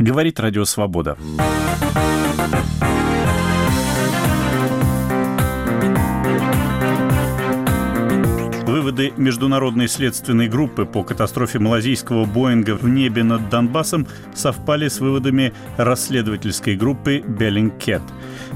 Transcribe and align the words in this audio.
Говорит 0.00 0.40
Радио 0.40 0.64
Свобода. 0.64 1.18
Выводы 8.66 9.12
Международной 9.18 9.88
следственной 9.88 10.48
группы 10.48 10.86
по 10.86 11.04
катастрофе 11.04 11.58
малазийского 11.58 12.24
Боинга 12.24 12.76
в 12.76 12.88
небе 12.88 13.22
над 13.22 13.50
Донбассом 13.50 14.06
совпали 14.34 14.88
с 14.88 15.00
выводами 15.00 15.52
расследовательской 15.76 16.76
группы 16.76 17.18
Беллингкет. 17.18 18.00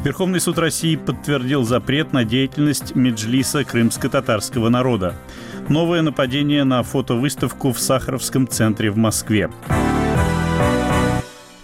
Верховный 0.02 0.40
суд 0.40 0.58
России 0.58 0.96
подтвердил 0.96 1.64
запрет 1.64 2.14
на 2.14 2.24
деятельность 2.24 2.96
Меджлиса 2.96 3.64
крымско-татарского 3.64 4.70
народа. 4.70 5.14
Новое 5.68 6.00
нападение 6.00 6.64
на 6.64 6.82
фотовыставку 6.82 7.72
в 7.72 7.78
Сахаровском 7.78 8.48
центре 8.48 8.90
в 8.90 8.96
Москве. 8.96 9.50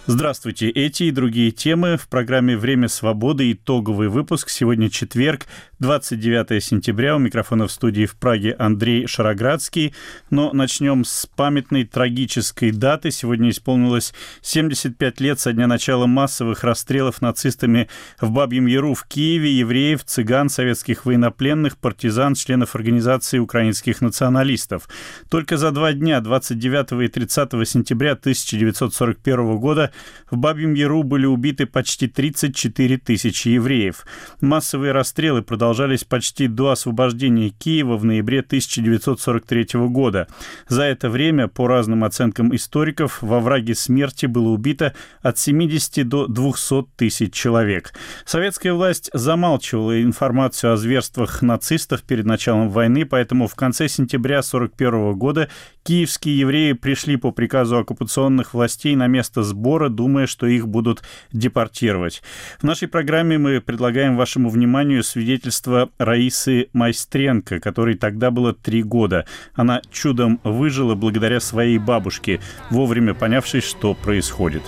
Здравствуйте. 0.07 0.67
Эти 0.67 1.03
и 1.03 1.11
другие 1.11 1.51
темы 1.51 1.95
в 1.95 2.07
программе 2.07 2.57
«Время 2.57 2.87
свободы». 2.87 3.51
Итоговый 3.51 4.09
выпуск. 4.09 4.49
Сегодня 4.49 4.89
четверг, 4.89 5.45
29 5.77 6.63
сентября. 6.63 7.15
У 7.15 7.19
микрофона 7.19 7.67
в 7.67 7.71
студии 7.71 8.07
в 8.07 8.15
Праге 8.15 8.55
Андрей 8.57 9.05
Шароградский. 9.05 9.93
Но 10.31 10.53
начнем 10.53 11.05
с 11.05 11.27
памятной 11.27 11.83
трагической 11.83 12.71
даты. 12.71 13.11
Сегодня 13.11 13.51
исполнилось 13.51 14.15
75 14.41 15.21
лет 15.21 15.39
со 15.39 15.53
дня 15.53 15.67
начала 15.67 16.07
массовых 16.07 16.63
расстрелов 16.63 17.21
нацистами 17.21 17.87
в 18.19 18.31
Бабьем 18.31 18.65
Яру 18.65 18.95
в 18.95 19.03
Киеве 19.03 19.51
евреев, 19.51 20.03
цыган, 20.03 20.49
советских 20.49 21.05
военнопленных, 21.05 21.77
партизан, 21.77 22.33
членов 22.33 22.73
организации 22.73 23.37
украинских 23.37 24.01
националистов. 24.01 24.89
Только 25.29 25.57
за 25.57 25.69
два 25.69 25.93
дня, 25.93 26.21
29 26.21 27.03
и 27.03 27.07
30 27.07 27.51
сентября 27.69 28.13
1941 28.13 29.57
года, 29.59 29.90
в 30.29 30.37
Бабьем 30.37 30.73
Яру 30.73 31.03
были 31.03 31.25
убиты 31.25 31.65
почти 31.65 32.07
34 32.07 32.97
тысячи 32.97 33.49
евреев. 33.49 34.05
Массовые 34.39 34.91
расстрелы 34.91 35.41
продолжались 35.41 36.03
почти 36.03 36.47
до 36.47 36.71
освобождения 36.71 37.49
Киева 37.49 37.97
в 37.97 38.05
ноябре 38.05 38.39
1943 38.39 39.67
года. 39.87 40.27
За 40.67 40.83
это 40.83 41.09
время, 41.09 41.47
по 41.47 41.67
разным 41.67 42.03
оценкам 42.03 42.55
историков, 42.55 43.21
во 43.21 43.39
враге 43.39 43.75
смерти 43.75 44.25
было 44.25 44.49
убито 44.49 44.93
от 45.21 45.37
70 45.37 46.07
до 46.07 46.27
200 46.27 46.85
тысяч 46.95 47.33
человек. 47.33 47.93
Советская 48.25 48.73
власть 48.73 49.09
замалчивала 49.13 50.01
информацию 50.01 50.73
о 50.73 50.77
зверствах 50.77 51.41
нацистов 51.41 52.03
перед 52.03 52.25
началом 52.25 52.69
войны, 52.69 53.05
поэтому 53.05 53.47
в 53.47 53.55
конце 53.55 53.87
сентября 53.87 54.39
1941 54.39 55.13
года 55.17 55.49
киевские 55.83 56.37
евреи 56.37 56.73
пришли 56.73 57.17
по 57.17 57.31
приказу 57.31 57.77
оккупационных 57.77 58.53
властей 58.53 58.95
на 58.95 59.07
место 59.07 59.43
сбора 59.43 59.89
думая, 59.89 60.27
что 60.27 60.47
их 60.47 60.67
будут 60.67 61.03
депортировать. 61.31 62.21
В 62.59 62.63
нашей 62.63 62.87
программе 62.87 63.37
мы 63.37 63.61
предлагаем 63.61 64.15
вашему 64.15 64.49
вниманию 64.49 65.03
свидетельство 65.03 65.89
Раисы 65.97 66.69
Майстренко, 66.73 67.59
которой 67.59 67.95
тогда 67.95 68.31
было 68.31 68.53
три 68.53 68.83
года. 68.83 69.25
Она 69.53 69.81
чудом 69.91 70.39
выжила 70.43 70.95
благодаря 70.95 71.39
своей 71.39 71.77
бабушке, 71.77 72.39
вовремя 72.69 73.13
понявшей, 73.13 73.61
что 73.61 73.93
происходит. 73.93 74.63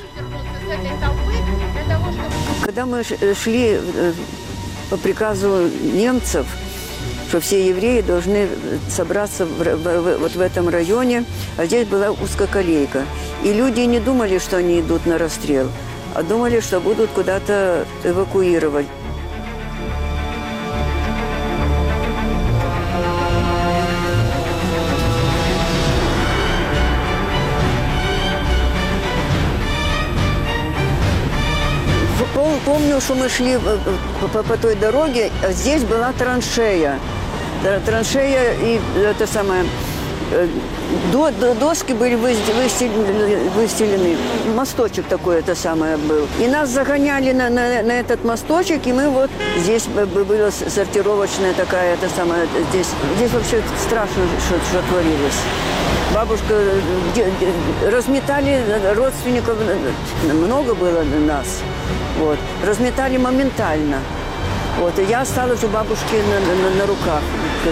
Когда 2.64 2.86
мы 2.86 3.04
шли 3.04 3.78
э, 3.78 4.14
по 4.90 4.98
приказу 4.98 5.70
немцев, 5.94 6.48
что 7.34 7.40
все 7.40 7.68
евреи 7.68 8.02
должны 8.02 8.48
собраться 8.88 9.48
в, 9.48 9.58
в, 9.58 10.18
вот 10.20 10.36
в 10.36 10.40
этом 10.40 10.70
районе, 10.70 11.26
а 11.58 11.66
здесь 11.66 11.88
была 11.88 12.12
узкоколейка. 12.12 13.06
И 13.44 13.52
люди 13.52 13.80
не 13.80 14.00
думали, 14.00 14.38
что 14.38 14.58
они 14.58 14.82
идут 14.82 15.08
на 15.08 15.18
расстрел, 15.18 15.68
а 16.14 16.22
думали, 16.22 16.60
что 16.60 16.80
будут 16.80 17.10
куда-то 17.10 17.88
эвакуировать. 18.04 18.86
Помню, 32.66 33.02
что 33.02 33.16
мы 33.16 33.28
шли 33.28 33.58
по, 34.22 34.28
по, 34.28 34.44
по 34.44 34.58
той 34.58 34.76
дороге, 34.76 35.32
а 35.44 35.52
здесь 35.52 35.84
была 35.84 36.14
траншея 36.14 37.00
траншея 37.86 38.54
и 38.54 38.80
это 39.04 39.28
самое 39.28 39.66
э, 40.32 40.48
до, 41.12 41.32
до, 41.32 41.54
доски 41.56 41.94
были 41.94 42.16
выстелены, 42.16 43.50
выстелены. 43.56 44.18
Мосточек 44.56 45.06
такой 45.08 45.40
это 45.40 45.56
самое 45.56 45.98
был. 45.98 46.28
И 46.40 46.48
нас 46.48 46.70
загоняли 46.70 47.32
на, 47.32 47.50
на, 47.50 47.82
на 47.82 47.92
этот 48.00 48.24
мосточек, 48.24 48.86
и 48.86 48.94
мы 48.94 49.10
вот 49.10 49.30
здесь 49.58 49.86
была 49.88 50.52
сортировочная 50.52 51.54
такая 51.54 51.94
это 51.94 52.10
самое. 52.16 52.48
Здесь, 52.72 52.88
здесь 53.18 53.32
вообще 53.32 53.62
страшно, 53.86 54.24
что, 54.48 54.56
что 54.70 54.88
творилось. 54.90 55.40
Бабушка, 56.14 56.54
где, 57.12 57.26
разметали 57.90 58.62
родственников, 58.96 59.58
много 60.32 60.76
было 60.76 61.04
нас. 61.26 61.62
Вот. 62.20 62.38
Разметали 62.64 63.18
моментально. 63.18 63.98
Вот. 64.80 64.98
И 65.00 65.04
я 65.04 65.22
осталась 65.22 65.64
у 65.64 65.68
бабушки 65.68 66.16
на, 66.16 66.70
на, 66.70 66.76
на 66.78 66.86
руках, 66.86 67.22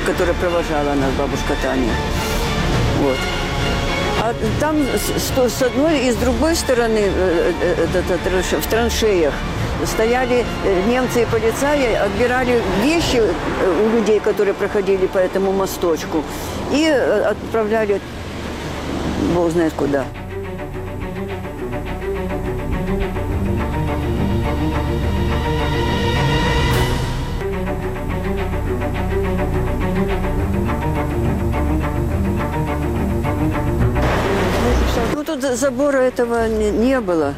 которая 0.06 0.36
провожала 0.36 0.94
нас, 0.94 1.12
бабушка 1.18 1.56
Таня. 1.62 1.92
Вот. 3.02 3.18
А 4.24 4.36
там 4.60 4.78
с, 4.78 5.52
с 5.52 5.62
одной 5.64 6.06
и 6.06 6.12
с 6.12 6.16
другой 6.16 6.56
стороны 6.56 7.00
э, 7.00 7.54
э, 7.94 8.60
в 8.60 8.68
траншеях 8.68 9.34
стояли 9.86 10.46
э, 10.64 10.84
немцы 10.88 11.24
и 11.24 11.26
полицаи, 11.26 11.96
отбирали 11.96 12.62
вещи 12.84 13.20
у 13.20 13.90
людей, 13.98 14.20
которые 14.20 14.54
проходили 14.54 15.08
по 15.08 15.18
этому 15.18 15.52
мосточку, 15.52 16.24
и 16.72 16.86
отправляли 16.86 18.00
бог 19.34 19.50
знает 19.50 19.74
куда. 19.74 20.06
Тут 35.36 35.58
забора 35.58 35.97
этого 35.97 36.47
не, 36.47 36.72
не 36.72 37.00
было. 37.00 37.34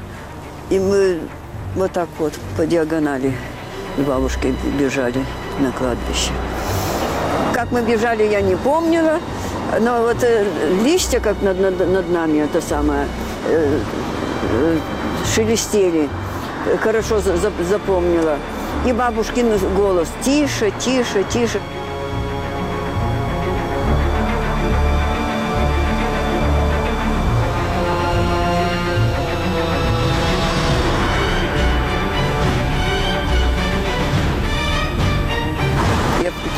И 0.69 0.79
мы 0.79 1.19
вот 1.75 1.91
так 1.91 2.07
вот 2.17 2.33
по 2.57 2.65
диагонали 2.65 3.33
с 3.97 4.01
бабушкой 4.01 4.55
бежали 4.79 5.23
на 5.59 5.71
кладбище. 5.71 6.31
Как 7.53 7.71
мы 7.71 7.81
бежали, 7.81 8.23
я 8.23 8.41
не 8.41 8.55
помнила. 8.55 9.19
Но 9.79 10.01
вот 10.01 10.23
э, 10.23 10.45
листья, 10.83 11.19
как 11.19 11.41
над, 11.41 11.59
над, 11.59 11.79
над 11.87 12.09
нами, 12.09 12.39
это 12.39 12.61
самое, 12.61 13.05
э, 13.47 13.79
э, 14.51 14.77
шелестели. 15.35 16.09
Хорошо 16.81 17.19
за, 17.19 17.37
за, 17.37 17.51
запомнила. 17.69 18.37
И 18.87 18.91
бабушкин 18.91 19.57
голос 19.75 20.07
«Тише, 20.23 20.71
тише, 20.79 21.23
тише». 21.31 21.59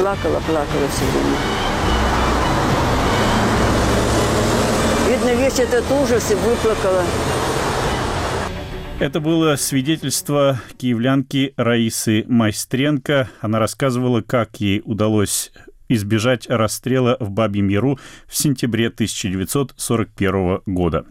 Плакала, 0.05 0.39
плакала 0.41 0.87
все 0.89 1.03
время. 1.05 1.37
Видно, 5.09 5.43
весь 5.43 5.59
этот 5.59 5.83
ужас 5.89 6.31
и 6.31 6.35
выплакала. 6.35 7.03
Это 8.99 9.19
было 9.19 9.55
свидетельство 9.55 10.61
киевлянки 10.77 11.55
Раисы 11.57 12.23
Майстренко. 12.27 13.31
Она 13.41 13.57
рассказывала, 13.57 14.21
как 14.21 14.57
ей 14.61 14.83
удалось 14.85 15.51
избежать 15.89 16.47
расстрела 16.49 17.17
в 17.19 17.31
Бабьем 17.31 17.69
Яру 17.69 17.97
в 18.27 18.37
сентябре 18.37 18.89
1941 18.89 20.61
года. 20.67 21.05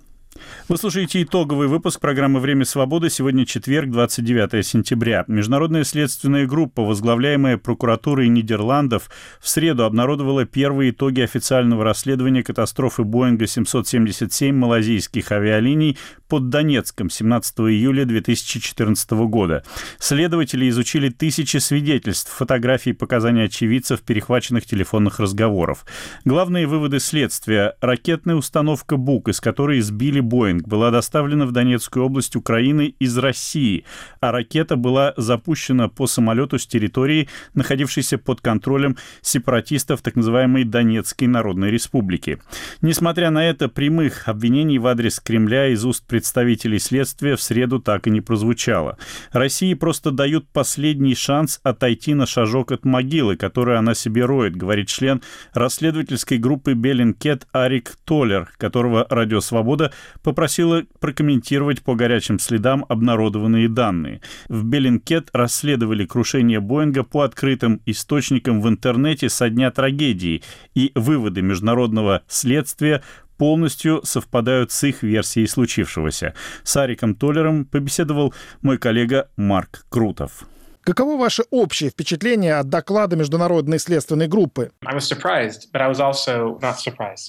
Вы 0.67 0.79
слушаете 0.79 1.23
итоговый 1.23 1.69
выпуск 1.69 2.01
программы 2.01 2.41
«Время 2.41 2.65
свободы». 2.65 3.11
Сегодня 3.11 3.45
четверг, 3.45 3.91
29 3.91 4.67
сентября. 4.67 5.25
Международная 5.29 5.85
следственная 5.85 6.47
группа, 6.47 6.83
возглавляемая 6.83 7.59
прокуратурой 7.59 8.29
Нидерландов, 8.29 9.11
в 9.41 9.49
среду 9.49 9.85
обнародовала 9.85 10.47
первые 10.47 10.93
итоги 10.93 11.21
официального 11.21 11.85
расследования 11.85 12.43
катастрофы 12.43 13.05
Боинга 13.05 13.47
777 13.47 14.55
малазийских 14.55 15.33
авиалиний 15.33 15.99
под 16.29 16.49
Донецком 16.49 17.11
17 17.11 17.61
июля 17.61 18.05
2014 18.07 19.11
года. 19.29 19.65
Следователи 19.99 20.69
изучили 20.69 21.11
тысячи 21.11 21.59
свидетельств, 21.59 22.33
фотографий 22.33 22.93
показаний 22.93 23.45
очевидцев 23.45 24.01
перехваченных 24.01 24.65
телефонных 24.65 25.21
разговоров. 25.21 25.85
Главные 26.25 26.67
выводы 26.67 27.01
следствия– 27.01 27.77
ракетная 27.81 28.37
установка 28.37 28.97
БУК, 28.97 29.29
из 29.29 29.41
которой 29.41 29.81
сбили 29.81 30.21
была 30.67 30.91
доставлена 30.91 31.47
в 31.47 31.53
Донецкую 31.53 32.07
область 32.07 32.37
Украины 32.37 32.95
из 32.99 33.17
России, 33.17 33.85
а 34.21 34.33
ракета 34.33 34.77
была 34.77 35.15
запущена 35.17 35.89
по 35.89 36.07
самолету 36.07 36.59
с 36.59 36.67
территории, 36.67 37.29
находившейся 37.55 38.19
под 38.19 38.41
контролем 38.41 38.97
сепаратистов 39.21 40.03
так 40.03 40.17
называемой 40.17 40.65
Донецкой 40.65 41.29
Народной 41.29 41.71
Республики. 41.71 42.41
Несмотря 42.81 43.31
на 43.31 43.49
это, 43.49 43.69
прямых 43.69 44.29
обвинений 44.29 44.79
в 44.79 44.87
адрес 44.87 45.21
Кремля 45.21 45.69
из 45.69 45.85
уст 45.85 46.07
представителей 46.07 46.79
следствия 46.79 47.37
в 47.37 47.43
среду 47.43 47.79
так 47.79 48.07
и 48.07 48.11
не 48.11 48.21
прозвучало. 48.21 48.99
России 49.33 49.75
просто 49.75 50.11
дают 50.11 50.49
последний 50.49 51.15
шанс 51.15 51.61
отойти 51.63 52.15
на 52.15 52.27
шажок 52.27 52.73
от 52.73 52.85
могилы, 52.85 53.37
которую 53.37 53.79
она 53.79 53.95
себе 53.95 54.25
роет, 54.25 54.57
говорит 54.57 54.89
член 54.89 55.23
расследовательской 55.53 56.39
группы 56.39 56.75
Беллинкет 56.75 57.47
Арик 57.53 57.97
Толлер, 58.05 58.51
которого 58.57 59.07
Радио 59.09 59.41
Свобода 59.41 59.93
попросила 60.25 60.83
прокомментировать 60.99 61.83
по 61.83 61.95
горячим 61.95 62.41
следам 62.41 62.85
обнародованные 62.89 63.69
данные. 63.69 64.23
В 64.49 64.65
Беллинкет 64.65 65.29
расследовали 65.33 66.07
крушение 66.07 66.59
Боинга 66.59 67.05
по 67.05 67.23
открытым 67.23 67.81
источникам 67.87 68.61
в 68.61 68.69
интернете 68.69 69.29
со 69.29 69.49
дня 69.51 69.71
трагедии, 69.71 70.43
и 70.75 70.91
выводы 70.97 71.43
международного 71.43 72.23
следствия 72.27 73.03
полностью 73.37 74.01
совпадают 74.05 74.73
с 74.73 74.83
их 74.85 75.03
версией 75.03 75.47
случившегося. 75.47 76.35
С 76.63 76.77
Ариком 76.77 77.15
Толлером 77.15 77.67
побеседовал 77.67 78.35
мой 78.63 78.79
коллега 78.79 79.29
Марк 79.37 79.85
Крутов. 79.91 80.47
Каково 80.85 81.17
ваше 81.17 81.45
общее 81.51 81.89
впечатление 81.89 82.57
от 82.57 82.69
доклада 82.69 83.17
Международной 83.17 83.79
следственной 83.79 84.29
группы? 84.29 84.71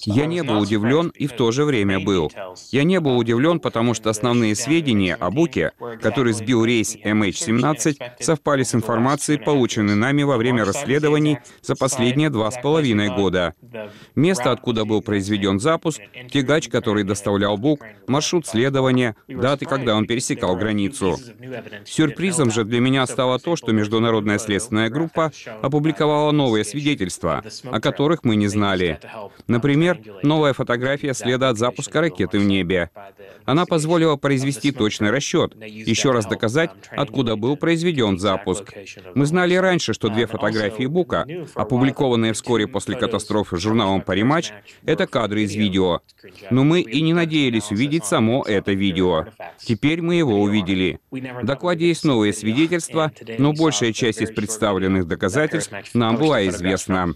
Я 0.05 0.25
не 0.25 0.43
был 0.43 0.59
удивлен 0.59 1.07
и 1.15 1.27
в 1.27 1.31
то 1.31 1.51
же 1.51 1.63
время 1.63 2.01
был. 2.01 2.29
Я 2.71 2.83
не 2.83 2.99
был 2.99 3.17
удивлен, 3.17 3.61
потому 3.61 3.93
что 3.93 4.09
основные 4.09 4.55
сведения 4.55 5.15
о 5.15 5.31
Буке, 5.31 5.71
который 6.01 6.33
сбил 6.33 6.65
рейс 6.65 6.97
MH17, 6.97 7.95
совпали 8.19 8.63
с 8.63 8.75
информацией, 8.75 9.37
полученной 9.37 9.95
нами 9.95 10.23
во 10.23 10.35
время 10.35 10.65
расследований 10.65 11.39
за 11.61 11.75
последние 11.75 12.29
два 12.29 12.51
с 12.51 12.61
половиной 12.61 13.07
года. 13.07 13.53
Место, 14.15 14.51
откуда 14.51 14.83
был 14.83 15.01
произведен 15.01 15.61
запуск, 15.61 16.01
тягач, 16.29 16.67
который 16.67 17.05
доставлял 17.05 17.57
Бук, 17.57 17.85
маршрут 18.07 18.47
следования, 18.47 19.15
даты, 19.29 19.65
когда 19.65 19.95
он 19.95 20.07
пересекал 20.07 20.57
границу. 20.57 21.17
Сюрпризом 21.85 22.51
же 22.51 22.65
для 22.65 22.81
меня 22.81 23.07
стало 23.07 23.35
то, 23.45 23.55
что 23.55 23.71
Международная 23.71 24.39
следственная 24.39 24.89
группа 24.89 25.31
опубликовала 25.61 26.31
новые 26.31 26.65
свидетельства, 26.65 27.43
о 27.65 27.79
которых 27.79 28.23
мы 28.23 28.35
не 28.35 28.47
знали. 28.47 28.99
Например, 29.45 29.99
новая 30.23 30.53
фотография 30.53 31.13
следа 31.13 31.49
от 31.49 31.59
запуска 31.59 32.01
ракеты 32.01 32.39
в 32.39 32.45
небе. 32.45 32.89
Она 33.45 33.67
позволила 33.67 34.15
произвести 34.15 34.71
точный 34.71 35.11
расчет, 35.11 35.53
еще 35.63 36.11
раз 36.11 36.25
доказать, 36.25 36.71
откуда 36.89 37.35
был 37.35 37.55
произведен 37.55 38.17
запуск. 38.17 38.73
Мы 39.13 39.27
знали 39.27 39.53
раньше, 39.53 39.93
что 39.93 40.09
две 40.09 40.25
фотографии 40.25 40.87
Бука, 40.87 41.27
опубликованные 41.53 42.33
вскоре 42.33 42.67
после 42.67 42.95
катастрофы 42.95 43.57
журналом 43.57 44.01
«Париматч», 44.01 44.51
это 44.85 45.05
кадры 45.05 45.43
из 45.43 45.53
видео. 45.53 46.01
Но 46.49 46.63
мы 46.63 46.81
и 46.81 47.01
не 47.01 47.13
надеялись 47.13 47.69
увидеть 47.69 48.05
само 48.05 48.43
это 48.43 48.71
видео. 48.71 49.27
Теперь 49.59 50.01
мы 50.01 50.15
его 50.15 50.41
увидели. 50.41 50.99
В 51.11 51.45
докладе 51.45 51.87
есть 51.87 52.03
новые 52.03 52.33
свидетельства, 52.33 53.11
но 53.37 53.53
большая 53.53 53.93
часть 53.93 54.21
из 54.21 54.31
представленных 54.31 55.07
доказательств 55.07 55.73
нам 55.93 56.17
была 56.17 56.45
известна. 56.47 57.13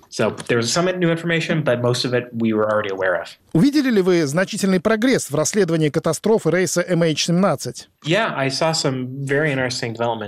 Увидели 3.53 3.89
ли 3.89 4.01
вы 4.01 4.27
значительный 4.27 4.79
прогресс 4.79 5.31
в 5.31 5.35
расследовании 5.35 5.89
катастрофы 5.89 6.51
рейса 6.51 6.85
MH17? 6.87 7.73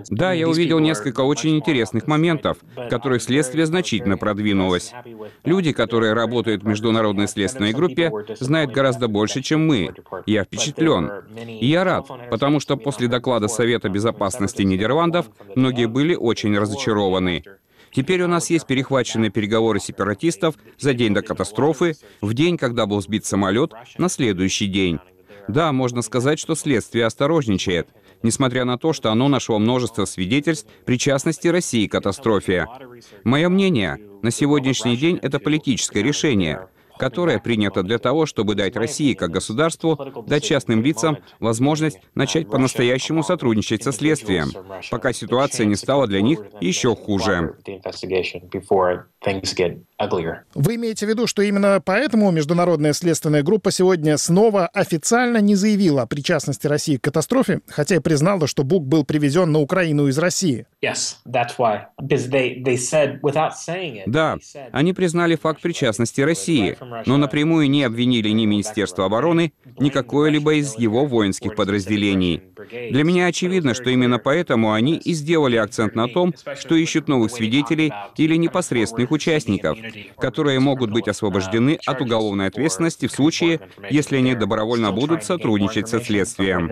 Да, 0.10 0.34
я 0.34 0.50
увидел 0.50 0.80
несколько 0.80 1.22
очень 1.22 1.58
интересных 1.58 2.08
моментов, 2.08 2.58
в 2.76 2.90
которых 2.90 3.22
следствие 3.22 3.66
значительно 3.66 4.18
продвинулось. 4.18 4.92
Люди, 5.44 5.72
которые 5.72 6.14
работают 6.14 6.64
в 6.64 6.68
международной 6.68 7.28
следственной 7.28 7.74
группе, 7.74 8.12
знают 8.40 8.72
гораздо 8.72 9.08
больше, 9.08 9.42
чем 9.42 9.68
мы. 9.68 9.94
Я 10.26 10.44
впечатлен. 10.44 11.12
И 11.48 11.68
я 11.68 11.84
рад, 11.84 12.08
потому 12.30 12.60
что 12.60 12.76
после 12.76 13.08
доклада 13.08 13.48
Совета 13.48 13.90
безопасности 13.90 14.64
Нидерландов 14.64 15.28
многие 15.56 15.86
были 15.86 16.16
очень 16.16 16.58
разочарованы. 16.58 17.44
Теперь 17.94 18.24
у 18.24 18.28
нас 18.28 18.50
есть 18.50 18.68
перехваченные 18.68 19.32
переговоры 19.32 19.80
сепаратистов 19.80 20.56
за 20.78 20.94
день 20.94 21.14
до 21.14 21.22
катастрофы, 21.22 21.96
в 22.22 22.34
день, 22.34 22.58
когда 22.58 22.86
был 22.86 23.02
сбит 23.02 23.26
самолет, 23.26 23.74
на 23.98 24.10
следующий 24.10 24.68
день. 24.68 25.00
Да, 25.48 25.72
можно 25.72 26.02
сказать, 26.02 26.40
что 26.40 26.56
следствие 26.56 27.06
осторожничает, 27.06 27.90
несмотря 28.24 28.64
на 28.64 28.78
то, 28.78 28.94
что 28.94 29.12
оно 29.12 29.28
нашло 29.28 29.60
множество 29.60 30.06
свидетельств 30.06 30.70
причастности 30.86 31.48
России 31.48 31.88
к 31.88 31.92
катастрофе. 31.92 32.68
Мое 33.24 33.50
мнение, 33.50 34.00
на 34.22 34.32
сегодняшний 34.32 34.96
день 34.96 35.20
это 35.22 35.40
политическое 35.40 36.04
решение— 36.04 36.68
которое 37.02 37.40
принято 37.40 37.82
для 37.82 37.98
того, 37.98 38.28
чтобы 38.28 38.54
дать 38.54 38.76
России 38.76 39.16
как 39.16 39.32
государству, 39.32 39.98
дать 40.28 40.44
частным 40.44 40.84
лицам 40.84 41.18
возможность 41.40 42.00
начать 42.14 42.48
по-настоящему 42.48 43.24
сотрудничать 43.24 43.82
со 43.82 43.92
следствием, 43.92 44.52
пока 44.92 45.12
ситуация 45.12 45.66
не 45.66 45.76
стала 45.76 46.06
для 46.06 46.22
них 46.22 46.44
еще 46.62 46.96
хуже. 46.96 47.56
Вы 50.56 50.76
имеете 50.76 51.06
в 51.06 51.10
виду, 51.10 51.28
что 51.28 51.44
именно 51.44 51.80
поэтому 51.84 52.32
Международная 52.32 52.94
следственная 52.94 53.44
группа 53.44 53.70
сегодня 53.72 54.18
снова 54.18 54.66
официально 54.68 55.38
не 55.38 55.56
заявила 55.56 56.02
о 56.02 56.08
причастности 56.08 56.66
России 56.66 56.98
к 56.98 57.04
катастрофе, 57.04 57.62
хотя 57.68 57.96
и 57.98 58.00
признала, 58.00 58.48
что 58.48 58.64
Бук 58.64 58.84
был 58.84 59.06
привезен 59.06 59.52
на 59.52 59.60
Украину 59.60 60.08
из 60.08 60.18
России? 60.18 60.66
Да, 64.08 64.38
они 64.72 64.94
признали 64.94 65.36
факт 65.36 65.62
причастности 65.62 66.22
России, 66.22 66.76
но 67.06 67.18
напрямую 67.18 67.70
не 67.70 67.84
обвинили 67.84 68.30
ни 68.30 68.48
Министерство 68.48 69.06
обороны, 69.06 69.54
ни 69.80 69.90
какое-либо 69.90 70.56
из 70.56 70.76
его 70.80 71.06
воинских 71.06 71.56
подразделений. 71.56 72.42
Для 72.72 73.04
меня 73.04 73.28
очевидно, 73.28 73.76
что 73.76 73.92
именно 73.92 74.18
поэтому 74.18 74.74
они 74.74 74.96
и 74.96 75.14
сделали 75.14 75.58
акцент 75.58 75.94
на 75.94 76.08
том, 76.08 76.34
что 76.60 76.76
ищут 76.76 77.08
новых 77.08 77.32
свидетелей 77.32 77.94
или 78.18 78.36
непосредственных 78.36 79.11
участников, 79.12 79.78
которые 80.18 80.60
могут 80.60 80.92
быть 80.92 81.08
освобождены 81.08 81.80
от 81.86 82.02
уголовной 82.02 82.48
ответственности 82.48 83.08
в 83.08 83.12
случае, 83.12 83.60
если 83.90 84.18
они 84.18 84.36
добровольно 84.36 84.92
будут 84.92 85.24
сотрудничать 85.24 85.88
со 85.88 86.00
следствием. 86.02 86.72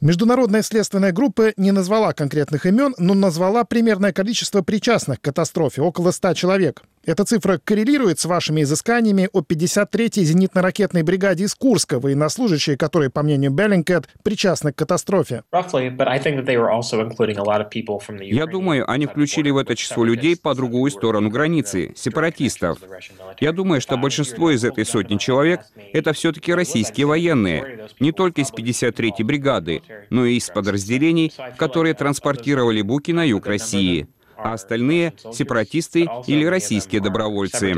Международная 0.00 0.62
следственная 0.62 1.12
группа 1.12 1.52
не 1.56 1.72
назвала 1.72 2.12
конкретных 2.12 2.66
имен, 2.66 2.94
но 2.98 3.14
назвала 3.14 3.64
примерное 3.64 4.12
количество 4.12 4.62
причастных 4.62 5.20
к 5.20 5.24
катастрофе— 5.24 5.82
около 5.82 6.10
100 6.10 6.34
человек. 6.34 6.82
Эта 7.08 7.24
цифра 7.24 7.58
коррелирует 7.64 8.20
с 8.20 8.26
вашими 8.26 8.62
изысканиями 8.62 9.30
о 9.32 9.40
53-й 9.40 10.24
зенитно-ракетной 10.24 11.02
бригаде 11.02 11.44
из 11.44 11.54
Курска, 11.54 12.00
военнослужащие, 12.00 12.76
которые, 12.76 13.08
по 13.08 13.22
мнению 13.22 13.50
Беллинкет, 13.50 14.10
причастны 14.22 14.72
к 14.72 14.76
катастрофе. 14.76 15.42
Я 18.20 18.46
думаю, 18.46 18.90
они 18.90 19.06
включили 19.08 19.50
в 19.50 19.56
это 19.56 19.74
число 19.74 20.04
людей 20.04 20.36
по 20.36 20.54
другую 20.54 20.90
сторону 20.90 21.30
границы, 21.30 21.92
сепаратистов. 21.96 22.78
Я 23.40 23.52
думаю, 23.52 23.80
что 23.80 23.96
большинство 23.96 24.50
из 24.50 24.64
этой 24.64 24.84
сотни 24.84 25.16
человек— 25.16 25.60
это 25.92 26.12
все-таки 26.12 26.52
российские 26.52 27.06
военные, 27.06 27.88
не 28.00 28.12
только 28.12 28.42
из 28.42 28.52
53-й 28.52 29.22
бригады, 29.24 29.82
но 30.10 30.26
и 30.26 30.36
из 30.36 30.48
подразделений, 30.48 31.32
которые 31.56 31.94
транспортировали 31.94 32.82
буки 32.82 33.12
на 33.12 33.24
юг 33.24 33.46
России 33.46 34.08
а 34.38 34.52
остальные— 34.52 35.14
сепаратисты 35.32 36.08
или 36.26 36.44
российские 36.44 37.00
добровольцы. 37.02 37.74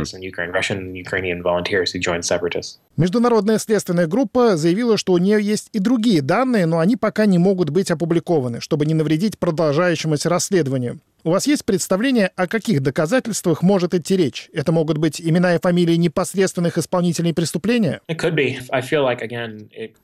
Международная 2.97 3.59
следственная 3.59 4.07
группа 4.07 4.57
заявила, 4.57 4.97
что 4.99 5.15
у 5.15 5.19
нее 5.19 5.43
есть 5.43 5.71
и 5.73 5.79
другие 5.79 6.21
данные, 6.21 6.67
но 6.67 6.79
они 6.79 6.97
пока 6.97 7.25
не 7.27 7.39
могут 7.39 7.71
быть 7.71 7.91
опубликованы, 7.91 8.61
чтобы 8.61 8.85
не 8.85 8.95
навредить 8.95 9.39
продолжающемуся 9.39 10.29
расследованию. 10.29 11.01
У 11.23 11.31
вас 11.31 11.47
есть 11.47 11.67
представление, 11.67 12.31
о 12.35 12.47
каких 12.47 12.81
доказательствах 12.83 13.63
может 13.63 13.93
идти 13.93 14.17
речь? 14.17 14.49
Это 14.55 14.73
могут 14.73 14.97
быть 14.97 15.21
имена 15.21 15.55
и 15.55 15.61
фамилии 15.61 15.97
непосредственных 15.97 16.79
исполнителей 16.79 17.35
преступления? 17.35 18.01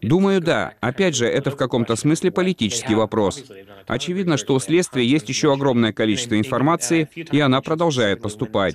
Думаю, 0.02 0.42
да. 0.42 0.75
Опять 0.80 1.16
же, 1.16 1.26
это 1.26 1.50
в 1.50 1.56
каком-то 1.56 1.96
смысле 1.96 2.30
политический 2.30 2.94
вопрос. 2.94 3.44
Очевидно, 3.87 4.37
что 4.37 4.54
у 4.54 4.61
следствия 4.61 5.06
есть 5.06 5.28
еще 5.28 5.52
огромное 5.52 5.94
количество 5.94 6.38
информации, 6.38 7.08
и 7.14 7.40
она 7.40 7.62
продолжает 7.62 8.20
поступать. 8.20 8.75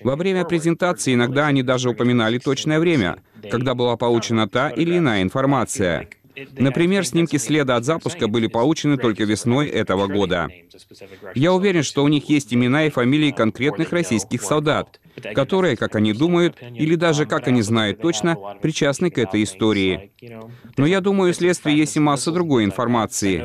Во 0.00 0.16
время 0.16 0.44
презентации 0.44 1.14
иногда 1.14 1.46
они 1.46 1.62
даже 1.62 1.90
упоминали 1.90 2.38
точное 2.38 2.80
время, 2.80 3.18
когда 3.50 3.74
была 3.74 3.96
получена 3.96 4.48
та 4.48 4.70
или 4.70 4.98
иная 4.98 5.22
информация. 5.22 6.08
Например, 6.56 7.04
снимки 7.04 7.36
следа 7.36 7.76
от 7.76 7.84
запуска 7.84 8.28
были 8.28 8.46
получены 8.46 8.96
только 8.96 9.24
весной 9.24 9.68
этого 9.68 10.06
года. 10.06 10.48
Я 11.34 11.52
уверен, 11.52 11.82
что 11.82 12.04
у 12.04 12.08
них 12.08 12.28
есть 12.28 12.52
имена 12.52 12.86
и 12.86 12.90
фамилии 12.90 13.30
конкретных 13.30 13.92
российских 13.92 14.42
солдат, 14.42 15.00
которые, 15.34 15.76
как 15.76 15.96
они 15.96 16.12
думают, 16.12 16.56
или 16.74 16.94
даже 16.94 17.26
как 17.26 17.48
они 17.48 17.62
знают 17.62 18.00
точно, 18.00 18.36
причастны 18.62 19.10
к 19.10 19.18
этой 19.18 19.42
истории. 19.42 20.12
Но 20.76 20.86
я 20.86 21.00
думаю, 21.00 21.30
у 21.30 21.34
следствия 21.34 21.74
есть 21.74 21.96
и 21.96 22.00
масса 22.00 22.32
другой 22.32 22.64
информации. 22.64 23.42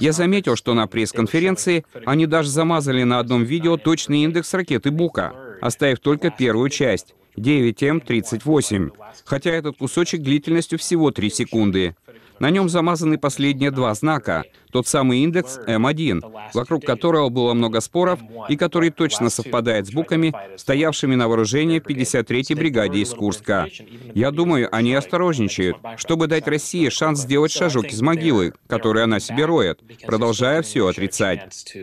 Я 0.00 0.12
заметил, 0.12 0.56
что 0.56 0.74
на 0.74 0.86
пресс-конференции 0.86 1.84
они 2.04 2.26
даже 2.26 2.48
замазали 2.48 3.02
на 3.02 3.18
одном 3.18 3.44
видео 3.44 3.76
точный 3.76 4.24
индекс 4.24 4.54
ракеты 4.54 4.90
«Бука», 4.90 5.34
оставив 5.60 6.00
только 6.00 6.30
первую 6.30 6.68
часть. 6.70 7.14
9М38, 7.36 8.92
хотя 9.24 9.50
этот 9.50 9.78
кусочек 9.78 10.22
длительностью 10.22 10.78
всего 10.78 11.10
3 11.10 11.30
секунды. 11.30 11.96
На 12.40 12.50
нем 12.50 12.68
замазаны 12.68 13.18
последние 13.18 13.70
два 13.70 13.94
знака, 13.94 14.44
тот 14.72 14.88
самый 14.88 15.20
индекс 15.20 15.60
М1, 15.66 16.20
вокруг 16.52 16.84
которого 16.84 17.28
было 17.28 17.54
много 17.54 17.80
споров 17.80 18.18
и 18.48 18.56
который 18.56 18.90
точно 18.90 19.30
совпадает 19.30 19.86
с 19.86 19.92
буками, 19.92 20.34
стоявшими 20.56 21.14
на 21.14 21.28
вооружении 21.28 21.78
в 21.78 21.86
53-й 21.86 22.54
бригаде 22.54 23.00
из 23.00 23.10
Курска. 23.10 23.68
Я 24.14 24.32
думаю, 24.32 24.68
они 24.74 24.94
осторожничают, 24.94 25.76
чтобы 25.96 26.26
дать 26.26 26.48
России 26.48 26.88
шанс 26.88 27.20
сделать 27.20 27.52
шажок 27.52 27.86
из 27.86 28.02
могилы, 28.02 28.52
который 28.66 29.04
она 29.04 29.20
себе 29.20 29.44
роет, 29.44 29.80
продолжая 30.04 30.62
все 30.62 30.88
отрицать. 30.88 31.74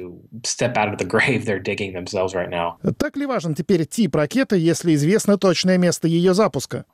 Так 2.98 3.15
ли 3.15 3.25
важен 3.25 3.55
теперь 3.55 3.86
тип 3.86 4.15
ракеты, 4.15 4.58
если 4.58 4.93
известно 4.96 5.38
точное 5.38 5.77
место 5.77 6.08
ее 6.08 6.34
запуска? 6.34 6.86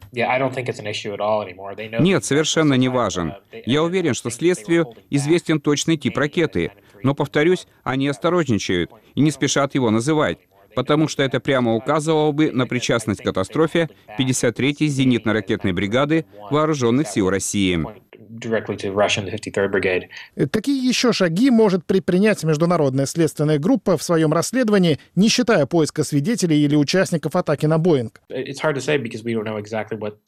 Нет, 1.99 2.23
совершенно 2.23 2.75
не 2.75 2.89
важен. 2.89 3.33
Я 3.65 3.83
уверен, 3.83 4.13
что 4.13 4.29
следствию 4.29 4.93
известен 5.09 5.59
точный 5.59 5.97
тип 5.97 6.17
ракеты, 6.17 6.71
но, 7.03 7.13
повторюсь, 7.13 7.67
они 7.83 8.07
осторожничают 8.07 8.91
и 9.15 9.21
не 9.21 9.31
спешат 9.31 9.75
его 9.75 9.89
называть, 9.89 10.39
потому 10.75 11.07
что 11.07 11.23
это 11.23 11.39
прямо 11.39 11.75
указывало 11.75 12.31
бы 12.31 12.51
на 12.51 12.67
причастность 12.67 13.21
к 13.21 13.25
катастрофе 13.25 13.89
53-й 14.17 14.87
зенитно-ракетной 14.87 15.73
бригады 15.73 16.25
Вооруженных 16.51 17.07
сил 17.07 17.29
России 17.29 17.83
directly 18.17 18.75
to 18.77 18.93
Russian 18.93 19.25
53rd 19.25 19.71
Brigade. 19.71 20.47
Какие 20.51 20.87
еще 20.87 21.13
шаги 21.13 21.49
может 21.49 21.85
предпринять 21.85 22.43
международная 22.43 23.05
следственная 23.05 23.59
группа 23.59 23.97
в 23.97 24.03
своем 24.03 24.33
расследовании, 24.33 24.99
не 25.15 25.29
считая 25.29 25.65
поиска 25.65 26.03
свидетелей 26.03 26.59
или 26.63 26.75
участников 26.75 27.35
атаки 27.35 27.65
на 27.65 27.77
Боинг? 27.77 28.21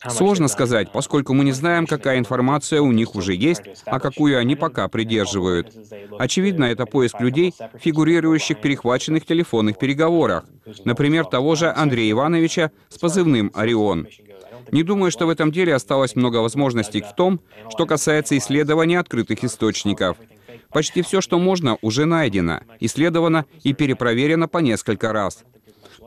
Сложно 0.08 0.48
сказать, 0.48 0.92
поскольку 0.92 1.34
мы 1.34 1.44
не 1.44 1.52
знаем, 1.52 1.88
какая 1.88 2.20
информация 2.20 2.82
у 2.82 2.92
них 2.92 3.16
уже 3.16 3.34
есть, 3.34 3.64
а 3.86 4.00
какую 4.00 4.40
они 4.40 4.56
пока 4.56 4.88
придерживают. 4.88 5.74
Очевидно, 6.18 6.66
это 6.66 6.86
поиск 6.86 7.20
людей, 7.20 7.54
фигурирующих 7.80 8.58
в 8.58 8.62
перехваченных 8.62 9.26
телефонных 9.26 9.78
переговорах. 9.78 10.46
Например, 10.86 11.26
того 11.26 11.56
же 11.56 11.72
Андрея 11.72 12.12
Ивановича 12.12 12.72
с 12.90 12.98
позывным 12.98 13.52
«Орион». 13.54 14.08
Не 14.72 14.84
думаю, 14.84 15.12
что 15.12 15.26
в 15.26 15.30
этом 15.30 15.52
деле 15.52 15.76
осталось 15.76 16.16
много 16.16 16.38
возможностей 16.38 17.02
в 17.02 17.16
том, 17.16 17.42
что 17.70 17.86
касается 17.86 18.38
исследования 18.38 19.00
открытых 19.00 19.44
источников. 19.44 20.18
Почти 20.72 21.02
все, 21.02 21.22
что 21.22 21.40
можно, 21.40 21.78
уже 21.82 22.06
найдено, 22.06 22.62
исследовано 22.80 23.46
и 23.64 23.74
перепроверено 23.74 24.48
по 24.48 24.60
несколько 24.60 25.12
раз. 25.12 25.44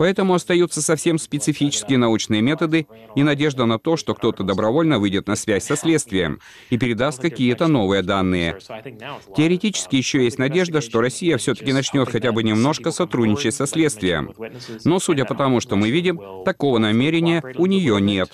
Поэтому 0.03 0.35
остаются 0.35 0.83
совсем 0.83 1.17
специфические 1.17 1.97
научные 1.97 2.43
методы 2.43 2.89
и 3.15 3.23
надежда 3.23 3.67
на 3.67 3.79
то, 3.79 3.97
что 3.97 4.17
кто-то 4.17 4.43
добровольно 4.43 4.99
выйдет 4.99 5.29
на 5.29 5.37
связь 5.37 5.63
со 5.63 5.77
следствием 5.77 6.41
и 6.71 6.77
передаст 6.77 7.23
какие-то 7.23 7.69
новые 7.69 8.03
данные. 8.03 8.59
Теоретически 9.37 9.95
еще 9.95 10.25
есть 10.25 10.41
надежда, 10.41 10.81
что 10.81 11.01
Россия 11.01 11.37
все-таки 11.37 11.73
начнет 11.73 12.09
хотя 12.09 12.33
бы 12.33 12.43
немножко 12.43 12.91
сотрудничать 12.91 13.55
со 13.55 13.69
следствием. 13.69 14.35
Но, 14.85 14.99
судя 14.99 15.25
по 15.25 15.37
тому, 15.37 15.61
что 15.61 15.77
мы 15.77 15.91
видим, 15.91 16.21
такого 16.45 16.79
намерения 16.79 17.41
у 17.57 17.67
нее 17.67 18.01
нет. 18.01 18.33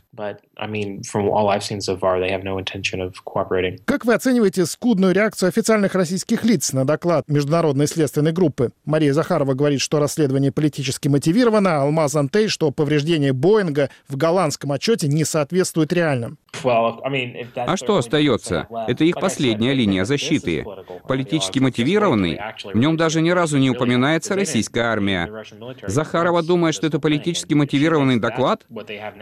Как 3.84 4.04
вы 4.06 4.14
оцениваете 4.14 4.64
скудную 4.64 5.12
реакцию 5.12 5.50
официальных 5.50 5.94
российских 5.94 6.44
лиц 6.44 6.72
на 6.72 6.86
доклад 6.86 7.28
Международной 7.28 7.86
следственной 7.86 8.32
группы? 8.32 8.70
Мария 8.86 9.12
Захарова 9.12 9.52
говорит, 9.52 9.82
что 9.82 9.98
расследование 9.98 10.50
политически 10.50 11.08
мотивировано, 11.08 11.57
зафиксировано, 11.58 11.82
Алмаз 11.82 12.14
Антей, 12.16 12.48
что 12.48 12.70
повреждение 12.70 13.32
Боинга 13.32 13.90
в 14.08 14.16
голландском 14.16 14.72
отчете 14.72 15.08
не 15.08 15.24
соответствует 15.24 15.92
реальным. 15.92 16.38
А 16.64 17.76
что 17.76 17.98
остается? 17.98 18.66
Это 18.88 19.04
их 19.04 19.16
последняя 19.20 19.74
линия 19.74 20.04
защиты. 20.04 20.64
Политически 21.06 21.58
мотивированный, 21.58 22.40
в 22.64 22.76
нем 22.76 22.96
даже 22.96 23.20
ни 23.20 23.30
разу 23.30 23.58
не 23.58 23.70
упоминается 23.70 24.34
российская 24.34 24.82
армия. 24.82 25.44
Захарова 25.86 26.42
думает, 26.42 26.74
что 26.74 26.86
это 26.86 26.98
политически 26.98 27.54
мотивированный 27.54 28.18
доклад? 28.18 28.66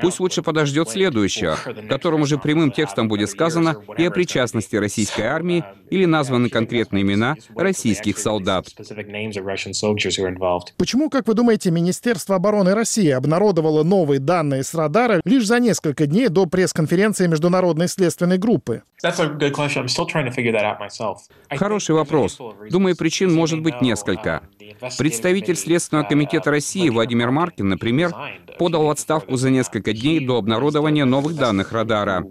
Пусть 0.01 0.21
лучше 0.21 0.43
подождет 0.43 0.89
следующего, 0.89 1.57
в 1.57 1.89
котором 1.89 2.23
уже 2.23 2.39
прямым 2.39 2.71
текстом 2.71 3.09
будет 3.09 3.29
сказано 3.31 3.77
и 3.99 4.05
о 4.05 4.11
причастности 4.11 4.77
российской 4.77 5.23
армии 5.23 5.65
или 5.91 6.05
названы 6.05 6.49
конкретные 6.49 7.03
имена 7.03 7.37
российских 7.55 8.19
солдат. 8.19 8.69
Почему, 10.77 11.11
как 11.11 11.27
вы 11.27 11.35
думаете, 11.35 11.71
Министерство 11.71 12.16
обороны 12.35 12.75
России 12.75 13.11
обнародовало 13.11 13.83
новые 13.83 14.21
данные 14.21 14.63
с 14.63 14.75
радара 14.75 15.21
лишь 15.25 15.47
за 15.47 15.61
несколько 15.61 16.07
дней 16.07 16.29
до 16.29 16.47
пресс-конференции 16.47 17.27
Международной 17.27 17.89
следственной 17.89 18.39
группы? 18.39 18.83
Хороший 21.51 21.95
вопрос. 21.95 22.39
Думаю, 22.71 22.97
причин 22.97 23.35
может 23.35 23.63
быть 23.63 23.83
несколько. 23.83 24.43
Представитель 24.99 25.57
Следственного 25.57 26.07
комитета 26.07 26.51
России 26.51 26.89
Владимир 26.89 27.31
Маркин, 27.31 27.69
например, 27.69 28.13
подал 28.59 28.87
в 28.87 28.91
отставку 28.91 29.37
за 29.37 29.51
несколько 29.51 29.93
дней 29.93 30.25
до 30.25 30.39
обнародования 30.39 31.05
новых 31.05 31.37
данных 31.37 31.73
радара. 31.73 32.25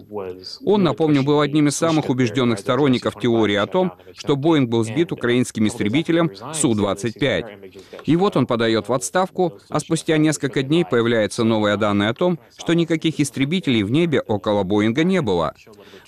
Он, 0.64 0.82
напомню, 0.82 1.22
был 1.22 1.40
одним 1.40 1.68
из 1.68 1.76
самых 1.76 2.10
убежденных 2.10 2.58
сторонников 2.58 3.18
теории 3.18 3.56
о 3.56 3.66
том, 3.66 3.92
что 4.14 4.36
Боинг 4.36 4.68
был 4.68 4.84
сбит 4.84 5.12
украинским 5.12 5.66
истребителем 5.66 6.30
Су-25. 6.52 8.02
И 8.04 8.16
вот 8.16 8.36
он 8.36 8.46
подает 8.46 8.88
в 8.88 8.92
отставку, 8.92 9.58
а 9.76 9.80
спустя 9.80 10.16
несколько 10.16 10.62
дней 10.62 10.86
появляются 10.86 11.44
новые 11.44 11.76
данные 11.76 12.08
о 12.08 12.14
том, 12.14 12.38
что 12.56 12.72
никаких 12.72 13.20
истребителей 13.20 13.82
в 13.82 13.90
небе 13.90 14.22
около 14.22 14.62
Боинга 14.62 15.04
не 15.04 15.20
было. 15.20 15.54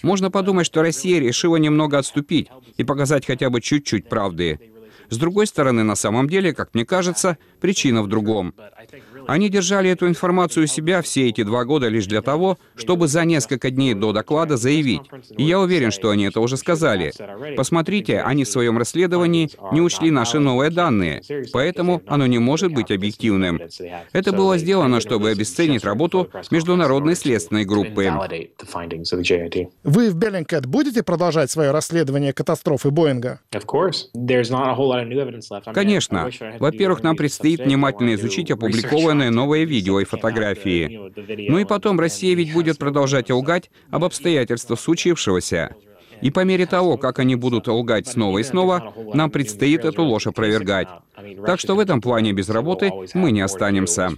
Можно 0.02 0.30
подумать, 0.30 0.64
что 0.64 0.80
Россия 0.80 1.20
решила 1.20 1.56
немного 1.56 1.98
отступить 1.98 2.48
и 2.78 2.84
показать 2.84 3.26
хотя 3.26 3.50
бы 3.50 3.60
чуть-чуть 3.60 4.08
правды. 4.08 4.58
С 5.10 5.18
другой 5.18 5.46
стороны, 5.46 5.84
на 5.84 5.96
самом 5.96 6.30
деле, 6.30 6.54
как 6.54 6.72
мне 6.72 6.87
кажется, 6.87 7.37
причина 7.60 8.02
в 8.02 8.06
другом. 8.08 8.54
Они 9.28 9.50
держали 9.50 9.90
эту 9.90 10.08
информацию 10.08 10.64
у 10.64 10.66
себя 10.66 11.02
все 11.02 11.28
эти 11.28 11.42
два 11.42 11.66
года 11.66 11.88
лишь 11.88 12.06
для 12.06 12.23
того, 12.23 12.56
чтобы 12.76 13.08
за 13.08 13.26
несколько 13.26 13.70
дней 13.70 13.92
до 13.92 14.12
доклада 14.12 14.56
заявить. 14.56 15.02
И 15.37 15.44
я 15.44 15.61
уверен, 15.61 15.90
что 15.90 16.08
они 16.08 16.25
это 16.25 16.40
уже 16.40 16.56
сказали. 16.56 17.12
Посмотрите, 17.54 18.23
они 18.23 18.44
в 18.44 18.49
своем 18.49 18.78
расследовании 18.78 19.50
не 19.70 19.82
учли 19.82 20.11
наши 20.11 20.38
новые 20.38 20.70
данные, 20.70 21.20
поэтому 21.52 22.00
оно 22.06 22.26
не 22.26 22.38
может 22.38 22.73
быть 22.73 22.90
объективным. 22.90 23.61
Это 24.14 24.32
было 24.32 24.56
сделано, 24.56 25.00
чтобы 25.00 25.28
обесценить 25.28 25.85
работу 25.85 26.30
международной 26.50 27.14
следственной 27.14 27.66
группы. 27.66 28.11
Вы 29.85 30.11
в 30.11 30.14
Беллингкэт 30.14 30.64
будете 30.64 31.02
продолжать 31.02 31.50
свое 31.50 31.70
расследование 31.70 32.32
катастрофы 32.32 32.90
Боинга? 32.90 33.40
Конечно. 35.75 36.30
Во-первых, 36.58 37.02
нам 37.02 37.14
предстоит 37.14 37.61
внимательно 37.61 38.14
изучить 38.14 38.50
опубликованные 38.50 39.17
новые 39.30 39.64
видео 39.64 40.00
и 40.00 40.04
фотографии. 40.04 41.48
Ну 41.50 41.58
и 41.58 41.64
потом 41.64 42.00
Россия 42.00 42.34
ведь 42.34 42.52
будет 42.52 42.78
продолжать 42.78 43.30
лгать 43.30 43.70
об 43.90 44.04
обстоятельствах 44.04 44.80
случившегося. 44.80 45.75
И 46.20 46.30
по 46.30 46.44
мере 46.44 46.66
того, 46.66 46.96
как 46.96 47.18
они 47.18 47.37
будут 47.37 47.68
лгать 47.68 48.08
снова 48.08 48.38
и 48.38 48.42
снова, 48.42 48.92
нам 49.14 49.30
предстоит 49.30 49.84
эту 49.84 50.02
ложь 50.02 50.26
опровергать. 50.26 50.88
Так 51.46 51.60
что 51.60 51.75
в 51.75 51.80
этом 51.80 52.00
плане 52.00 52.32
без 52.32 52.48
работы 52.48 52.90
мы 53.14 53.30
не 53.30 53.40
останемся. 53.40 54.10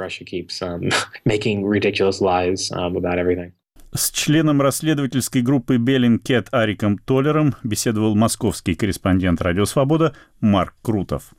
С 3.93 4.13
членом 4.13 4.63
расследовательской 4.63 5.43
группы 5.43 5.77
Bellingcat 5.77 6.47
Ариком 6.53 6.97
Толлером 6.97 7.57
беседовал 7.65 8.15
московский 8.15 8.77
корреспондент 8.77 9.43
«Радио 9.43 9.65
Свобода» 9.65 10.15
Марк 10.41 10.75
Крутов. 10.81 11.33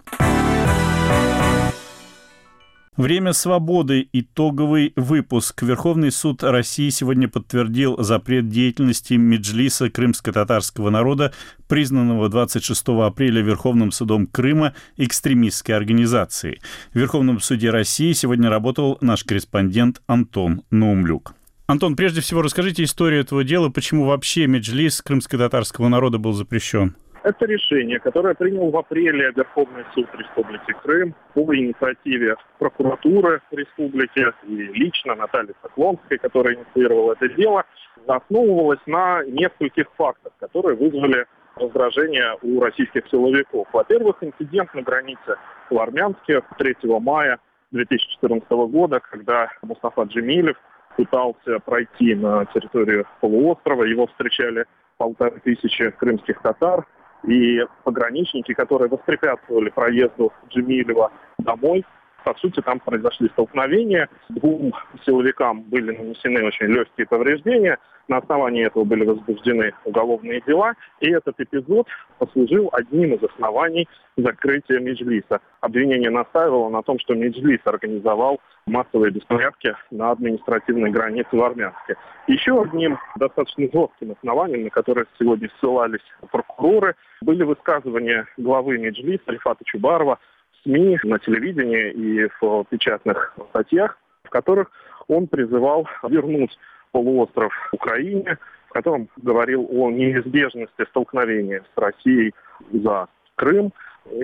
Время 2.97 3.31
свободы. 3.31 4.09
Итоговый 4.11 4.91
выпуск. 4.97 5.61
Верховный 5.63 6.11
суд 6.11 6.43
России 6.43 6.89
сегодня 6.89 7.29
подтвердил 7.29 8.03
запрет 8.03 8.49
деятельности 8.49 9.13
Меджлиса 9.13 9.89
крымско-татарского 9.89 10.89
народа, 10.89 11.31
признанного 11.69 12.27
26 12.27 12.89
апреля 12.89 13.41
Верховным 13.41 13.93
судом 13.93 14.27
Крыма 14.27 14.73
экстремистской 14.97 15.73
организацией. 15.73 16.59
В 16.93 16.99
Верховном 16.99 17.39
суде 17.39 17.69
России 17.69 18.11
сегодня 18.11 18.49
работал 18.49 18.97
наш 18.99 19.23
корреспондент 19.23 20.01
Антон 20.07 20.63
Наумлюк. 20.69 21.33
Антон, 21.67 21.95
прежде 21.95 22.19
всего 22.19 22.41
расскажите 22.41 22.83
историю 22.83 23.21
этого 23.21 23.45
дела, 23.45 23.69
почему 23.69 24.03
вообще 24.03 24.47
меджлис 24.47 25.01
крымско-татарского 25.01 25.87
народа 25.87 26.17
был 26.17 26.33
запрещен. 26.33 26.97
Это 27.23 27.45
решение, 27.45 27.99
которое 27.99 28.33
принял 28.33 28.71
в 28.71 28.77
апреле 28.77 29.31
Верховный 29.35 29.85
суд 29.93 30.07
Республики 30.17 30.73
Крым 30.81 31.13
по 31.35 31.55
инициативе 31.55 32.35
прокуратуры 32.57 33.41
республики 33.51 34.25
и 34.47 34.55
лично 34.73 35.13
Натальи 35.13 35.53
Соклонской, 35.61 36.17
которая 36.17 36.55
инициировала 36.55 37.13
это 37.13 37.29
дело, 37.29 37.63
основывалось 38.07 38.79
на 38.87 39.23
нескольких 39.25 39.85
фактах, 39.97 40.33
которые 40.39 40.75
вызвали 40.75 41.27
раздражение 41.57 42.37
у 42.41 42.59
российских 42.59 43.07
силовиков. 43.11 43.67
Во-первых, 43.71 44.17
инцидент 44.21 44.73
на 44.73 44.81
границе 44.81 45.37
в 45.69 45.77
Армянске 45.77 46.41
3 46.57 46.75
мая 46.99 47.37
2014 47.69 48.49
года, 48.49 48.99
когда 48.99 49.47
Мустафа 49.61 50.03
Джемилев 50.03 50.57
пытался 50.97 51.59
пройти 51.59 52.15
на 52.15 52.45
территорию 52.45 53.05
полуострова. 53.19 53.83
Его 53.83 54.07
встречали 54.07 54.65
полторы 54.97 55.39
тысячи 55.43 55.91
крымских 55.91 56.41
татар 56.41 56.85
и 57.27 57.65
пограничники, 57.83 58.53
которые 58.53 58.89
воспрепятствовали 58.89 59.69
проезду 59.69 60.33
Джемилева 60.49 61.11
домой, 61.37 61.85
по 62.23 62.33
сути, 62.35 62.61
там 62.61 62.79
произошли 62.79 63.29
столкновения. 63.29 64.09
Двум 64.29 64.73
силовикам 65.05 65.63
были 65.63 65.95
нанесены 65.95 66.43
очень 66.43 66.67
легкие 66.67 67.07
повреждения. 67.07 67.77
На 68.07 68.17
основании 68.17 68.65
этого 68.65 68.83
были 68.83 69.05
возбуждены 69.05 69.73
уголовные 69.85 70.41
дела. 70.45 70.73
И 70.99 71.09
этот 71.09 71.39
эпизод 71.39 71.87
послужил 72.19 72.69
одним 72.73 73.13
из 73.13 73.23
оснований 73.23 73.87
закрытия 74.17 74.79
Меджлиса. 74.79 75.39
Обвинение 75.61 76.09
настаивало 76.09 76.69
на 76.69 76.83
том, 76.83 76.99
что 76.99 77.13
Меджлис 77.13 77.61
организовал 77.65 78.41
массовые 78.65 79.11
беспорядки 79.11 79.75
на 79.89 80.11
административной 80.11 80.91
границе 80.91 81.29
в 81.31 81.43
Армянске. 81.43 81.95
Еще 82.27 82.61
одним 82.61 82.99
достаточно 83.15 83.65
жестким 83.71 84.11
основанием, 84.11 84.63
на 84.63 84.69
которое 84.69 85.05
сегодня 85.17 85.49
ссылались 85.59 86.05
прокуроры, 86.31 86.95
были 87.21 87.43
высказывания 87.43 88.27
главы 88.37 88.77
Меджлиса 88.77 89.23
Рифата 89.27 89.63
Чубарова 89.65 90.19
СМИ, 90.63 90.99
на 91.03 91.19
телевидении 91.19 91.91
и 91.91 92.29
в 92.39 92.65
печатных 92.69 93.35
статьях, 93.49 93.97
в 94.23 94.29
которых 94.29 94.71
он 95.07 95.27
призывал 95.27 95.87
вернуть 96.03 96.57
полуостров 96.91 97.53
Украине, 97.71 98.37
в 98.69 98.73
котором 98.73 99.09
говорил 99.17 99.67
о 99.69 99.89
неизбежности 99.89 100.85
столкновения 100.89 101.63
с 101.75 101.77
Россией 101.77 102.33
за 102.71 103.07
Крым. 103.35 103.73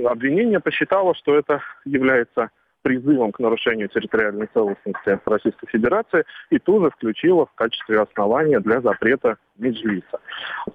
Обвинение 0.06 0.60
посчитало, 0.60 1.16
что 1.16 1.36
это 1.36 1.62
является 1.86 2.50
призывом 2.88 3.34
к 3.34 3.40
нарушению 3.40 3.90
территориальной 3.90 4.48
целостности 4.54 5.20
Российской 5.26 5.68
Федерации 5.68 6.24
и 6.50 6.58
тоже 6.58 6.90
включила 6.90 7.46
в 7.46 7.54
качестве 7.54 8.00
основания 8.00 8.62
для 8.62 8.80
запрета 8.80 9.36
Меджлиса. 9.58 10.22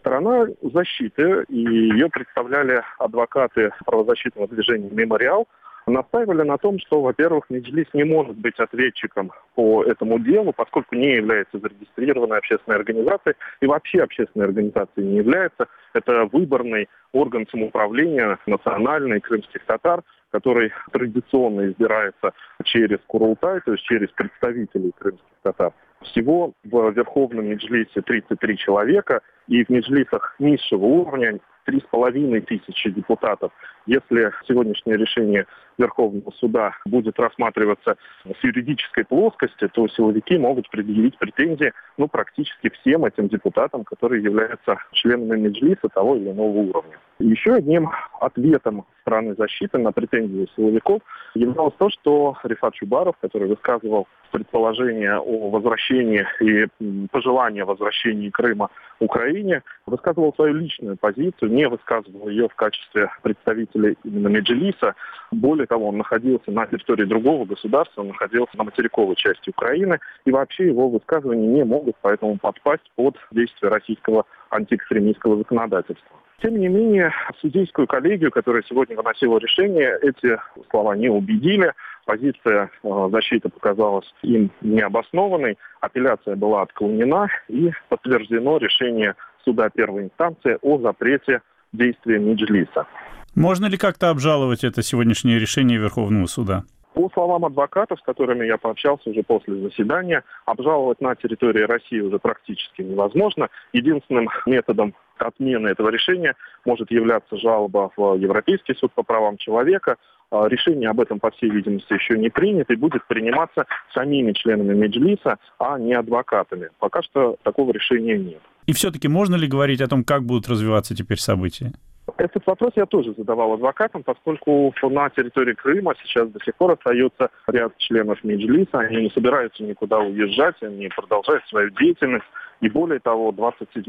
Сторона 0.01 0.47
защиты, 0.61 1.47
и 1.49 1.57
ее 1.57 2.11
представляли 2.11 2.83
адвокаты 2.99 3.73
правозащитного 3.87 4.47
движения 4.47 4.91
«Мемориал», 4.91 5.49
настаивали 5.87 6.43
на 6.43 6.59
том, 6.59 6.79
что, 6.79 7.01
во-первых, 7.01 7.47
Меджлис 7.51 7.87
не 7.93 8.05
может 8.05 8.37
быть 8.37 8.59
ответчиком 8.59 9.33
по 9.55 9.85
этому 9.85 10.19
делу, 10.19 10.53
поскольку 10.53 10.95
не 10.95 11.17
является 11.17 11.59
зарегистрированной 11.59 12.39
общественной 12.39 12.77
организацией 12.77 13.37
и 13.61 13.67
вообще 13.67 14.03
общественной 14.03 14.47
организацией 14.47 15.07
не 15.07 15.17
является. 15.19 15.69
Это 15.93 16.29
выборный 16.33 16.89
орган 17.13 17.47
самоуправления 17.51 18.39
национальный 18.47 19.21
крымских 19.21 19.65
татар, 19.65 20.03
который 20.31 20.73
традиционно 20.93 21.67
избирается 21.67 22.33
через 22.65 22.99
Курултай, 23.07 23.61
то 23.61 23.73
есть 23.73 23.85
через 23.85 24.09
представителей 24.11 24.93
крымских 24.99 25.27
татар. 25.43 25.73
Всего 26.03 26.53
в 26.65 26.91
Верховном 26.91 27.47
Меджлисе 27.47 28.01
33 28.01 28.57
человека, 28.57 29.21
и 29.47 29.65
в 29.65 29.69
Меджлисах 29.71 30.35
низшего 30.39 30.85
уровня 30.85 31.39
три 31.65 31.81
с 31.81 31.85
половиной 31.85 32.41
тысячи 32.41 32.91
депутатов. 32.91 33.53
Если 33.87 34.33
сегодняшнее 34.47 34.97
решение 34.97 35.47
Верховного 35.79 36.31
суда 36.33 36.75
будет 36.85 37.19
рассматриваться 37.19 37.97
с 38.25 38.45
юридической 38.45 39.05
плоскости, 39.05 39.69
то 39.69 39.89
силовики 39.89 40.37
могут 40.39 40.69
предъявить 40.71 41.19
претензии 41.19 41.73
ну, 41.97 42.09
практически 42.09 42.71
всем 42.71 43.05
этим 43.05 43.29
депутатам, 43.29 43.85
которые 43.85 44.23
являются 44.23 44.77
членами 44.93 45.41
Меджлиса 45.41 45.89
того 45.89 46.17
или 46.17 46.31
иного 46.31 46.59
уровня. 46.59 46.99
Еще 47.19 47.55
одним 47.55 47.91
ответом 48.21 48.85
страны 49.03 49.35
защиты 49.37 49.79
на 49.79 49.93
претензии 49.93 50.49
силовиков 50.57 51.03
являлось 51.35 51.75
то, 51.79 51.89
что 51.91 52.37
Рифат 52.43 52.75
Чубаров, 52.75 53.17
который 53.21 53.49
высказывал 53.49 54.09
предположение 54.33 55.19
о 55.19 55.51
возвращении 55.51 56.27
и 56.41 56.67
пожелание 57.11 57.65
возвращения 57.65 58.31
Крыма 58.31 58.71
Украине, 58.99 59.63
высказывал 59.87 60.33
свою 60.35 60.55
личную 60.55 60.97
позицию, 60.97 61.52
не 61.53 61.69
высказывал 61.69 62.29
ее 62.29 62.49
в 62.49 62.55
качестве 62.55 63.11
представителя 63.23 63.95
именно 64.05 64.29
Меджлиса. 64.29 64.95
Более 65.31 65.67
того, 65.67 65.89
он 65.89 65.99
находился 65.99 66.51
на 66.51 66.67
территории 66.67 67.05
другого 67.05 67.45
государства, 67.45 68.01
он 68.01 68.09
находился 68.09 68.57
на 68.57 68.65
материковой 68.65 69.17
части 69.17 69.51
Украины, 69.51 69.99
и 70.25 70.31
вообще 70.31 70.67
его 70.67 70.89
высказывания 70.89 71.47
не 71.47 71.65
могут 71.65 71.97
поэтому 72.01 72.39
подпасть 72.39 72.91
под 72.97 73.17
действие 73.31 73.71
российского 73.71 74.25
антиэкстремистского 74.51 75.37
законодательства. 75.39 76.17
Тем 76.43 76.59
не 76.59 76.67
менее, 76.67 77.13
судейскую 77.41 77.87
коллегию, 77.87 78.33
которая 78.33 78.65
сегодня 78.65 78.97
выносила 78.97 79.39
решение, 79.39 79.97
эти 80.03 80.41
слова 80.71 80.97
не 80.97 81.09
убедили. 81.09 81.73
Позиция 82.05 82.69
э, 82.83 83.09
защиты 83.13 83.49
показалась 83.49 84.13
им 84.23 84.51
необоснованной. 84.61 85.57
Апелляция 85.81 86.35
была 86.35 86.63
отклонена 86.63 87.29
и 87.47 87.71
подтверждено 87.89 88.57
решение 88.57 89.15
суда 89.45 89.71
первой 89.71 90.05
инстанции 90.05 90.59
о 90.63 90.79
запрете 90.79 91.43
действия 91.73 92.19
Меджлиса. 92.19 92.87
Можно 93.35 93.67
ли 93.67 93.79
как-то 93.79 94.11
обжаловать 94.11 94.63
это 94.63 94.83
сегодняшнее 94.83 95.39
решение 95.39 95.79
Верховного 95.79 96.27
суда? 96.27 96.65
По 96.95 97.09
словам 97.15 97.47
адвокатов, 97.47 97.99
с 98.01 98.03
которыми 98.03 98.45
я 98.45 98.59
пообщался 98.59 99.09
уже 99.09 99.23
после 99.23 99.57
заседания, 99.63 100.25
обжаловать 100.45 101.01
на 101.01 101.15
территории 101.15 101.63
России 101.63 102.01
уже 102.01 102.19
практически 102.19 102.83
невозможно. 102.83 103.49
Единственным 103.73 104.29
методом 104.45 104.95
отмены 105.17 105.69
этого 105.69 105.89
решения 105.89 106.35
может 106.67 106.91
являться 106.91 107.39
жалоба 107.39 107.91
в 107.97 108.17
Европейский 108.17 108.75
суд 108.75 108.93
по 108.93 109.03
правам 109.03 109.39
человека. 109.39 109.97
А, 110.33 110.49
решение 110.49 110.89
об 110.89 110.99
этом, 110.99 111.21
по 111.21 111.31
всей 111.31 111.51
видимости, 111.51 111.93
еще 111.93 112.19
не 112.19 112.31
принято 112.31 112.73
и 112.73 112.77
будет 112.77 113.07
приниматься 113.07 113.67
самими 113.93 114.33
членами 114.33 114.73
Меджлиса, 114.73 115.37
а 115.59 115.79
не 115.79 115.93
адвокатами. 115.93 116.71
Пока 116.79 117.03
что 117.03 117.37
такого 117.43 117.71
решения 117.71 118.17
нет. 118.17 118.41
И 118.65 118.73
все-таки 118.73 119.09
можно 119.09 119.37
ли 119.37 119.47
говорить 119.47 119.83
о 119.83 119.89
том, 119.89 120.05
как 120.05 120.25
будут 120.25 120.49
развиваться 120.49 120.97
теперь 120.97 121.19
события? 121.19 121.73
Этот 122.17 122.47
вопрос 122.47 122.73
я 122.77 122.87
тоже 122.87 123.15
задавал 123.17 123.53
адвокатам, 123.53 124.03
поскольку 124.03 124.75
на 124.83 125.11
территории 125.11 125.53
Крыма 125.53 125.95
сейчас 126.03 126.31
до 126.31 126.41
сих 126.43 126.55
пор 126.57 126.73
остается 126.73 127.29
ряд 127.47 127.77
членов 127.77 128.25
Меджлиса, 128.25 128.79
они 128.79 129.03
не 129.03 129.11
собираются 129.11 129.63
никуда 129.63 129.99
уезжать, 129.99 130.57
они 130.63 130.89
продолжают 130.89 131.45
свою 131.49 131.69
деятельность. 131.71 132.25
И 132.63 132.71
более 132.71 133.01
того, 133.01 133.33
27 133.33 133.85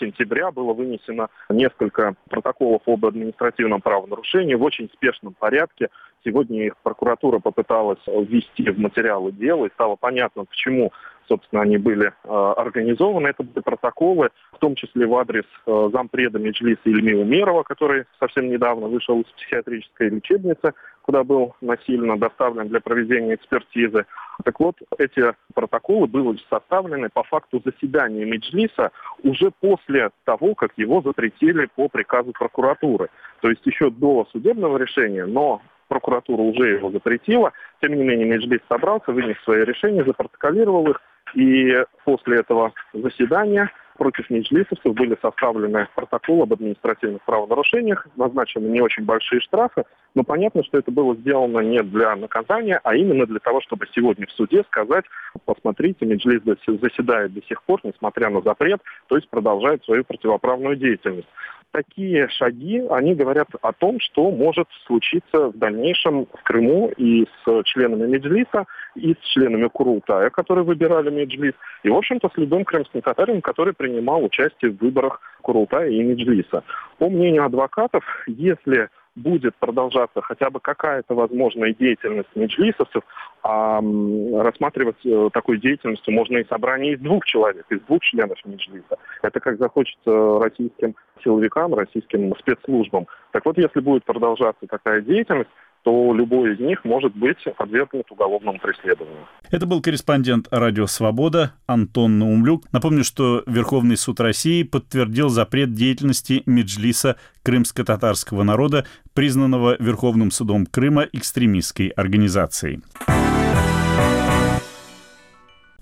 сентября 0.00 0.50
было 0.50 0.72
вынесено 0.72 1.28
несколько 1.48 2.16
протоколов 2.28 2.82
об 2.84 3.06
административном 3.06 3.80
правонарушении 3.80 4.56
в 4.56 4.64
очень 4.64 4.90
спешном 4.92 5.32
порядке. 5.34 5.90
Сегодня 6.24 6.66
их 6.66 6.76
прокуратура 6.82 7.38
попыталась 7.38 8.00
ввести 8.04 8.68
в 8.68 8.80
материалы 8.80 9.30
дела, 9.30 9.66
и 9.66 9.72
стало 9.72 9.94
понятно, 9.94 10.44
почему 10.44 10.90
собственно, 11.28 11.62
они 11.62 11.78
были 11.78 12.06
э, 12.08 12.52
организованы. 12.56 13.28
Это 13.28 13.42
были 13.42 13.60
протоколы, 13.62 14.30
в 14.52 14.58
том 14.58 14.74
числе 14.74 15.06
в 15.06 15.16
адрес 15.16 15.44
э, 15.66 15.88
зампреда 15.92 16.38
Меджлиса 16.38 16.80
Ильмила 16.84 17.24
Мерова, 17.24 17.62
который 17.62 18.04
совсем 18.18 18.48
недавно 18.48 18.86
вышел 18.86 19.20
из 19.20 19.26
психиатрической 19.32 20.10
лечебницы, 20.10 20.72
куда 21.06 21.22
был 21.22 21.54
насильно 21.60 22.18
доставлен 22.18 22.68
для 22.68 22.80
проведения 22.80 23.36
экспертизы. 23.36 24.06
Так 24.44 24.58
вот, 24.58 24.76
эти 24.98 25.34
протоколы 25.54 26.08
были 26.08 26.36
составлены 26.50 27.08
по 27.08 27.22
факту 27.22 27.62
заседания 27.64 28.24
Меджлиса 28.24 28.90
уже 29.22 29.52
после 29.60 30.10
того, 30.24 30.54
как 30.54 30.72
его 30.76 31.00
запретили 31.02 31.68
по 31.76 31.88
приказу 31.88 32.32
прокуратуры. 32.32 33.08
То 33.40 33.48
есть 33.48 33.64
еще 33.64 33.90
до 33.90 34.26
судебного 34.32 34.76
решения, 34.78 35.26
но 35.26 35.62
прокуратура 35.88 36.42
уже 36.42 36.70
его 36.70 36.90
запретила. 36.90 37.52
Тем 37.80 37.94
не 37.94 38.02
менее, 38.02 38.26
Меджлис 38.26 38.60
собрался, 38.68 39.12
вынес 39.12 39.36
свои 39.44 39.64
решения, 39.64 40.04
запротоколировал 40.04 40.90
их. 40.90 41.00
И 41.34 41.84
после 42.04 42.38
этого 42.40 42.72
заседания 42.92 43.70
против 43.96 44.30
меджлисовцев 44.30 44.94
были 44.94 45.16
составлены 45.20 45.88
протоколы 45.94 46.42
об 46.42 46.52
административных 46.52 47.22
правонарушениях, 47.22 48.06
назначены 48.16 48.66
не 48.68 48.80
очень 48.80 49.04
большие 49.04 49.40
штрафы, 49.40 49.84
но 50.16 50.24
понятно, 50.24 50.64
что 50.64 50.78
это 50.78 50.90
было 50.90 51.14
сделано 51.14 51.60
не 51.60 51.82
для 51.82 52.16
наказания, 52.16 52.80
а 52.82 52.96
именно 52.96 53.26
для 53.26 53.38
того, 53.38 53.60
чтобы 53.60 53.86
сегодня 53.94 54.26
в 54.26 54.32
суде 54.32 54.64
сказать, 54.64 55.04
посмотрите, 55.44 56.06
Меджлис 56.06 56.40
заседает 56.66 57.34
до 57.34 57.42
сих 57.44 57.62
пор, 57.62 57.80
несмотря 57.84 58.30
на 58.30 58.40
запрет, 58.40 58.80
то 59.08 59.16
есть 59.16 59.28
продолжает 59.28 59.84
свою 59.84 60.04
противоправную 60.04 60.76
деятельность 60.76 61.28
такие 61.76 62.28
шаги, 62.30 62.82
они 62.90 63.14
говорят 63.14 63.48
о 63.60 63.72
том, 63.72 64.00
что 64.00 64.30
может 64.30 64.66
случиться 64.86 65.48
в 65.48 65.58
дальнейшем 65.58 66.24
в 66.24 66.42
Крыму 66.42 66.90
и 66.96 67.26
с 67.44 67.62
членами 67.64 68.06
Меджлиса. 68.06 68.64
и 68.94 69.12
с 69.12 69.18
членами 69.26 69.68
Курултая, 69.68 70.30
которые 70.30 70.64
выбирали 70.64 71.10
Меджлис, 71.10 71.52
и, 71.82 71.90
в 71.90 71.94
общем-то, 71.94 72.30
с 72.34 72.38
любым 72.38 72.64
крымским 72.64 73.02
татарином, 73.02 73.42
который 73.42 73.74
принимал 73.74 74.24
участие 74.24 74.70
в 74.70 74.78
выборах 74.78 75.20
Курултая 75.42 75.90
и 75.90 76.02
Меджлиса. 76.02 76.64
По 76.98 77.10
мнению 77.10 77.44
адвокатов, 77.44 78.04
если 78.26 78.88
будет 79.16 79.56
продолжаться 79.56 80.20
хотя 80.20 80.50
бы 80.50 80.60
какая-то 80.60 81.14
возможная 81.14 81.74
деятельность 81.74 82.28
меджлисовцев, 82.34 83.02
а 83.42 83.80
рассматривать 83.80 85.04
э, 85.04 85.30
такой 85.32 85.58
деятельностью 85.58 86.12
можно 86.12 86.36
и 86.38 86.46
собрание 86.46 86.94
из 86.94 87.00
двух 87.00 87.24
человек, 87.24 87.64
из 87.70 87.80
двух 87.82 88.02
членов 88.02 88.38
меджлиса. 88.44 88.98
Это 89.22 89.40
как 89.40 89.58
захочется 89.58 90.38
российским 90.38 90.94
силовикам, 91.24 91.74
российским 91.74 92.34
спецслужбам. 92.36 93.06
Так 93.32 93.44
вот, 93.46 93.56
если 93.58 93.80
будет 93.80 94.04
продолжаться 94.04 94.66
такая 94.68 95.00
деятельность, 95.00 95.50
то 95.86 96.12
любой 96.12 96.54
из 96.54 96.58
них 96.58 96.84
может 96.84 97.14
быть 97.14 97.38
подвергнут 97.56 98.10
уголовному 98.10 98.58
преследованию. 98.58 99.24
Это 99.52 99.66
был 99.66 99.80
корреспондент 99.80 100.48
«Радио 100.50 100.88
Свобода» 100.88 101.52
Антон 101.68 102.18
Наумлюк. 102.18 102.64
Напомню, 102.72 103.04
что 103.04 103.44
Верховный 103.46 103.96
суд 103.96 104.18
России 104.18 104.64
подтвердил 104.64 105.28
запрет 105.28 105.74
деятельности 105.74 106.42
Меджлиса 106.44 107.18
крымско-татарского 107.44 108.42
народа, 108.42 108.84
признанного 109.14 109.76
Верховным 109.78 110.32
судом 110.32 110.66
Крыма 110.66 111.06
экстремистской 111.12 111.90
организацией. 111.90 112.80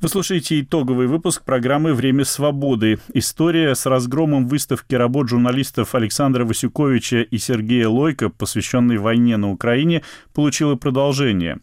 Вы 0.04 0.10
слушаете 0.10 0.60
итоговый 0.60 1.06
выпуск 1.06 1.44
программы 1.44 1.94
«Время 1.94 2.26
свободы». 2.26 2.98
История 3.14 3.74
с 3.74 3.86
разгромом 3.86 4.46
выставки 4.48 4.94
работ 4.94 5.30
журналистов 5.30 5.94
Александра 5.94 6.44
Васюковича 6.44 7.22
и 7.22 7.38
Сергея 7.38 7.88
Лойко, 7.88 8.28
посвященной 8.28 8.98
войне 8.98 9.38
на 9.38 9.50
Украине, 9.50 10.02
получила 10.34 10.74
продолжение. 10.74 11.60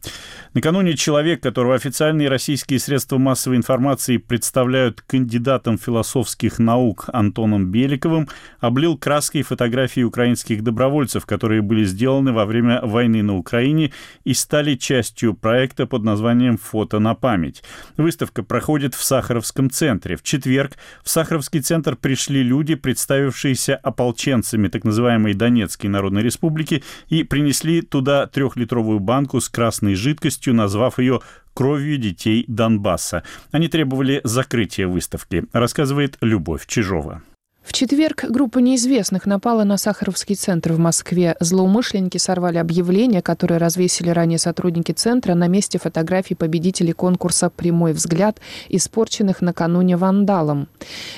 Накануне 0.55 0.95
человек, 0.95 1.43
которого 1.43 1.75
официальные 1.75 2.29
российские 2.29 2.79
средства 2.79 3.19
массовой 3.19 3.57
информации 3.57 4.17
представляют 4.17 5.01
кандидатом 5.01 5.77
философских 5.77 6.57
наук 6.57 7.09
Антоном 7.13 7.67
Беликовым, 7.67 8.27
облил 8.59 8.97
краской 8.97 9.43
фотографии 9.43 10.01
украинских 10.01 10.63
добровольцев, 10.63 11.27
которые 11.27 11.61
были 11.61 11.83
сделаны 11.83 12.33
во 12.33 12.47
время 12.47 12.81
войны 12.81 13.21
на 13.21 13.37
Украине 13.37 13.93
и 14.23 14.33
стали 14.33 14.73
частью 14.73 15.35
проекта 15.35 15.85
под 15.85 16.03
названием 16.03 16.57
«Фото 16.57 16.97
на 16.97 17.13
память». 17.13 17.61
Выставка 17.97 18.30
выставка 18.31 18.43
проходит 18.43 18.95
в 18.95 19.03
Сахаровском 19.03 19.69
центре. 19.69 20.15
В 20.15 20.23
четверг 20.23 20.77
в 21.03 21.09
Сахаровский 21.09 21.61
центр 21.61 21.95
пришли 21.95 22.43
люди, 22.43 22.75
представившиеся 22.75 23.75
ополченцами 23.75 24.69
так 24.69 24.83
называемой 24.83 25.33
Донецкой 25.33 25.89
Народной 25.89 26.23
Республики, 26.23 26.83
и 27.09 27.23
принесли 27.23 27.81
туда 27.81 28.27
трехлитровую 28.27 28.99
банку 28.99 29.41
с 29.41 29.49
красной 29.49 29.95
жидкостью, 29.95 30.53
назвав 30.53 30.99
ее 30.99 31.19
кровью 31.53 31.97
детей 31.97 32.45
Донбасса. 32.47 33.23
Они 33.51 33.67
требовали 33.67 34.21
закрытия 34.23 34.87
выставки, 34.87 35.43
рассказывает 35.53 36.17
Любовь 36.21 36.65
Чижова. 36.67 37.21
В 37.61 37.73
четверг 37.73 38.25
группа 38.27 38.57
неизвестных 38.57 39.27
напала 39.27 39.63
на 39.63 39.77
Сахаровский 39.77 40.35
центр 40.35 40.73
в 40.73 40.79
Москве. 40.79 41.35
Злоумышленники 41.39 42.17
сорвали 42.17 42.57
объявление, 42.57 43.21
которое 43.21 43.59
развесили 43.59 44.09
ранее 44.09 44.39
сотрудники 44.39 44.91
центра 44.91 45.35
на 45.35 45.47
месте 45.47 45.77
фотографий 45.77 46.33
победителей 46.33 46.93
конкурса 46.93 47.49
«Прямой 47.49 47.93
взгляд», 47.93 48.39
испорченных 48.69 49.41
накануне 49.41 49.95
вандалом. 49.95 50.67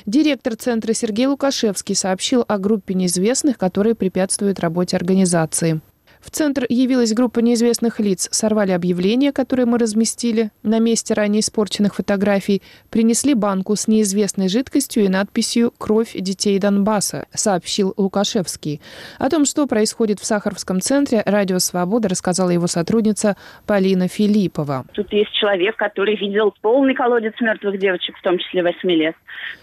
Директор 0.04 0.54
центра 0.54 0.92
Сергей 0.92 1.26
Лукашевский 1.26 1.94
сообщил 1.94 2.44
о 2.46 2.58
группе 2.58 2.94
неизвестных, 2.94 3.56
которые 3.56 3.94
препятствуют 3.94 4.60
работе 4.60 4.96
организации. 4.96 5.80
В 6.24 6.30
центр 6.30 6.64
явилась 6.70 7.12
группа 7.12 7.40
неизвестных 7.40 8.00
лиц, 8.00 8.28
сорвали 8.32 8.72
объявление, 8.72 9.30
которое 9.30 9.66
мы 9.66 9.76
разместили 9.76 10.50
на 10.62 10.78
месте 10.78 11.12
ранее 11.12 11.40
испорченных 11.40 11.96
фотографий, 11.96 12.62
принесли 12.90 13.34
банку 13.34 13.76
с 13.76 13.86
неизвестной 13.88 14.48
жидкостью 14.48 15.04
и 15.04 15.08
надписью 15.08 15.70
«Кровь 15.76 16.12
детей 16.14 16.58
Донбасса», 16.58 17.26
сообщил 17.34 17.92
Лукашевский. 17.98 18.80
О 19.18 19.28
том, 19.28 19.44
что 19.44 19.66
происходит 19.66 20.18
в 20.18 20.24
Сахаровском 20.24 20.80
центре, 20.80 21.22
Радио 21.26 21.58
Свобода 21.58 22.08
рассказала 22.08 22.48
его 22.48 22.68
сотрудница 22.68 23.36
Полина 23.66 24.08
Филиппова. 24.08 24.86
Тут 24.94 25.12
есть 25.12 25.32
человек, 25.32 25.76
который 25.76 26.16
видел 26.16 26.54
полный 26.62 26.94
колодец 26.94 27.34
мертвых 27.38 27.78
девочек, 27.78 28.16
в 28.16 28.22
том 28.22 28.38
числе 28.38 28.62
8 28.62 28.90
лет. 28.90 29.14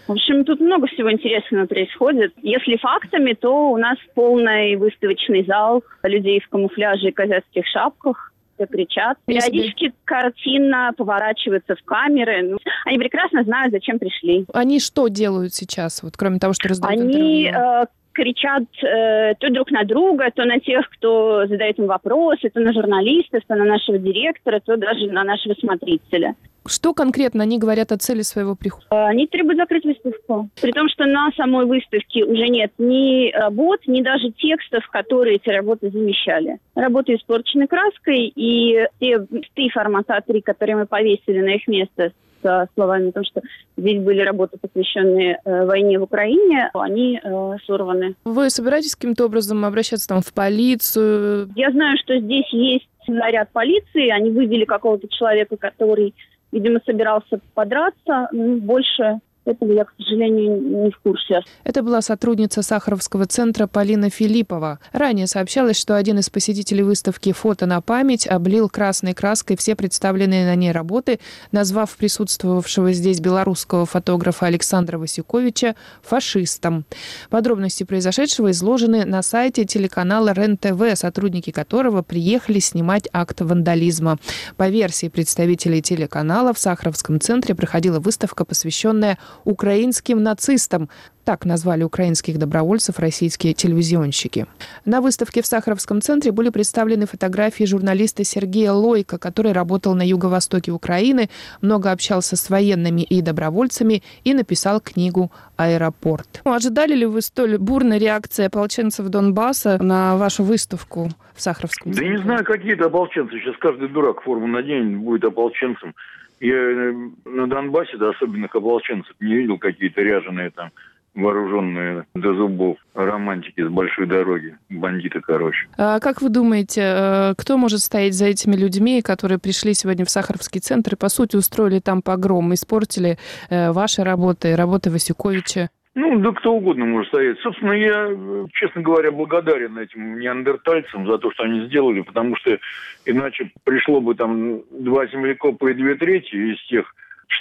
В 0.06 0.12
общем, 0.12 0.44
тут 0.44 0.60
много 0.60 0.86
всего 0.86 1.10
интересного 1.10 1.66
происходит. 1.66 2.32
Если 2.42 2.76
фактами, 2.76 3.32
то 3.32 3.70
у 3.70 3.76
нас 3.76 3.98
полный 4.14 4.76
выставочный 4.76 5.44
зал 5.44 5.82
людей 6.04 6.40
в 6.40 6.51
камуфляже 6.52 7.08
и 7.08 7.12
казацких 7.12 7.66
шапках, 7.66 8.32
кричат. 8.70 9.18
Периодически 9.26 9.92
картина 10.04 10.92
поворачивается 10.96 11.74
в 11.74 11.82
камеры. 11.84 12.42
Ну, 12.42 12.58
они 12.84 12.98
прекрасно 12.98 13.42
знают, 13.42 13.72
зачем 13.72 13.98
пришли. 13.98 14.44
Они 14.52 14.78
что 14.78 15.08
делают 15.08 15.52
сейчас, 15.52 16.02
вот 16.02 16.16
кроме 16.16 16.38
того, 16.38 16.52
что 16.52 16.68
раздают 16.68 17.00
Они 17.00 17.50
э, 17.52 17.86
кричат 18.12 18.64
э, 18.82 19.34
то 19.38 19.50
друг 19.50 19.70
на 19.70 19.84
друга, 19.84 20.30
то 20.34 20.44
на 20.44 20.60
тех, 20.60 20.88
кто 20.90 21.46
задает 21.46 21.78
им 21.78 21.86
вопросы, 21.86 22.50
то 22.50 22.60
на 22.60 22.72
журналистов, 22.72 23.42
то 23.46 23.54
на 23.54 23.64
нашего 23.64 23.98
директора, 23.98 24.60
то 24.60 24.76
даже 24.76 25.06
на 25.06 25.24
нашего 25.24 25.54
смотрителя. 25.54 26.34
Что 26.64 26.94
конкретно 26.94 27.42
они 27.42 27.58
говорят 27.58 27.90
о 27.90 27.98
цели 27.98 28.22
своего 28.22 28.54
прихода? 28.54 28.86
Э, 28.90 29.06
они 29.08 29.26
требуют 29.26 29.58
закрыть 29.58 29.84
выставку. 29.84 30.48
При 30.60 30.70
том, 30.72 30.88
что 30.88 31.06
на 31.06 31.30
самой 31.36 31.66
выставке 31.66 32.24
уже 32.24 32.48
нет 32.48 32.72
ни 32.78 33.32
работ, 33.32 33.80
ни 33.86 34.02
даже 34.02 34.30
текстов, 34.30 34.86
которые 34.88 35.36
эти 35.36 35.48
работы 35.48 35.90
замещали. 35.90 36.58
Работы 36.74 37.14
испорчены 37.14 37.66
краской, 37.66 38.32
и 38.34 38.86
те 39.00 39.26
листы 39.30 39.68
формата 39.72 40.18
А3, 40.18 40.42
которые 40.42 40.76
мы 40.76 40.86
повесили 40.86 41.40
на 41.40 41.54
их 41.54 41.66
место 41.66 42.12
с 42.42 42.68
словами 42.74 43.08
о 43.08 43.12
том, 43.12 43.24
что 43.24 43.40
здесь 43.76 44.02
были 44.02 44.20
работы, 44.20 44.58
посвященные 44.58 45.38
э, 45.44 45.64
войне 45.64 45.98
в 45.98 46.02
Украине, 46.02 46.70
они 46.74 47.20
э, 47.22 47.56
сорваны. 47.66 48.14
Вы 48.24 48.50
собираетесь 48.50 48.94
каким-то 48.94 49.26
образом 49.26 49.64
обращаться 49.64 50.08
там 50.08 50.20
в 50.20 50.32
полицию? 50.32 51.48
Я 51.56 51.70
знаю, 51.70 51.96
что 52.02 52.18
здесь 52.18 52.48
есть 52.52 52.88
наряд 53.06 53.50
полиции, 53.52 54.08
они 54.08 54.30
вывели 54.30 54.64
какого-то 54.64 55.08
человека, 55.08 55.56
который 55.56 56.14
видимо, 56.52 56.80
собирался 56.84 57.40
подраться. 57.54 58.28
Ну, 58.30 58.58
больше 58.58 59.18
этого 59.44 59.72
я, 59.72 59.84
к 59.84 59.92
сожалению, 59.98 60.60
не 60.60 60.90
в 60.90 60.98
курсе. 60.98 61.40
Это 61.64 61.82
была 61.82 62.00
сотрудница 62.00 62.62
Сахаровского 62.62 63.26
центра 63.26 63.66
Полина 63.66 64.08
Филиппова. 64.08 64.78
Ранее 64.92 65.26
сообщалось, 65.26 65.78
что 65.78 65.96
один 65.96 66.18
из 66.18 66.30
посетителей 66.30 66.82
выставки 66.82 67.32
«Фото 67.32 67.66
на 67.66 67.80
память» 67.80 68.26
облил 68.26 68.68
красной 68.68 69.14
краской 69.14 69.56
все 69.56 69.74
представленные 69.74 70.46
на 70.46 70.54
ней 70.54 70.70
работы, 70.70 71.18
назвав 71.50 71.96
присутствовавшего 71.96 72.92
здесь 72.92 73.20
белорусского 73.20 73.86
фотографа 73.86 74.46
Александра 74.46 74.98
Васюковича 74.98 75.74
фашистом. 76.02 76.84
Подробности 77.28 77.84
произошедшего 77.84 78.50
изложены 78.52 79.04
на 79.04 79.22
сайте 79.22 79.64
телеканала 79.64 80.32
РЕН-ТВ, 80.32 80.96
сотрудники 80.98 81.50
которого 81.50 82.02
приехали 82.02 82.60
снимать 82.60 83.08
акт 83.12 83.40
вандализма. 83.40 84.18
По 84.56 84.68
версии 84.68 85.08
представителей 85.08 85.82
телеканала 85.82 86.52
в 86.54 86.58
Сахаровском 86.58 87.20
центре 87.20 87.54
проходила 87.54 87.98
выставка, 87.98 88.44
посвященная 88.44 89.18
украинским 89.44 90.22
нацистам. 90.22 90.88
Так 91.24 91.44
назвали 91.44 91.84
украинских 91.84 92.36
добровольцев 92.36 92.98
российские 92.98 93.54
телевизионщики. 93.54 94.46
На 94.84 95.00
выставке 95.00 95.40
в 95.40 95.46
Сахаровском 95.46 96.00
центре 96.00 96.32
были 96.32 96.48
представлены 96.48 97.06
фотографии 97.06 97.62
журналиста 97.62 98.24
Сергея 98.24 98.72
Лойка, 98.72 99.18
который 99.18 99.52
работал 99.52 99.94
на 99.94 100.02
юго-востоке 100.02 100.72
Украины, 100.72 101.30
много 101.60 101.92
общался 101.92 102.34
с 102.34 102.50
военными 102.50 103.02
и 103.02 103.22
добровольцами 103.22 104.02
и 104.24 104.34
написал 104.34 104.80
книгу 104.80 105.30
«Аэропорт». 105.56 106.40
Ожидали 106.42 106.94
ли 106.94 107.06
вы 107.06 107.22
столь 107.22 107.56
бурной 107.56 107.98
реакции 107.98 108.46
ополченцев 108.46 109.06
Донбасса 109.06 109.80
на 109.80 110.16
вашу 110.16 110.42
выставку 110.42 111.08
в 111.34 111.40
Сахаровском 111.40 111.92
центре? 111.92 112.10
Да 112.10 112.16
не 112.16 112.22
знаю, 112.24 112.44
какие-то 112.44 112.86
ополченцы. 112.86 113.38
Сейчас 113.38 113.54
каждый 113.60 113.88
дурак 113.88 114.22
форму 114.22 114.48
наденет, 114.48 114.98
будет 114.98 115.22
ополченцем. 115.22 115.94
Я 116.42 116.56
э, 116.56 116.92
на 117.24 117.46
Донбассе, 117.46 117.96
да, 117.98 118.10
особенных 118.10 118.52
ополченцев 118.52 119.14
не 119.20 119.36
видел 119.36 119.58
какие-то 119.58 120.02
ряженые 120.02 120.50
там 120.50 120.72
вооруженные 121.14 122.06
до 122.14 122.34
зубов 122.34 122.78
романтики 122.94 123.62
с 123.64 123.68
большой 123.68 124.06
дороги, 124.06 124.56
бандиты, 124.68 125.20
короче. 125.20 125.68
А 125.76 126.00
как 126.00 126.20
вы 126.20 126.30
думаете, 126.30 126.80
э, 126.82 127.34
кто 127.38 127.58
может 127.58 127.78
стоять 127.78 128.14
за 128.14 128.26
этими 128.26 128.56
людьми, 128.56 129.02
которые 129.02 129.38
пришли 129.38 129.72
сегодня 129.72 130.04
в 130.04 130.10
Сахаровский 130.10 130.60
центр 130.60 130.94
и, 130.94 130.96
по 130.96 131.08
сути, 131.08 131.36
устроили 131.36 131.78
там 131.78 132.02
погром, 132.02 132.52
испортили 132.54 133.18
э, 133.48 133.70
ваши 133.70 134.02
работы, 134.02 134.56
работы 134.56 134.90
Васюковича? 134.90 135.70
Ну, 135.94 136.18
да 136.20 136.32
кто 136.32 136.54
угодно 136.54 136.86
может 136.86 137.08
стоять. 137.08 137.38
Собственно, 137.40 137.72
я, 137.72 138.08
честно 138.54 138.80
говоря, 138.80 139.10
благодарен 139.10 139.76
этим 139.76 140.18
неандертальцам 140.18 141.06
за 141.06 141.18
то, 141.18 141.30
что 141.32 141.44
они 141.44 141.66
сделали, 141.66 142.00
потому 142.00 142.34
что 142.36 142.58
иначе 143.04 143.50
пришло 143.64 144.00
бы 144.00 144.14
там 144.14 144.62
два 144.70 145.06
землекопа 145.06 145.70
и 145.70 145.74
две 145.74 145.94
трети 145.96 146.34
из 146.34 146.66
тех 146.66 146.94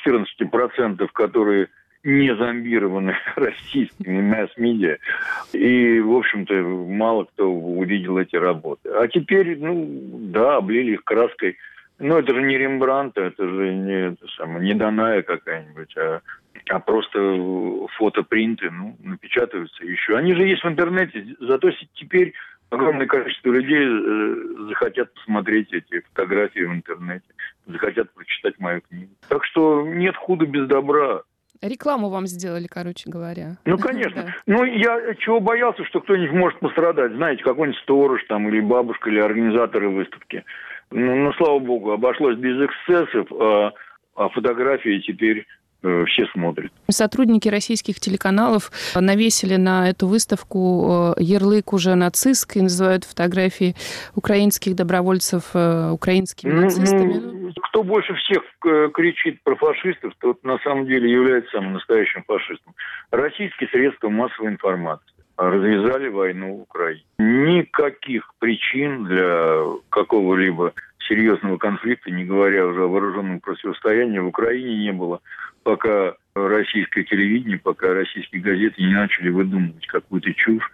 14%, 0.06 1.08
которые 1.14 1.70
не 2.04 2.36
зомбированы 2.36 3.16
российскими 3.36 4.22
масс-медиа. 4.22 4.98
И, 5.54 6.00
в 6.02 6.14
общем-то, 6.14 6.54
мало 6.54 7.26
кто 7.26 7.50
увидел 7.50 8.18
эти 8.18 8.36
работы. 8.36 8.90
А 8.90 9.08
теперь, 9.08 9.58
ну, 9.60 9.88
да, 10.32 10.58
облили 10.58 10.94
их 10.94 11.04
краской 11.06 11.58
Ну, 12.02 12.18
это 12.18 12.34
же 12.34 12.42
не 12.42 12.58
Рембрандт, 12.58 13.16
это 13.18 13.48
же 13.48 13.74
не, 13.74 14.08
это 14.08 14.28
самое, 14.36 14.66
не 14.66 14.74
Даная 14.74 15.22
какая-нибудь, 15.22 15.96
а, 15.98 16.22
а 16.70 16.80
просто 16.80 17.20
фотопринты, 17.98 18.72
ну, 18.72 18.98
напечатываются 19.04 19.86
еще. 19.86 20.18
Они 20.18 20.34
же 20.34 20.48
есть 20.48 20.64
в 20.64 20.68
интернете, 20.68 21.36
зато 21.40 21.70
теперь 21.94 22.34
огромное 22.72 23.06
количество 23.06 23.52
людей 23.52 23.86
э, 23.86 24.68
захотят 24.70 25.14
посмотреть 25.14 25.72
эти 25.74 26.02
фотографии 26.14 26.62
в 26.62 26.74
интернете, 26.74 27.28
захотят 27.68 28.12
прочитать 28.14 28.58
мою 28.58 28.82
книгу. 28.82 29.12
Так 29.28 29.46
что 29.46 29.86
нет 29.86 30.16
худа 30.16 30.48
без 30.48 30.68
добра. 30.68 31.22
Рекламу 31.62 32.10
вам 32.10 32.26
сделали, 32.26 32.66
короче 32.66 33.12
говоря. 33.12 33.58
Ну, 33.66 33.78
конечно. 33.78 34.24
да. 34.24 34.36
Ну, 34.48 34.64
я 34.64 35.14
чего 35.20 35.40
боялся, 35.40 35.86
что 35.86 36.02
кто-нибудь 36.02 36.34
может 36.34 36.60
пострадать. 36.60 37.14
Знаете, 37.14 37.44
какой-нибудь 37.44 37.80
сторож 37.82 38.24
там, 38.28 38.50
или 38.50 38.60
бабушка, 38.60 39.12
или 39.12 39.20
организаторы 39.20 39.90
выставки. 39.90 40.44
Ну, 40.92 41.16
ну 41.16 41.34
слава 41.34 41.60
богу, 41.60 41.92
обошлось 41.92 42.38
без 42.38 42.58
эксцессов, 42.66 43.32
а, 43.32 43.72
а 44.16 44.30
фотографии 44.30 45.00
теперь 45.00 45.46
Э, 45.84 46.06
все 46.06 46.28
смотрят. 46.28 46.72
Сотрудники 46.90 47.50
российских 47.50 48.00
телеканалов 48.00 48.72
навесили 48.94 49.56
на 49.56 49.90
эту 49.90 50.08
выставку 50.08 51.16
э, 51.18 51.22
ярлык 51.24 51.74
уже 51.74 51.96
нацистский, 51.96 52.62
называют 52.62 53.04
фотографии 53.04 53.74
украинских 54.16 54.76
добровольцев 54.76 55.56
э, 55.56 55.90
украинскими 55.90 56.52
ну, 56.52 56.62
нацистами. 56.62 57.14
Ну, 57.14 57.52
кто 57.64 57.84
больше 57.84 58.14
всех 58.14 58.44
кричит 58.94 59.42
про 59.44 59.56
фашистов, 59.56 60.14
тот 60.20 60.44
на 60.44 60.60
самом 60.60 60.86
деле 60.86 61.12
является 61.12 61.52
самым 61.52 61.74
настоящим 61.74 62.24
фашистом. 62.28 62.76
Российские 63.10 63.68
средства 63.70 64.10
массовой 64.10 64.50
информации 64.52 65.21
развязали 65.50 66.08
войну 66.10 66.58
в 66.58 66.62
Украине. 66.62 67.04
Никаких 67.18 68.34
причин 68.40 69.06
для 69.06 69.64
какого-либо 69.90 70.74
серьезного 71.08 71.58
конфликта, 71.58 72.12
не 72.12 72.26
говоря 72.26 72.68
уже 72.68 72.84
о 72.84 72.88
вооруженном 72.88 73.40
противостоянии, 73.40 74.20
в 74.20 74.28
Украине 74.28 74.78
не 74.78 74.94
было 74.94 75.20
пока 75.64 76.14
российское 76.36 77.04
телевидение, 77.04 77.58
пока 77.58 77.94
российские 77.94 78.42
газеты 78.42 78.82
не 78.82 78.94
начали 78.94 79.30
выдумывать 79.30 79.86
какую-то 79.88 80.34
чушь, 80.34 80.70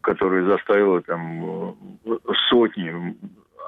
которая 0.00 0.44
заставила 0.44 1.02
там 1.02 1.76
сотни 2.48 3.16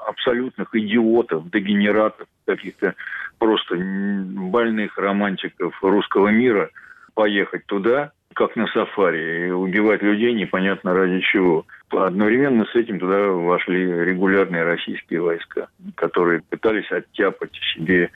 абсолютных 0.07 0.73
идиотов, 0.73 1.49
дегенератов, 1.51 2.27
каких-то 2.45 2.95
просто 3.37 3.75
больных 3.75 4.97
романтиков 4.97 5.77
русского 5.83 6.29
мира 6.29 6.69
поехать 7.13 7.65
туда, 7.65 8.11
как 8.39 8.55
на 8.55 8.67
сафари, 8.67 9.47
и 9.47 9.51
убивать 9.51 10.01
людей 10.01 10.33
непонятно 10.33 10.93
ради 10.93 11.19
чего. 11.19 11.65
Одновременно 11.89 12.63
с 12.63 12.73
этим 12.73 12.97
туда 12.97 13.17
вошли 13.31 13.85
регулярные 13.85 14.63
российские 14.63 15.21
войска, 15.21 15.67
которые 15.95 16.41
пытались 16.49 16.89
оттяпать 16.89 17.51
себе 17.75 18.11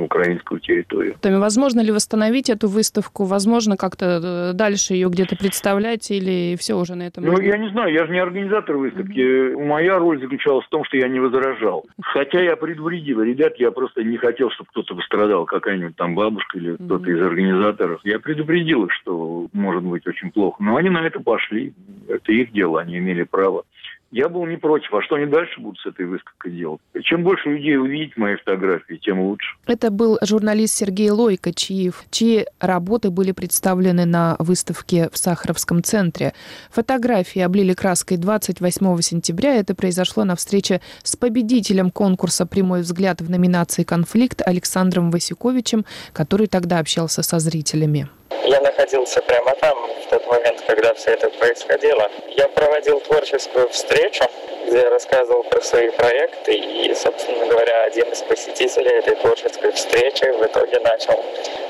украинскую 0.00 0.60
территорию. 0.60 1.16
Возможно 1.22 1.80
ли 1.80 1.92
восстановить 1.92 2.50
эту 2.50 2.68
выставку? 2.68 3.24
Возможно 3.24 3.76
как-то 3.76 4.50
э, 4.52 4.52
дальше 4.54 4.94
ее 4.94 5.08
где-то 5.08 5.36
представлять 5.36 6.10
или 6.10 6.56
все 6.56 6.74
уже 6.74 6.94
на 6.94 7.06
этом? 7.06 7.24
Ну, 7.24 7.40
я 7.40 7.58
не 7.58 7.70
знаю, 7.70 7.92
я 7.92 8.06
же 8.06 8.12
не 8.12 8.18
организатор 8.18 8.76
выставки. 8.76 9.18
Mm-hmm. 9.18 9.66
Моя 9.66 9.98
роль 9.98 10.20
заключалась 10.20 10.66
в 10.66 10.68
том, 10.68 10.84
что 10.84 10.96
я 10.96 11.08
не 11.08 11.20
возражал. 11.20 11.84
Хотя 12.00 12.40
я 12.40 12.56
предупредил, 12.56 13.22
ребят, 13.22 13.54
я 13.56 13.70
просто 13.70 14.02
не 14.02 14.16
хотел, 14.16 14.50
чтобы 14.50 14.70
кто-то 14.70 14.94
пострадал, 14.94 15.44
какая-нибудь 15.44 15.96
там 15.96 16.14
бабушка 16.14 16.58
или 16.58 16.72
mm-hmm. 16.72 16.84
кто-то 16.86 17.10
из 17.10 17.20
организаторов. 17.20 18.00
Я 18.04 18.18
предупредил 18.18 18.84
их, 18.84 18.92
что 18.92 19.48
может 19.52 19.82
быть 19.82 20.06
очень 20.06 20.30
плохо. 20.30 20.62
Но 20.62 20.76
они 20.76 20.90
на 20.90 21.06
это 21.06 21.20
пошли. 21.20 21.74
Это 22.08 22.32
их 22.32 22.52
дело, 22.52 22.80
они 22.80 22.98
имели 22.98 23.22
право. 23.22 23.64
Я 24.12 24.28
был 24.28 24.44
не 24.44 24.58
против. 24.58 24.92
А 24.92 25.00
что 25.02 25.16
они 25.16 25.24
дальше 25.24 25.58
будут 25.58 25.78
с 25.80 25.86
этой 25.86 26.04
выставкой 26.04 26.52
делать? 26.52 26.80
Чем 27.02 27.24
больше 27.24 27.48
людей 27.48 27.78
увидеть 27.78 28.16
мои 28.18 28.36
фотографии, 28.36 29.00
тем 29.02 29.20
лучше. 29.20 29.56
Это 29.66 29.90
был 29.90 30.18
журналист 30.22 30.74
Сергей 30.74 31.08
Лойко, 31.10 31.54
чьи, 31.54 31.90
чьи 32.10 32.44
работы 32.60 33.10
были 33.10 33.32
представлены 33.32 34.04
на 34.04 34.36
выставке 34.38 35.08
в 35.10 35.16
Сахаровском 35.16 35.82
центре. 35.82 36.34
Фотографии 36.70 37.40
облили 37.40 37.72
краской 37.72 38.18
28 38.18 39.00
сентября. 39.00 39.54
Это 39.54 39.74
произошло 39.74 40.24
на 40.24 40.36
встрече 40.36 40.82
с 41.02 41.16
победителем 41.16 41.90
конкурса 41.90 42.44
«Прямой 42.44 42.82
взгляд» 42.82 43.22
в 43.22 43.30
номинации 43.30 43.82
«Конфликт» 43.82 44.42
Александром 44.44 45.10
Васюковичем, 45.10 45.86
который 46.12 46.48
тогда 46.48 46.80
общался 46.80 47.22
со 47.22 47.38
зрителями. 47.38 48.08
Я 48.44 48.60
находился 48.60 49.22
прямо 49.22 49.54
там 49.56 49.76
в 50.04 50.10
тот 50.10 50.26
момент, 50.26 50.62
когда 50.66 50.94
все 50.94 51.12
это 51.12 51.30
происходило. 51.30 52.10
Я 52.36 52.48
проводил 52.48 53.00
творческую 53.00 53.68
встречу, 53.68 54.24
где 54.66 54.78
я 54.78 54.90
рассказывал 54.90 55.44
про 55.44 55.60
свои 55.60 55.90
проекты, 55.90 56.54
и, 56.54 56.94
собственно 56.94 57.46
говоря, 57.46 57.84
один 57.84 58.10
из 58.10 58.22
посетителей 58.22 58.90
этой 58.90 59.16
творческой 59.16 59.72
встречи 59.72 60.24
в 60.24 60.44
итоге 60.44 60.80
начал 60.80 61.22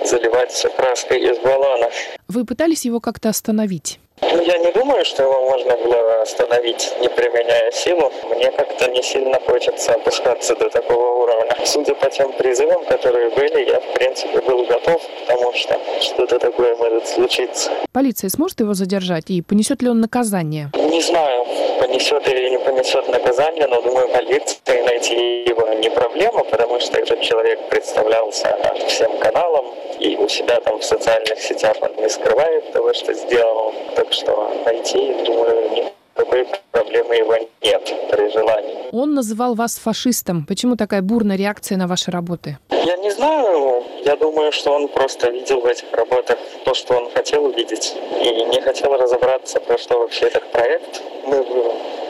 заливать 0.04 0.50
все 0.50 0.68
краской 0.70 1.20
из 1.20 1.38
баллона. 1.38 1.90
Вы 2.28 2.44
пытались 2.44 2.84
его 2.84 3.00
как-то 3.00 3.28
остановить? 3.28 3.98
Я 4.22 4.58
не 4.58 4.72
думаю, 4.72 5.04
что 5.04 5.24
его 5.24 5.40
можно 5.42 5.76
было 5.76 6.22
остановить, 6.22 6.92
не 7.00 7.08
применяя 7.08 7.70
силу. 7.72 8.12
Мне 8.30 8.50
как-то 8.52 8.90
не 8.90 9.02
сильно 9.02 9.38
хочется 9.40 9.94
опускаться 9.94 10.54
до 10.54 10.70
такого 10.70 11.24
уровня. 11.24 11.56
Судя 11.64 11.94
по 11.94 12.08
тем 12.08 12.32
призывам, 12.32 12.84
которые 12.84 13.30
были, 13.30 13.68
я, 13.68 13.80
в 13.80 13.94
принципе, 13.94 14.40
был 14.40 14.64
готов, 14.64 15.02
потому 15.20 15.52
что 15.54 15.78
что-то 16.00 16.38
такое 16.38 16.76
может 16.76 17.08
случиться. 17.08 17.70
Полиция 17.92 18.30
сможет 18.30 18.60
его 18.60 18.74
задержать 18.74 19.30
и 19.30 19.42
понесет 19.42 19.82
ли 19.82 19.88
он 19.88 20.00
наказание? 20.00 20.70
Не 20.92 21.00
знаю, 21.00 21.46
понесет 21.80 22.28
или 22.28 22.50
не 22.50 22.58
понесет 22.58 23.08
наказание, 23.08 23.66
но 23.66 23.80
думаю, 23.80 24.10
полиции 24.10 24.82
найти 24.82 25.42
его 25.48 25.66
не 25.72 25.88
проблема, 25.88 26.44
потому 26.44 26.78
что 26.80 26.98
этот 26.98 27.22
человек 27.22 27.58
представлялся 27.70 28.54
всем 28.86 29.16
каналам, 29.16 29.64
и 29.98 30.16
у 30.16 30.28
себя 30.28 30.60
там 30.60 30.78
в 30.80 30.84
социальных 30.84 31.40
сетях 31.40 31.76
он 31.80 31.96
не 31.96 32.10
скрывает 32.10 32.72
того, 32.72 32.92
что 32.92 33.14
сделал. 33.14 33.72
Так 33.96 34.12
что 34.12 34.52
найти, 34.66 35.14
думаю, 35.24 35.92
никакой 36.16 36.46
проблемы 36.70 37.14
его 37.14 37.36
нет 37.62 37.94
при 38.10 38.30
желании. 38.30 38.88
Он 38.92 39.14
называл 39.14 39.54
вас 39.54 39.78
фашистом. 39.78 40.44
Почему 40.46 40.76
такая 40.76 41.02
бурная 41.02 41.36
реакция 41.36 41.78
на 41.78 41.86
ваши 41.86 42.10
работы? 42.10 42.58
Я 42.70 42.96
не 42.96 43.10
знаю. 43.10 43.82
Я 44.04 44.16
думаю, 44.16 44.52
что 44.52 44.72
он 44.72 44.88
просто 44.88 45.30
видел 45.30 45.60
в 45.60 45.66
этих 45.66 45.92
работах 45.92 46.38
то, 46.64 46.74
что 46.74 46.94
он 46.94 47.10
хотел 47.10 47.44
увидеть. 47.44 47.94
И 48.20 48.44
не 48.46 48.60
хотел 48.60 48.96
разобраться, 48.96 49.60
про 49.60 49.78
что 49.78 49.98
вообще 50.00 50.26
этот 50.26 50.50
проект. 50.52 51.02
Мы, 51.26 51.44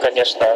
конечно, 0.01 0.47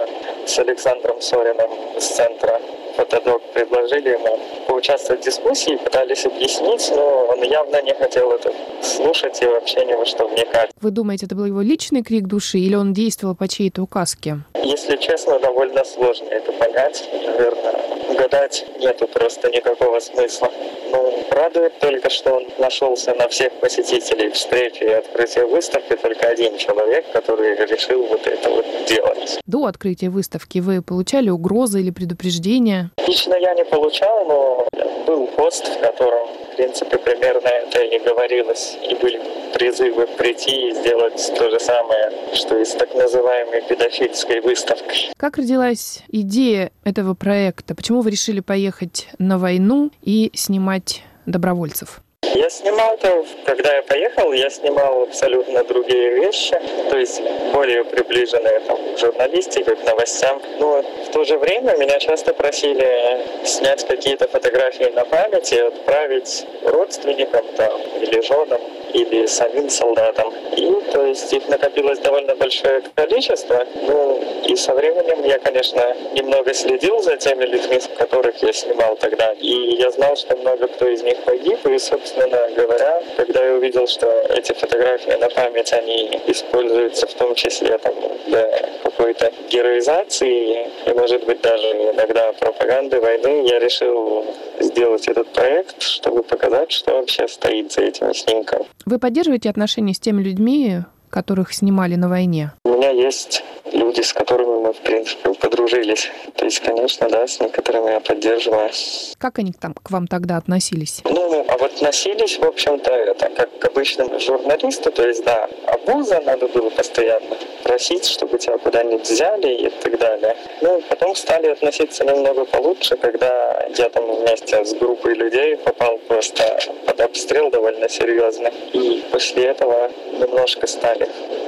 с 0.46 0.60
Александром 0.60 1.22
Сориным 1.22 1.70
из 1.96 2.08
центра 2.08 2.60
Фотодок 2.98 3.44
предложили 3.54 4.10
ему 4.10 4.40
поучаствовать 4.68 5.22
в 5.22 5.26
дискуссии, 5.26 5.78
пытались 5.78 6.26
объяснить, 6.26 6.92
но 6.96 7.28
он 7.28 7.44
явно 7.44 7.80
не 7.84 7.94
хотел 7.94 8.32
это 8.32 8.52
слушать 8.82 9.40
и 9.44 9.46
вообще 9.46 9.86
ни 9.86 9.94
во 9.94 10.04
что 10.04 10.28
вникать. 10.28 10.72
Вы 10.82 10.90
думаете, 10.90 11.28
это 11.28 11.36
был 11.36 11.46
его 11.46 11.62
личный 11.62 12.02
крик 12.02 12.26
души 12.26 12.58
или 12.58 12.74
он 12.74 12.94
действовал 12.94 13.36
по 13.36 13.48
чьей-то 13.48 13.84
указке? 13.84 14.40
Если 14.64 14.98
честно, 14.98 15.38
довольно 15.40 15.84
сложно 15.86 16.26
это 16.30 16.52
понять, 16.54 17.08
наверное. 17.14 17.76
Гадать 18.18 18.66
нету 18.80 19.08
просто 19.08 19.50
никакого 19.52 20.00
смысла. 20.00 20.50
Ну, 20.92 21.24
радует 21.30 21.78
только, 21.80 22.10
что 22.10 22.34
он 22.36 22.48
нашелся 22.58 23.14
на 23.14 23.28
всех 23.28 23.54
посетителей 23.60 24.32
встречи 24.32 24.84
и 24.84 24.90
открытия 24.90 25.46
выставки 25.46 25.96
только 25.96 26.28
один 26.28 26.58
человек, 26.58 27.06
который 27.12 27.56
решил 27.68 28.08
вот 28.08 28.26
это 28.26 28.50
вот 28.50 28.66
делать. 28.88 29.40
До 29.46 29.66
открытия 29.66 30.10
выставки 30.10 30.60
вы 30.60 30.82
получали 30.82 31.30
угрозы 31.30 31.82
или 31.82 31.92
предупреждения? 31.92 32.87
Лично 33.08 33.36
я 33.36 33.54
не 33.54 33.66
получал, 33.66 34.26
но 34.26 34.68
был 35.06 35.28
пост, 35.28 35.68
в 35.68 35.80
котором, 35.80 36.28
в 36.52 36.56
принципе, 36.56 36.98
примерно 36.98 37.48
это 37.48 37.80
и 37.82 38.00
говорилось. 38.00 38.78
И 38.90 38.96
были 38.96 39.22
призывы 39.54 40.08
прийти 40.08 40.70
и 40.70 40.74
сделать 40.74 41.34
то 41.38 41.50
же 41.50 41.60
самое, 41.60 42.12
что 42.34 42.58
и 42.58 42.66
с 42.66 42.74
так 42.74 42.94
называемой 42.94 43.62
педофильской 43.62 44.42
выставкой. 44.42 45.12
Как 45.18 45.38
родилась 45.38 46.04
идея 46.10 46.72
этого 46.84 47.14
проекта? 47.14 47.76
Почему 47.76 48.02
вы 48.02 48.12
решили 48.12 48.42
поехать 48.42 49.08
на 49.18 49.38
войну 49.38 49.92
и 50.02 50.32
снимать 50.34 51.04
добровольцев? 51.26 52.02
Я 52.38 52.52
снимал 52.52 52.94
это, 52.94 53.26
когда 53.46 53.78
я 53.78 53.82
поехал, 53.82 54.32
я 54.32 54.52
снимал 54.52 55.02
абсолютно 55.02 55.64
другие 55.64 56.20
вещи, 56.20 56.56
то 56.88 56.96
есть 56.96 57.20
более 57.52 57.84
приближенные 57.84 58.60
там, 58.60 58.78
к 58.94 59.00
журналистике, 59.00 59.76
к 59.76 59.84
новостям. 59.84 60.40
Но 60.60 60.84
в 60.84 61.10
то 61.10 61.24
же 61.24 61.36
время 61.40 61.76
меня 61.78 61.98
часто 61.98 62.36
просили 62.36 63.26
снять 63.44 63.88
какие-то 63.88 64.28
фотографии 64.28 64.92
на 64.94 65.04
память 65.06 65.52
и 65.52 65.58
отправить 65.58 66.46
родственникам 66.64 67.44
там, 67.56 67.82
или 68.02 68.22
женам 68.22 68.62
или 68.94 69.26
самим 69.26 69.70
солдатам. 69.70 70.34
И 70.56 70.72
то 70.92 71.06
есть 71.06 71.34
их 71.34 71.48
накопилось 71.48 72.00
довольно 72.00 72.36
большое 72.36 72.82
количество. 72.96 73.66
Ну 73.82 74.22
и 74.46 74.56
со 74.56 74.74
временем 74.74 75.24
я, 75.24 75.40
конечно, 75.40 75.96
немного 76.14 76.54
следил 76.54 77.00
за 77.00 77.18
теми 77.18 77.46
людьми, 77.46 77.80
которых 77.98 78.42
я 78.44 78.54
снимал 78.54 78.96
тогда. 78.98 79.34
И 79.34 79.76
я 79.76 79.92
знал, 79.92 80.16
что 80.16 80.36
много 80.38 80.68
кто 80.68 80.88
из 80.88 81.04
них 81.04 81.18
погиб. 81.24 81.66
И, 81.66 81.78
собственно 81.78 82.27
говоря, 82.56 83.02
когда 83.16 83.46
я 83.46 83.54
увидел, 83.56 83.88
что 83.88 84.08
эти 84.30 84.54
фотографии 84.54 85.12
на 85.20 85.30
память, 85.30 85.74
они 85.74 86.20
используются 86.28 87.08
в 87.08 87.14
том 87.14 87.36
числе 87.36 87.78
там, 87.78 87.94
для 88.28 88.46
какой-то 88.84 89.32
героизации 89.50 90.68
и, 90.86 90.94
может 90.94 91.26
быть, 91.26 91.42
даже 91.42 91.68
иногда 91.68 92.34
пропаганды 92.34 93.00
войны, 93.00 93.48
я 93.48 93.60
решил 93.60 94.26
сделать 94.60 95.08
этот 95.08 95.28
проект, 95.34 95.82
чтобы 95.82 96.24
показать, 96.24 96.72
что 96.72 96.94
вообще 96.94 97.28
стоит 97.28 97.72
за 97.72 97.82
этими 97.82 98.14
снимками. 98.14 98.66
Вы 98.86 99.00
поддерживаете 99.00 99.50
отношения 99.50 99.94
с 99.94 100.00
теми 100.00 100.22
людьми, 100.22 100.80
которых 101.10 101.54
снимали 101.54 101.96
на 101.96 102.10
войне? 102.10 102.52
У 102.64 102.70
меня 102.70 102.92
есть 102.92 103.44
люди, 103.72 104.02
с 104.02 104.14
которыми 104.14 104.66
мы, 104.66 104.74
в 104.74 104.80
принципе, 104.80 105.34
подружились. 105.34 106.10
То 106.36 106.46
есть, 106.46 106.60
конечно, 106.60 107.10
да, 107.10 107.28
с 107.28 107.40
некоторыми 107.40 107.92
я 107.92 108.00
поддерживаю. 108.00 108.70
Как 109.18 109.40
они 109.40 109.54
там 109.54 109.74
к 109.74 109.92
вам 109.92 110.08
тогда 110.08 110.38
относились? 110.38 111.02
Ну, 111.06 111.46
а 111.48 111.58
вот 111.58 111.78
относились, 111.78 112.40
в 112.40 112.44
общем-то, 112.44 112.92
это 112.92 113.30
как 113.30 113.60
к 113.60 113.66
обычным 113.66 114.20
журналисту, 114.20 114.92
то 114.92 115.08
есть, 115.08 115.24
да, 115.24 115.48
обуза 115.68 116.20
надо 116.22 116.48
было 116.48 116.70
постоянно 116.70 117.38
просить, 117.64 118.06
чтобы 118.06 118.38
тебя 118.40 118.58
куда-нибудь 118.58 119.08
взяли 119.08 119.68
и 119.68 119.70
так 119.70 120.00
далее. 120.00 120.36
Ну, 120.62 120.82
потом 120.90 121.16
стали 121.16 121.48
относиться 121.48 122.04
немного 122.04 122.46
получше, 122.46 122.98
когда 122.98 123.68
я 123.78 123.90
там 123.90 124.06
вместе 124.16 124.66
с 124.66 124.74
группой 124.74 125.14
людей 125.14 125.58
попал 125.58 125.98
просто 126.08 126.60
под 126.86 127.00
обстрел 127.02 127.52
довольно 127.52 127.88
серьезно. 127.90 128.52
И 128.74 129.04
после 129.12 129.46
этого 129.46 129.92
немножко 130.20 130.66
стали 130.68 130.97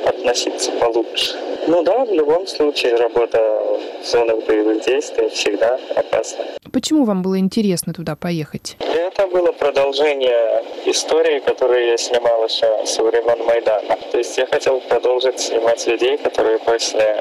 относиться 0.06 0.72
получше. 0.74 1.38
Ну 1.68 1.84
да, 1.84 2.06
в 2.06 2.12
любом 2.12 2.48
случае 2.48 2.96
работа 2.96 3.38
в 4.02 4.06
зонах 4.06 4.46
боевых 4.46 4.84
действий 4.86 5.30
всегда 5.30 5.80
опасна. 5.96 6.46
Почему 6.72 7.04
вам 7.06 7.22
было 7.22 7.38
интересно 7.38 7.94
туда 7.94 8.16
поехать? 8.16 8.78
Это 8.80 9.28
было 9.28 9.52
продолжение 9.52 10.64
истории, 10.86 11.40
которую 11.40 11.88
я 11.88 11.98
снимал 11.98 12.46
еще 12.46 12.86
со 12.86 13.04
времен 13.04 13.46
Майдана. 13.46 13.98
То 14.12 14.18
есть 14.18 14.38
я 14.38 14.46
хотел 14.46 14.80
продолжить 14.82 15.40
снимать 15.40 15.86
людей, 15.88 16.18
которые 16.18 16.60
после 16.60 17.18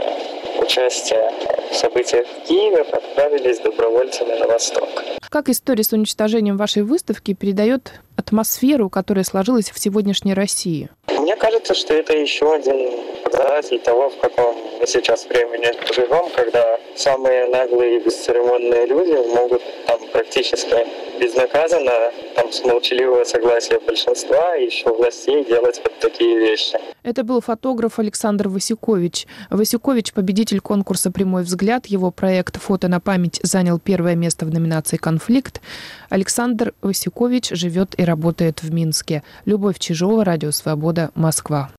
участия 0.58 1.32
в 1.70 1.74
событиях 1.74 2.26
в 2.26 2.48
Киеве 2.48 2.82
отправились 2.82 3.58
добровольцами 3.60 4.38
на 4.38 4.46
восток. 4.46 4.88
Как 5.28 5.48
история 5.48 5.84
с 5.84 5.92
уничтожением 5.92 6.56
вашей 6.56 6.82
выставки 6.82 7.34
передает 7.34 7.92
атмосферу, 8.18 8.90
которая 8.90 9.24
сложилась 9.24 9.70
в 9.70 9.78
сегодняшней 9.78 10.34
России? 10.34 10.90
Мне 11.18 11.36
кажется, 11.36 11.74
что 11.74 11.94
это 11.94 12.16
еще 12.16 12.52
один 12.52 13.22
показатель 13.22 13.78
того, 13.80 14.10
в 14.10 14.18
каком 14.18 14.56
мы 14.80 14.86
сейчас 14.86 15.26
времени 15.26 15.72
живем, 15.94 16.30
когда 16.34 16.78
самые 16.96 17.46
наглые 17.46 18.00
и 18.00 18.04
бесцеремонные 18.04 18.86
люди 18.86 19.12
могут 19.34 19.62
там 19.86 20.00
практически 20.12 20.86
безнаказанно, 21.18 22.12
там 22.36 22.52
с 22.52 22.64
молчаливого 22.64 23.24
согласия 23.24 23.80
большинства 23.80 24.56
и 24.56 24.66
еще 24.66 24.94
властей 24.94 25.44
делать 25.44 25.80
вот 25.82 25.98
такие 26.00 26.38
вещи. 26.38 26.78
Это 27.02 27.24
был 27.24 27.40
фотограф 27.40 27.98
Александр 27.98 28.48
Васюкович. 28.48 29.26
Васюкович– 29.50 30.12
победитель 30.14 30.60
конкурса 30.60 31.10
«Прямой 31.10 31.42
взгляд». 31.42 31.86
Его 31.86 32.10
проект 32.10 32.56
«Фото 32.56 32.88
на 32.88 33.00
память» 33.00 33.40
занял 33.42 33.78
первое 33.78 34.14
место 34.14 34.46
в 34.46 34.52
номинации 34.52 34.96
«Конфликт». 34.96 35.60
Александр 36.08 36.74
Васюкович 36.82 37.50
живет 37.50 37.98
и 37.98 38.04
работает 38.08 38.62
в 38.62 38.72
Минске. 38.72 39.22
Любовь 39.44 39.78
Чижова, 39.78 40.24
Радио 40.24 40.50
Свобода, 40.50 41.12
Москва. 41.14 41.70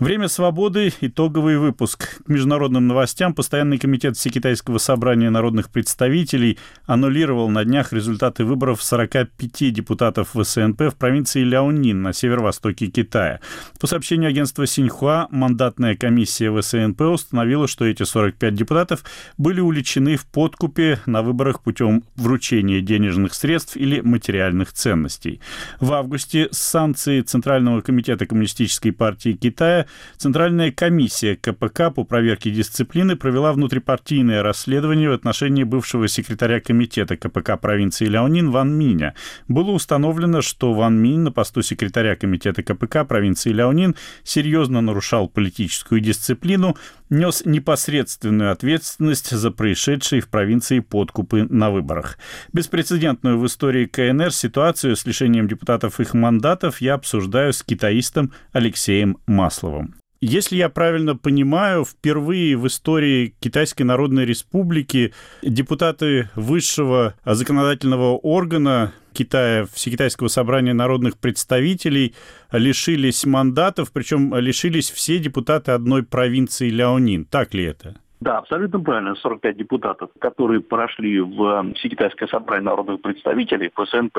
Время 0.00 0.28
свободы. 0.28 0.94
Итоговый 1.02 1.58
выпуск. 1.58 2.22
К 2.24 2.28
международным 2.30 2.86
новостям 2.86 3.34
Постоянный 3.34 3.76
комитет 3.76 4.16
Всекитайского 4.16 4.78
собрания 4.78 5.28
народных 5.28 5.68
представителей 5.68 6.58
аннулировал 6.86 7.50
на 7.50 7.66
днях 7.66 7.92
результаты 7.92 8.46
выборов 8.46 8.82
45 8.82 9.70
депутатов 9.74 10.30
ВСНП 10.32 10.84
в 10.84 10.94
провинции 10.96 11.42
Ляонин 11.42 12.00
на 12.00 12.14
северо-востоке 12.14 12.86
Китая. 12.86 13.40
По 13.78 13.86
сообщению 13.86 14.30
агентства 14.30 14.66
Синьхуа, 14.66 15.28
мандатная 15.30 15.94
комиссия 15.96 16.50
ВСНП 16.50 17.02
установила, 17.02 17.68
что 17.68 17.84
эти 17.84 18.02
45 18.02 18.54
депутатов 18.54 19.04
были 19.36 19.60
уличены 19.60 20.16
в 20.16 20.24
подкупе 20.24 20.98
на 21.04 21.20
выборах 21.20 21.62
путем 21.62 22.04
вручения 22.16 22.80
денежных 22.80 23.34
средств 23.34 23.76
или 23.76 24.00
материальных 24.00 24.72
ценностей. 24.72 25.42
В 25.78 25.92
августе 25.92 26.48
санкции 26.52 27.20
Центрального 27.20 27.82
комитета 27.82 28.24
Коммунистической 28.24 28.92
партии 28.92 29.34
Китая 29.34 29.86
Центральная 30.16 30.70
комиссия 30.70 31.36
КПК 31.36 31.90
по 31.90 32.04
проверке 32.04 32.50
дисциплины 32.50 33.16
провела 33.16 33.52
внутрипартийное 33.52 34.42
расследование 34.42 35.10
в 35.10 35.12
отношении 35.12 35.64
бывшего 35.64 36.08
секретаря 36.08 36.60
комитета 36.60 37.16
КПК 37.16 37.56
провинции 37.56 38.06
Ляонин 38.06 38.50
Ван 38.50 38.72
Миня. 38.72 39.14
Было 39.48 39.70
установлено, 39.70 40.42
что 40.42 40.72
Ван 40.72 40.98
Минь 40.98 41.20
на 41.20 41.32
посту 41.32 41.62
секретаря 41.62 42.16
комитета 42.16 42.62
КПК 42.62 43.04
провинции 43.04 43.52
Ляонин 43.52 43.96
серьезно 44.24 44.80
нарушал 44.80 45.28
политическую 45.28 46.00
дисциплину, 46.00 46.76
нес 47.10 47.42
непосредственную 47.44 48.52
ответственность 48.52 49.30
за 49.30 49.50
происшедшие 49.50 50.22
в 50.22 50.28
провинции 50.28 50.78
подкупы 50.80 51.46
на 51.50 51.70
выборах. 51.70 52.18
Беспрецедентную 52.52 53.38
в 53.38 53.46
истории 53.46 53.86
КНР 53.86 54.32
ситуацию 54.32 54.96
с 54.96 55.04
лишением 55.04 55.48
депутатов 55.48 56.00
их 56.00 56.14
мандатов 56.14 56.80
я 56.80 56.94
обсуждаю 56.94 57.52
с 57.52 57.62
китаистом 57.62 58.32
Алексеем 58.52 59.18
Масловым. 59.26 59.96
Если 60.22 60.56
я 60.56 60.68
правильно 60.68 61.16
понимаю, 61.16 61.86
впервые 61.86 62.54
в 62.54 62.66
истории 62.66 63.34
Китайской 63.40 63.84
Народной 63.84 64.26
Республики 64.26 65.14
депутаты 65.42 66.28
высшего 66.34 67.14
законодательного 67.24 68.18
органа 68.18 68.92
Китая, 69.12 69.66
Всекитайского 69.72 70.28
собрания 70.28 70.72
народных 70.72 71.18
представителей 71.18 72.14
лишились 72.52 73.24
мандатов, 73.26 73.92
причем 73.92 74.34
лишились 74.36 74.90
все 74.90 75.18
депутаты 75.18 75.72
одной 75.72 76.02
провинции 76.02 76.70
Ляонин. 76.70 77.24
Так 77.24 77.54
ли 77.54 77.64
это? 77.64 77.96
Да, 78.20 78.38
абсолютно 78.38 78.80
правильно. 78.80 79.14
45 79.14 79.56
депутатов, 79.56 80.10
которые 80.18 80.60
прошли 80.60 81.20
в 81.20 81.72
Всекитайское 81.74 82.28
собрание 82.28 82.64
народных 82.64 83.00
представителей, 83.00 83.70
ПСНП, 83.70 84.14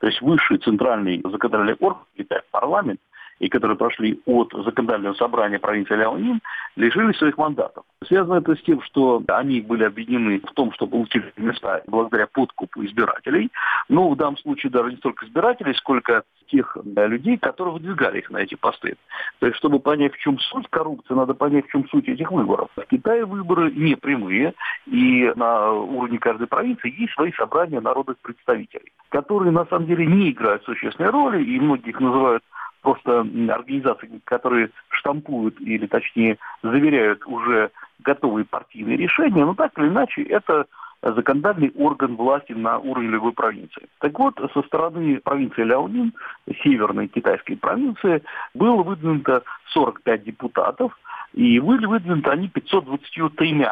то 0.00 0.06
есть 0.06 0.20
высший 0.20 0.58
центральный 0.58 1.22
законодательный 1.24 1.76
орган 1.80 2.04
Китая, 2.16 2.42
парламент, 2.50 3.00
и 3.38 3.48
которые 3.48 3.76
прошли 3.76 4.20
от 4.26 4.52
законодательного 4.52 5.14
собрания 5.14 5.58
провинции 5.58 5.94
Ляонин, 5.94 6.40
лишились 6.76 7.16
своих 7.18 7.38
мандатов. 7.38 7.84
Связано 8.06 8.38
это 8.38 8.54
с 8.54 8.62
тем, 8.62 8.82
что 8.82 9.22
они 9.28 9.60
были 9.60 9.84
объединены 9.84 10.40
в 10.40 10.52
том, 10.52 10.72
что 10.72 10.86
получили 10.86 11.32
места 11.36 11.82
благодаря 11.86 12.26
подкупу 12.26 12.84
избирателей. 12.84 13.50
Но 13.88 14.10
в 14.10 14.16
данном 14.16 14.38
случае 14.38 14.70
даже 14.70 14.90
не 14.90 14.96
столько 14.96 15.26
избирателей, 15.26 15.74
сколько 15.74 16.22
тех 16.48 16.76
людей, 16.84 17.36
которые 17.36 17.74
выдвигали 17.74 18.18
их 18.18 18.30
на 18.30 18.38
эти 18.38 18.54
посты. 18.54 18.96
То 19.38 19.46
есть, 19.46 19.58
чтобы 19.58 19.80
понять, 19.80 20.14
в 20.14 20.18
чем 20.18 20.38
суть 20.38 20.66
коррупции, 20.70 21.14
надо 21.14 21.34
понять, 21.34 21.66
в 21.66 21.70
чем 21.70 21.86
суть 21.88 22.08
этих 22.08 22.32
выборов. 22.32 22.70
В 22.74 22.86
Китае 22.86 23.24
выборы 23.26 23.70
не 23.72 23.96
прямые, 23.96 24.54
и 24.86 25.30
на 25.36 25.72
уровне 25.72 26.18
каждой 26.18 26.46
провинции 26.46 26.94
есть 26.98 27.12
свои 27.12 27.32
собрания 27.32 27.80
народных 27.80 28.18
представителей, 28.18 28.92
которые 29.10 29.52
на 29.52 29.66
самом 29.66 29.86
деле 29.86 30.06
не 30.06 30.30
играют 30.30 30.64
существенной 30.64 31.10
роли, 31.10 31.44
и 31.44 31.60
многие 31.60 31.90
их 31.90 32.00
называют 32.00 32.42
просто 32.88 33.20
организации, 33.20 34.20
которые 34.24 34.70
штампуют 34.88 35.60
или, 35.60 35.86
точнее, 35.86 36.38
заверяют 36.62 37.26
уже 37.26 37.70
готовые 38.02 38.46
партийные 38.46 38.96
решения, 38.96 39.44
но 39.44 39.54
так 39.54 39.78
или 39.78 39.88
иначе 39.88 40.22
это 40.22 40.64
законодательный 41.02 41.72
орган 41.76 42.16
власти 42.16 42.52
на 42.52 42.78
уровне 42.78 43.10
любой 43.10 43.32
провинции. 43.32 43.88
Так 44.00 44.18
вот, 44.18 44.40
со 44.54 44.62
стороны 44.62 45.20
провинции 45.22 45.64
Ляонин, 45.64 46.14
северной 46.62 47.08
китайской 47.08 47.56
провинции, 47.56 48.22
было 48.54 48.82
выдвинуто 48.82 49.42
45 49.74 50.24
депутатов, 50.24 50.98
и 51.34 51.60
были 51.60 51.84
выдвинуты 51.84 52.30
они 52.30 52.48
523 52.48 53.66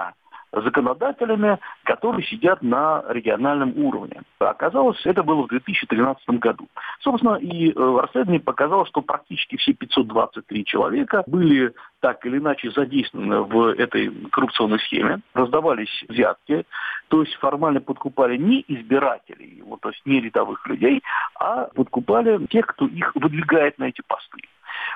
законодателями, 0.63 1.59
которые 1.85 2.25
сидят 2.27 2.63
на 2.63 3.05
региональном 3.09 3.77
уровне. 3.77 4.23
Оказалось, 4.39 5.01
это 5.05 5.23
было 5.23 5.45
в 5.45 5.49
2013 5.49 6.29
году. 6.41 6.69
Собственно, 7.01 7.37
и 7.37 7.71
э, 7.71 7.75
расследование 7.75 8.41
показало, 8.41 8.87
что 8.87 9.03
практически 9.03 9.57
все 9.57 9.73
523 9.73 10.65
человека 10.65 11.25
были 11.27 11.75
так 12.01 12.25
или 12.27 12.39
иначе 12.39 12.71
задействованы 12.71 13.43
в 13.43 13.75
этой 13.79 14.11
коррупционной 14.31 14.79
схеме, 14.81 15.21
раздавались 15.35 16.05
взятки, 16.09 16.65
то 17.09 17.23
есть 17.23 17.35
формально 17.37 17.81
подкупали 17.81 18.37
не 18.37 18.65
избирателей, 18.69 19.63
вот, 19.63 19.81
то 19.81 19.89
есть 19.91 20.05
не 20.05 20.21
рядовых 20.21 20.67
людей, 20.67 21.03
а 21.39 21.65
подкупали 21.75 22.47
тех, 22.47 22.67
кто 22.67 22.87
их 22.87 23.15
выдвигает 23.15 23.79
на 23.79 23.85
эти 23.85 24.03
посты. 24.07 24.43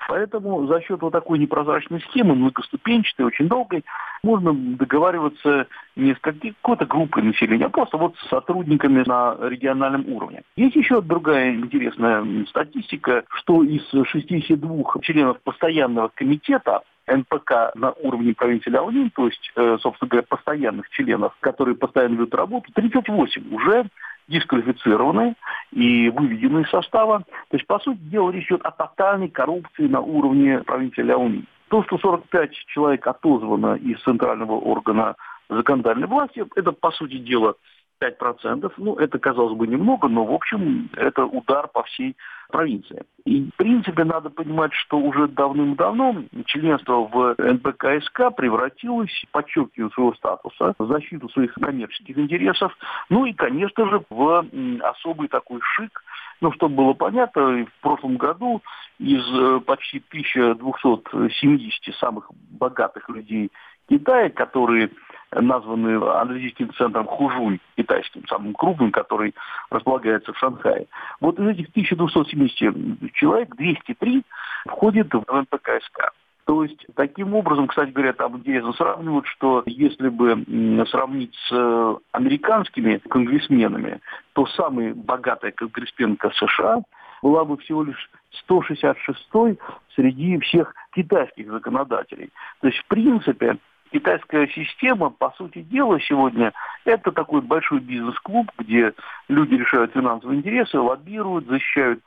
Поэтому 0.09 0.66
за 0.66 0.81
счет 0.81 1.01
вот 1.01 1.12
такой 1.12 1.38
непрозрачной 1.38 2.01
схемы, 2.03 2.35
многоступенчатой, 2.35 3.27
очень 3.27 3.49
долгой, 3.49 3.85
можно 4.23 4.53
договариваться 4.53 5.66
не 5.97 6.14
с 6.14 6.19
какой-то 6.19 6.87
группой 6.87 7.23
населения, 7.23 7.66
а 7.66 7.70
просто 7.70 7.97
вот 7.97 8.16
с 8.16 8.28
сотрудниками 8.28 9.05
на 9.07 9.37
региональном 9.41 10.07
уровне. 10.12 10.43
Есть 10.57 10.76
еще 10.76 11.01
другая 11.01 11.55
интересная 11.55 12.24
статистика, 12.47 13.24
что 13.31 13.62
из 13.62 13.83
62 13.91 14.85
членов 15.03 15.41
постоянного 15.43 16.11
комитета 16.14 16.83
НПК 17.11 17.74
на 17.74 17.93
уровне 17.93 18.35
провинции 18.35 18.70
Ляонин, 18.70 19.11
то 19.11 19.26
есть, 19.26 19.51
э, 19.57 19.78
собственно 19.81 20.09
говоря, 20.09 20.26
постоянных 20.28 20.89
членов, 20.91 21.35
которые 21.41 21.74
постоянно 21.74 22.14
ведут 22.14 22.35
работу, 22.35 22.72
38 22.72 23.55
уже 23.55 23.87
дисквалифицированы 24.31 25.35
и 25.72 26.09
выведены 26.09 26.62
из 26.62 26.70
состава. 26.70 27.24
То 27.49 27.57
есть, 27.57 27.66
по 27.66 27.78
сути 27.81 27.99
дела, 27.99 28.31
речь 28.31 28.47
идет 28.47 28.62
о 28.62 28.70
тотальной 28.70 29.28
коррупции 29.28 29.87
на 29.87 30.01
уровне 30.01 30.61
провинции 30.61 31.03
Ляонин. 31.03 31.47
То, 31.68 31.85
что 31.85 31.99
45 31.99 32.53
человек 32.66 33.07
отозвано 33.07 33.74
из 33.74 34.01
центрального 34.03 34.53
органа 34.53 35.14
законодательной 35.49 36.09
власти, 36.09 36.45
это, 36.57 36.72
по 36.72 36.91
сути 36.91 37.18
дела, 37.18 37.55
5%. 38.01 38.72
Ну, 38.76 38.94
это, 38.96 39.18
казалось 39.18 39.57
бы, 39.57 39.66
немного, 39.66 40.09
но, 40.09 40.24
в 40.24 40.32
общем, 40.32 40.88
это 40.96 41.24
удар 41.24 41.68
по 41.68 41.82
всей 41.84 42.16
провинции. 42.51 43.05
И, 43.24 43.51
в 43.51 43.55
принципе, 43.57 44.05
надо 44.05 44.30
понимать, 44.30 44.72
что 44.72 44.98
уже 44.98 45.28
давным-давно 45.28 46.24
членство 46.46 47.09
в 47.09 47.34
НПКСК 47.38 48.34
превратилось 48.36 49.11
в 49.32 49.92
своего 49.92 50.14
статуса, 50.14 50.74
в 50.78 50.86
защиту 50.86 51.28
своих 51.28 51.55
коммерческих 51.55 52.18
интересов, 52.18 52.76
ну 53.09 53.24
и, 53.26 53.32
конечно 53.32 53.88
же, 53.88 54.03
в 54.11 54.44
особый 54.82 55.28
такой 55.28 55.61
шик, 55.62 56.03
ну, 56.40 56.53
чтобы 56.53 56.76
было 56.76 56.92
понятно, 56.94 57.66
в 57.66 57.82
прошлом 57.82 58.16
году 58.16 58.62
из 58.98 59.22
э, 59.32 59.61
почти 59.61 60.03
1270 60.09 61.94
самых 61.96 62.30
богатых 62.51 63.09
людей 63.11 63.51
Китая, 63.91 64.30
которые 64.30 64.91
названы 65.32 65.97
аналитическим 65.97 66.72
центром 66.74 67.07
Хужунь, 67.07 67.59
китайским, 67.76 68.26
самым 68.28 68.55
крупным, 68.55 68.93
который 68.93 69.34
располагается 69.70 70.32
в 70.32 70.38
Шанхае. 70.38 70.86
Вот 71.20 71.38
из 71.38 71.49
этих 71.49 71.68
1270 71.70 73.12
человек 73.14 73.55
203 73.57 74.22
входят 74.66 75.12
в 75.12 75.24
НПКСК. 75.28 76.12
То 76.47 76.64
есть, 76.64 76.84
таким 76.97 77.34
образом, 77.34 77.68
кстати 77.68 77.91
говоря, 77.91 78.12
там 78.12 78.38
интересно 78.38 78.72
сравнивают, 78.72 79.26
что 79.26 79.62
если 79.66 80.09
бы 80.09 80.86
сравнить 80.91 81.34
с 81.49 81.53
э, 81.53 81.97
американскими 82.11 82.97
конгрессменами, 82.97 84.01
то 84.32 84.47
самая 84.47 84.95
богатая 84.95 85.53
конгрессменка 85.53 86.30
США 86.30 86.80
была 87.22 87.45
бы 87.45 87.57
всего 87.59 87.84
лишь 87.84 88.11
166-й 88.49 89.59
среди 89.95 90.38
всех 90.41 90.74
китайских 90.93 91.53
законодателей. 91.53 92.30
То 92.61 92.68
есть, 92.68 92.80
в 92.80 92.86
принципе, 92.88 93.59
китайская 93.93 94.47
система, 94.49 95.11
по 95.11 95.30
сути 95.36 95.62
дела, 95.62 96.01
сегодня 96.01 96.53
это 96.84 97.12
такой 97.12 97.41
большой 97.41 97.80
бизнес-клуб, 97.80 98.51
где 98.59 98.95
люди 99.28 99.55
решают 99.55 99.93
финансовые 99.93 100.38
интересы, 100.38 100.78
лоббируют, 100.78 101.47
защищают 101.47 102.01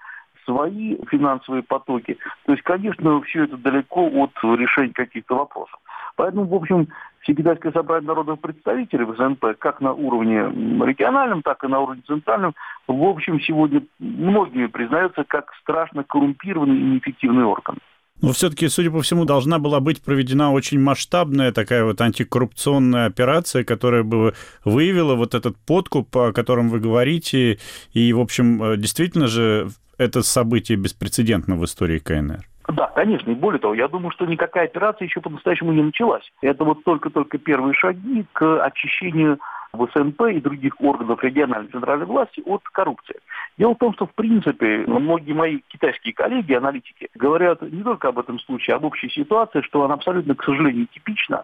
свои 0.46 0.98
финансовые 1.10 1.64
потоки. 1.64 2.18
То 2.46 2.52
есть, 2.52 2.64
конечно, 2.64 3.22
все 3.22 3.46
это 3.46 3.58
далеко 3.58 4.08
от 4.08 4.32
решения 4.44 4.94
каких-то 4.94 5.36
вопросов. 5.36 5.80
Поэтому, 6.16 6.46
в 6.46 6.54
общем, 6.54 6.88
Всекитайское 7.24 7.72
собрание 7.72 8.08
народных 8.08 8.42
представителей 8.42 9.06
СНП, 9.06 9.58
как 9.58 9.80
на 9.80 9.94
уровне 9.94 10.40
региональном, 10.86 11.42
так 11.42 11.64
и 11.64 11.68
на 11.68 11.80
уровне 11.80 12.02
центральном, 12.06 12.54
в 12.86 13.04
общем, 13.04 13.40
сегодня 13.40 13.82
многими 14.00 14.66
признается 14.66 15.24
как 15.24 15.54
страшно 15.62 16.04
коррумпированный 16.04 16.78
и 16.78 16.84
неэффективный 16.84 17.46
орган. 17.46 17.78
Но 18.24 18.32
все-таки, 18.32 18.70
судя 18.70 18.90
по 18.90 19.02
всему, 19.02 19.26
должна 19.26 19.60
была 19.60 19.82
быть 19.82 20.02
проведена 20.02 20.54
очень 20.54 20.80
масштабная 20.80 21.52
такая 21.52 21.84
вот 21.84 22.00
антикоррупционная 22.00 23.08
операция, 23.08 23.66
которая 23.66 24.04
бы 24.04 24.34
выявила 24.64 25.16
вот 25.16 25.36
этот 25.36 25.58
подкуп, 25.58 26.16
о 26.16 26.32
котором 26.32 26.70
вы 26.70 26.80
говорите. 26.80 27.60
И, 27.92 28.14
в 28.14 28.22
общем, 28.22 28.64
э, 28.64 28.78
действительно 28.78 29.28
же 29.28 29.68
это 29.98 30.24
событие 30.24 30.78
беспрецедентно 30.78 31.58
в 31.58 31.66
истории 31.66 32.00
КНР. 32.00 32.48
Да, 32.70 32.88
конечно. 32.96 33.30
И 33.30 33.36
более 33.36 33.60
того, 33.60 33.74
я 33.74 33.90
думаю, 33.90 34.12
что 34.12 34.26
никакая 34.26 34.66
операция 34.66 35.06
еще 35.06 35.20
по-настоящему 35.20 35.74
не 35.74 35.82
началась. 35.82 36.24
Это 36.42 36.64
вот 36.64 36.82
только-только 36.86 37.38
первые 37.38 37.74
шаги 37.74 38.26
к 38.32 38.64
очищению 38.64 39.38
в 39.74 39.90
СНП 39.94 40.22
и 40.34 40.40
других 40.40 40.80
органов 40.80 41.24
региональной 41.24 41.70
центральной 41.70 42.06
власти 42.06 42.44
от 42.46 42.62
коррупции. 42.64 43.20
Дело 43.58 43.74
в 43.74 43.80
том, 43.80 43.94
что, 43.94 44.06
в 44.06 44.14
принципе, 44.14 44.86
многие 44.88 45.34
мои 45.34 45.60
китайские 45.68 46.14
коллеги, 46.14 46.54
аналитики, 46.54 47.10
говорят 47.16 47.62
не 47.64 47.82
только 47.82 48.10
об 48.10 48.20
этом 48.20 48.40
случае, 48.40 48.76
а 48.76 48.78
об 48.78 48.86
общей 48.86 49.10
ситуации, 49.10 49.62
что 49.62 49.84
она 49.84 49.96
абсолютно, 49.96 50.36
к 50.36 50.44
сожалению, 50.44 50.88
типична, 50.88 51.44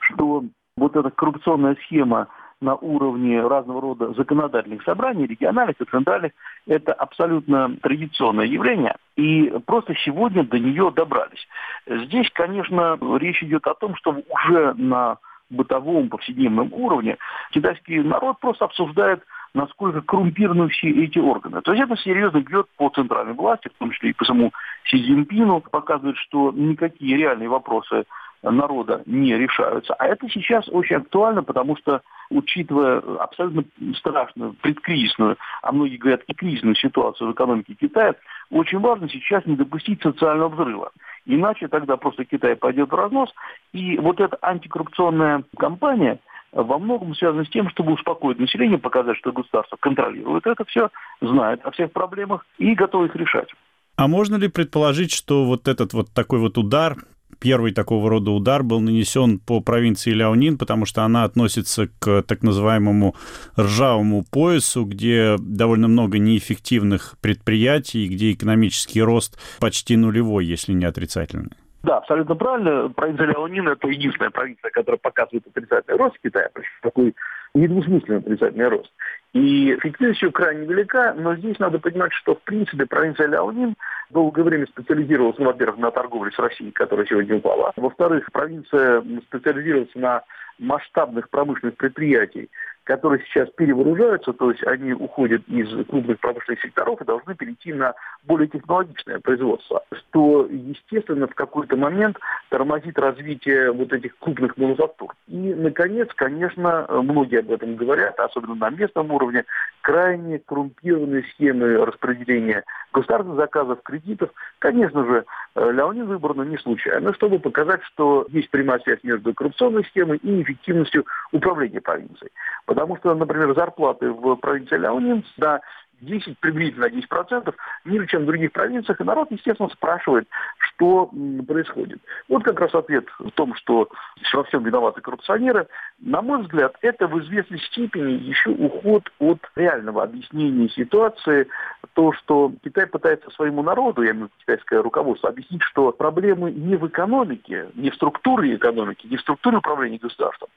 что 0.00 0.44
вот 0.76 0.96
эта 0.96 1.10
коррупционная 1.10 1.76
схема 1.84 2.28
на 2.62 2.74
уровне 2.74 3.42
разного 3.42 3.82
рода 3.82 4.14
законодательных 4.14 4.82
собраний, 4.82 5.26
региональных 5.26 5.78
и 5.78 5.84
центральных, 5.84 6.32
это 6.66 6.94
абсолютно 6.94 7.76
традиционное 7.82 8.46
явление, 8.46 8.96
и 9.16 9.52
просто 9.66 9.94
сегодня 9.96 10.44
до 10.44 10.58
нее 10.58 10.90
добрались. 10.94 11.46
Здесь, 11.86 12.30
конечно, 12.32 12.98
речь 13.18 13.42
идет 13.42 13.66
о 13.66 13.74
том, 13.74 13.94
что 13.96 14.22
уже 14.30 14.72
на 14.74 15.18
бытовом, 15.50 16.08
повседневном 16.08 16.72
уровне, 16.72 17.16
китайский 17.52 18.00
народ 18.00 18.40
просто 18.40 18.64
обсуждает 18.64 19.22
насколько 19.56 20.02
коррумпированы 20.02 20.68
все 20.68 20.90
эти 20.90 21.18
органы. 21.18 21.62
То 21.62 21.72
есть 21.72 21.82
это 21.82 21.96
серьезно 21.96 22.40
бьет 22.40 22.66
по 22.76 22.90
центральной 22.90 23.32
власти, 23.32 23.68
в 23.68 23.78
том 23.78 23.90
числе 23.90 24.10
и 24.10 24.12
по 24.12 24.24
самому 24.24 24.52
Си 24.84 25.02
Цзиньпину, 25.02 25.62
показывает, 25.62 26.16
что 26.18 26.52
никакие 26.52 27.16
реальные 27.16 27.48
вопросы 27.48 28.04
народа 28.42 29.02
не 29.06 29.36
решаются. 29.36 29.94
А 29.94 30.06
это 30.06 30.28
сейчас 30.28 30.68
очень 30.68 30.96
актуально, 30.96 31.42
потому 31.42 31.76
что, 31.76 32.02
учитывая 32.30 33.02
абсолютно 33.18 33.64
страшную 33.96 34.54
предкризисную, 34.54 35.36
а 35.62 35.72
многие 35.72 35.96
говорят 35.96 36.22
и 36.26 36.34
кризисную 36.34 36.76
ситуацию 36.76 37.28
в 37.28 37.32
экономике 37.32 37.74
Китая, 37.74 38.14
очень 38.50 38.78
важно 38.78 39.08
сейчас 39.08 39.44
не 39.46 39.56
допустить 39.56 40.02
социального 40.02 40.48
взрыва. 40.48 40.92
Иначе 41.24 41.68
тогда 41.68 41.96
просто 41.96 42.24
Китай 42.24 42.56
пойдет 42.56 42.90
в 42.90 42.94
разнос. 42.94 43.30
И 43.72 43.98
вот 43.98 44.20
эта 44.20 44.38
антикоррупционная 44.42 45.44
кампания 45.58 46.20
во 46.52 46.78
многом 46.78 47.14
связана 47.14 47.44
с 47.44 47.50
тем, 47.50 47.68
чтобы 47.70 47.92
успокоить 47.92 48.38
население, 48.38 48.78
показать, 48.78 49.16
что 49.18 49.32
государство 49.32 49.76
контролирует 49.76 50.46
это 50.46 50.64
все, 50.64 50.90
знает 51.20 51.60
о 51.64 51.70
всех 51.72 51.92
проблемах 51.92 52.46
и 52.58 52.74
готово 52.74 53.06
их 53.06 53.16
решать. 53.16 53.48
А 53.96 54.08
можно 54.08 54.36
ли 54.36 54.48
предположить, 54.48 55.12
что 55.12 55.44
вот 55.44 55.68
этот 55.68 55.92
вот 55.92 56.12
такой 56.14 56.38
вот 56.38 56.58
удар 56.58 56.96
первый 57.38 57.72
такого 57.72 58.10
рода 58.10 58.30
удар 58.30 58.62
был 58.62 58.80
нанесен 58.80 59.38
по 59.38 59.60
провинции 59.60 60.12
Ляонин, 60.12 60.58
потому 60.58 60.86
что 60.86 61.02
она 61.02 61.24
относится 61.24 61.88
к 61.98 62.22
так 62.22 62.42
называемому 62.42 63.14
ржавому 63.58 64.24
поясу, 64.30 64.84
где 64.84 65.36
довольно 65.38 65.88
много 65.88 66.18
неэффективных 66.18 67.16
предприятий, 67.20 68.08
где 68.08 68.32
экономический 68.32 69.02
рост 69.02 69.38
почти 69.60 69.96
нулевой, 69.96 70.44
если 70.44 70.72
не 70.72 70.84
отрицательный. 70.84 71.52
Да, 71.82 71.98
абсолютно 71.98 72.34
правильно. 72.34 72.88
Провинция 72.88 73.28
Ляонин– 73.28 73.68
это 73.68 73.86
единственная 73.86 74.30
провинция, 74.30 74.70
которая 74.70 74.98
показывает 74.98 75.46
отрицательный 75.46 75.96
рост 75.96 76.16
Китая, 76.20 76.50
такой 76.82 77.14
недвусмысленный 77.54 78.18
отрицательный 78.18 78.68
рост. 78.68 78.90
И 79.36 79.74
эффективность 79.74 80.22
ее 80.22 80.32
крайне 80.32 80.64
велика, 80.64 81.12
но 81.12 81.36
здесь 81.36 81.58
надо 81.58 81.78
понимать, 81.78 82.12
что 82.14 82.36
в 82.36 82.40
принципе 82.40 82.86
провинция 82.86 83.26
Ляонин 83.26 83.74
долгое 84.08 84.44
время 84.44 84.66
специализировалась, 84.66 85.36
ну, 85.38 85.44
во-первых, 85.44 85.78
на 85.78 85.90
торговле 85.90 86.32
с 86.32 86.38
Россией, 86.38 86.70
которая 86.70 87.04
сегодня 87.04 87.36
упала. 87.36 87.70
Во-вторых, 87.76 88.32
провинция 88.32 89.04
специализировалась 89.28 89.94
на 89.94 90.22
масштабных 90.58 91.28
промышленных 91.30 91.76
предприятий, 91.76 92.50
которые 92.84 93.22
сейчас 93.24 93.48
перевооружаются, 93.50 94.32
то 94.32 94.50
есть 94.50 94.64
они 94.64 94.92
уходят 94.92 95.42
из 95.48 95.68
крупных 95.86 96.20
промышленных 96.20 96.60
секторов 96.62 97.00
и 97.00 97.04
должны 97.04 97.34
перейти 97.34 97.72
на 97.72 97.94
более 98.24 98.46
технологичное 98.46 99.18
производство, 99.18 99.82
что, 99.92 100.46
естественно, 100.48 101.26
в 101.26 101.34
какой-то 101.34 101.76
момент 101.76 102.16
тормозит 102.48 102.96
развитие 102.96 103.72
вот 103.72 103.92
этих 103.92 104.16
крупных 104.18 104.56
мануфактур. 104.56 105.14
И, 105.26 105.36
наконец, 105.36 106.08
конечно, 106.14 106.86
многие 106.88 107.40
об 107.40 107.50
этом 107.50 107.74
говорят, 107.74 108.20
особенно 108.20 108.54
на 108.54 108.70
местном 108.70 109.10
уровне, 109.10 109.44
крайне 109.80 110.38
коррумпированные 110.38 111.24
схемы 111.34 111.84
распределения 111.84 112.62
государственных 112.92 113.36
заказов, 113.36 113.82
кредитов. 113.82 114.30
Конечно 114.60 115.04
же, 115.04 115.24
Леонид 115.56 116.06
выбрано 116.06 116.42
не 116.42 116.56
случайно, 116.58 117.12
чтобы 117.14 117.40
показать, 117.40 117.82
что 117.82 118.26
есть 118.30 118.50
прямая 118.50 118.78
связь 118.80 119.00
между 119.02 119.34
коррупционной 119.34 119.84
схемой 119.86 120.18
и 120.18 120.42
эффективностью 120.46 121.04
управления 121.32 121.80
провинцией. 121.80 122.32
Потому 122.64 122.96
что, 122.96 123.14
например, 123.14 123.54
зарплаты 123.54 124.10
в 124.10 124.36
провинции 124.36 124.76
Ляонин 124.76 125.24
на 125.36 125.60
10, 126.00 126.38
приблизительно 126.38 126.86
10% 126.86 127.54
ниже, 127.84 128.06
чем 128.06 128.22
в 128.22 128.26
других 128.26 128.52
провинциях. 128.52 129.00
И 129.00 129.04
народ, 129.04 129.30
естественно, 129.30 129.68
спрашивает, 129.70 130.28
что 130.58 131.10
происходит. 131.46 132.00
Вот 132.28 132.44
как 132.44 132.60
раз 132.60 132.74
ответ 132.74 133.06
в 133.18 133.30
том, 133.30 133.54
что 133.54 133.88
во 134.32 134.44
всем 134.44 134.64
виноваты 134.64 135.00
коррупционеры. 135.00 135.66
На 135.98 136.20
мой 136.20 136.42
взгляд, 136.42 136.76
это 136.82 137.06
в 137.08 137.18
известной 137.20 137.58
степени 137.60 138.12
еще 138.12 138.50
уход 138.50 139.10
от 139.18 139.40
реального 139.56 140.02
объяснения 140.02 140.68
ситуации. 140.68 141.48
То, 141.94 142.12
что 142.12 142.52
Китай 142.62 142.86
пытается 142.86 143.30
своему 143.30 143.62
народу, 143.62 144.02
я 144.02 144.10
имею 144.10 144.26
в 144.26 144.28
виду 144.28 144.34
китайское 144.40 144.82
руководство, 144.82 145.30
объяснить, 145.30 145.62
что 145.62 145.92
проблемы 145.92 146.50
не 146.50 146.76
в 146.76 146.86
экономике, 146.86 147.70
не 147.74 147.90
в 147.90 147.94
структуре 147.94 148.54
экономики, 148.54 149.06
не 149.06 149.16
в 149.16 149.20
структуре 149.22 149.58
управления 149.58 149.98
государством, 149.98 150.48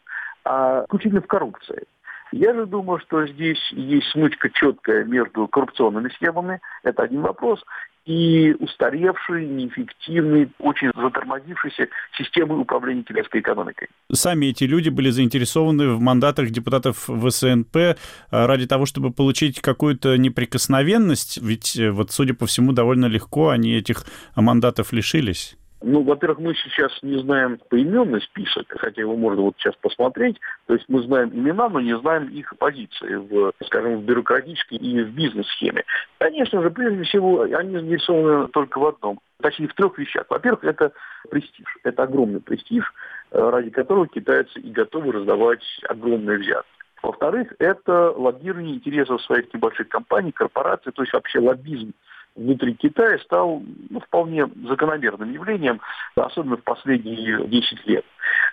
а 0.43 0.83
исключительно 0.85 1.21
в 1.21 1.27
коррупции. 1.27 1.85
Я 2.31 2.53
же 2.53 2.65
думаю, 2.65 2.99
что 2.99 3.25
здесь 3.27 3.59
есть 3.71 4.07
смычка 4.11 4.49
четкая 4.49 5.03
между 5.03 5.47
коррупционными 5.47 6.09
схемами, 6.09 6.61
это 6.83 7.03
один 7.03 7.21
вопрос, 7.21 7.63
и 8.09 8.55
устаревшей, 8.59 9.45
неэффективной, 9.45 10.49
очень 10.57 10.89
затормозившейся 10.95 11.89
системой 12.17 12.59
управления 12.59 13.03
китайской 13.03 13.41
экономикой. 13.41 13.87
Сами 14.11 14.47
эти 14.47 14.63
люди 14.63 14.89
были 14.89 15.11
заинтересованы 15.11 15.93
в 15.93 16.01
мандатах 16.01 16.49
депутатов 16.49 17.07
ВСНП 17.07 17.75
э, 17.75 17.95
ради 18.31 18.65
того, 18.65 18.87
чтобы 18.87 19.11
получить 19.11 19.61
какую-то 19.61 20.17
неприкосновенность, 20.17 21.37
ведь, 21.37 21.77
э, 21.77 21.91
вот, 21.91 22.11
судя 22.11 22.33
по 22.33 22.47
всему, 22.47 22.71
довольно 22.71 23.05
легко 23.05 23.49
они 23.49 23.75
этих 23.75 24.05
мандатов 24.35 24.91
лишились. 24.91 25.58
Ну, 25.81 26.03
во-первых, 26.03 26.39
мы 26.39 26.55
сейчас 26.55 26.91
не 27.01 27.21
знаем 27.21 27.57
поименный 27.69 28.21
список, 28.21 28.65
хотя 28.67 29.01
его 29.01 29.15
можно 29.15 29.43
вот 29.43 29.55
сейчас 29.57 29.75
посмотреть. 29.75 30.37
То 30.67 30.73
есть 30.73 30.85
мы 30.89 31.01
знаем 31.03 31.29
имена, 31.29 31.69
но 31.69 31.79
не 31.79 31.97
знаем 31.99 32.27
их 32.27 32.53
позиции 32.57 33.15
в, 33.15 33.53
скажем, 33.65 33.97
в 33.97 34.03
бюрократической 34.03 34.75
и 34.75 35.01
в 35.01 35.09
бизнес-схеме. 35.11 35.85
Конечно 36.17 36.61
же, 36.61 36.69
прежде 36.69 37.03
всего, 37.03 37.43
они 37.43 37.77
заинтересованы 37.77 38.49
только 38.49 38.77
в 38.77 38.87
одном. 38.87 39.19
Точнее, 39.41 39.67
в 39.67 39.73
трех 39.73 39.97
вещах. 39.97 40.25
Во-первых, 40.29 40.65
это 40.65 40.91
престиж. 41.29 41.65
Это 41.83 42.03
огромный 42.03 42.41
престиж, 42.41 42.93
э, 43.31 43.39
ради 43.39 43.69
которого 43.69 44.05
китайцы 44.07 44.59
и 44.59 44.71
готовы 44.71 45.13
раздавать 45.13 45.63
огромные 45.87 46.39
взятки. 46.39 46.69
Во-вторых, 47.01 47.53
это 47.59 48.11
лоббирование 48.11 48.75
интересов 48.75 49.21
своих 49.21 49.53
небольших 49.53 49.87
компаний, 49.87 50.33
корпораций, 50.33 50.91
то 50.91 51.03
есть 51.03 51.13
вообще 51.13 51.39
лоббизм 51.39 51.93
внутри 52.35 52.73
Китая 52.75 53.17
стал 53.19 53.61
ну, 53.89 53.99
вполне 53.99 54.47
закономерным 54.67 55.31
явлением, 55.31 55.81
особенно 56.15 56.57
в 56.57 56.63
последние 56.63 57.47
10 57.47 57.87
лет. 57.87 58.05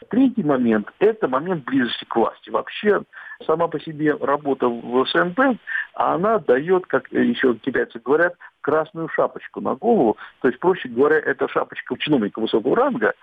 Третий 0.08 0.42
момент– 0.42 0.88
это 0.98 1.28
момент 1.28 1.64
близости 1.64 2.04
к 2.04 2.16
власти. 2.16 2.50
Вообще, 2.50 3.02
сама 3.46 3.68
по 3.68 3.80
себе 3.80 4.14
работа 4.14 4.68
в 4.68 5.06
СНП, 5.06 5.58
она 5.94 6.38
дает, 6.38 6.86
как 6.86 7.10
еще 7.12 7.54
китайцы 7.54 7.98
говорят, 7.98 8.34
красную 8.60 9.08
шапочку 9.08 9.60
на 9.60 9.74
голову. 9.74 10.16
То 10.40 10.48
есть, 10.48 10.60
проще 10.60 10.88
говоря, 10.88 11.16
это 11.16 11.48
шапочка 11.48 11.96
чиновника 11.98 12.40
высокого 12.40 12.76
ранга, 12.76 13.14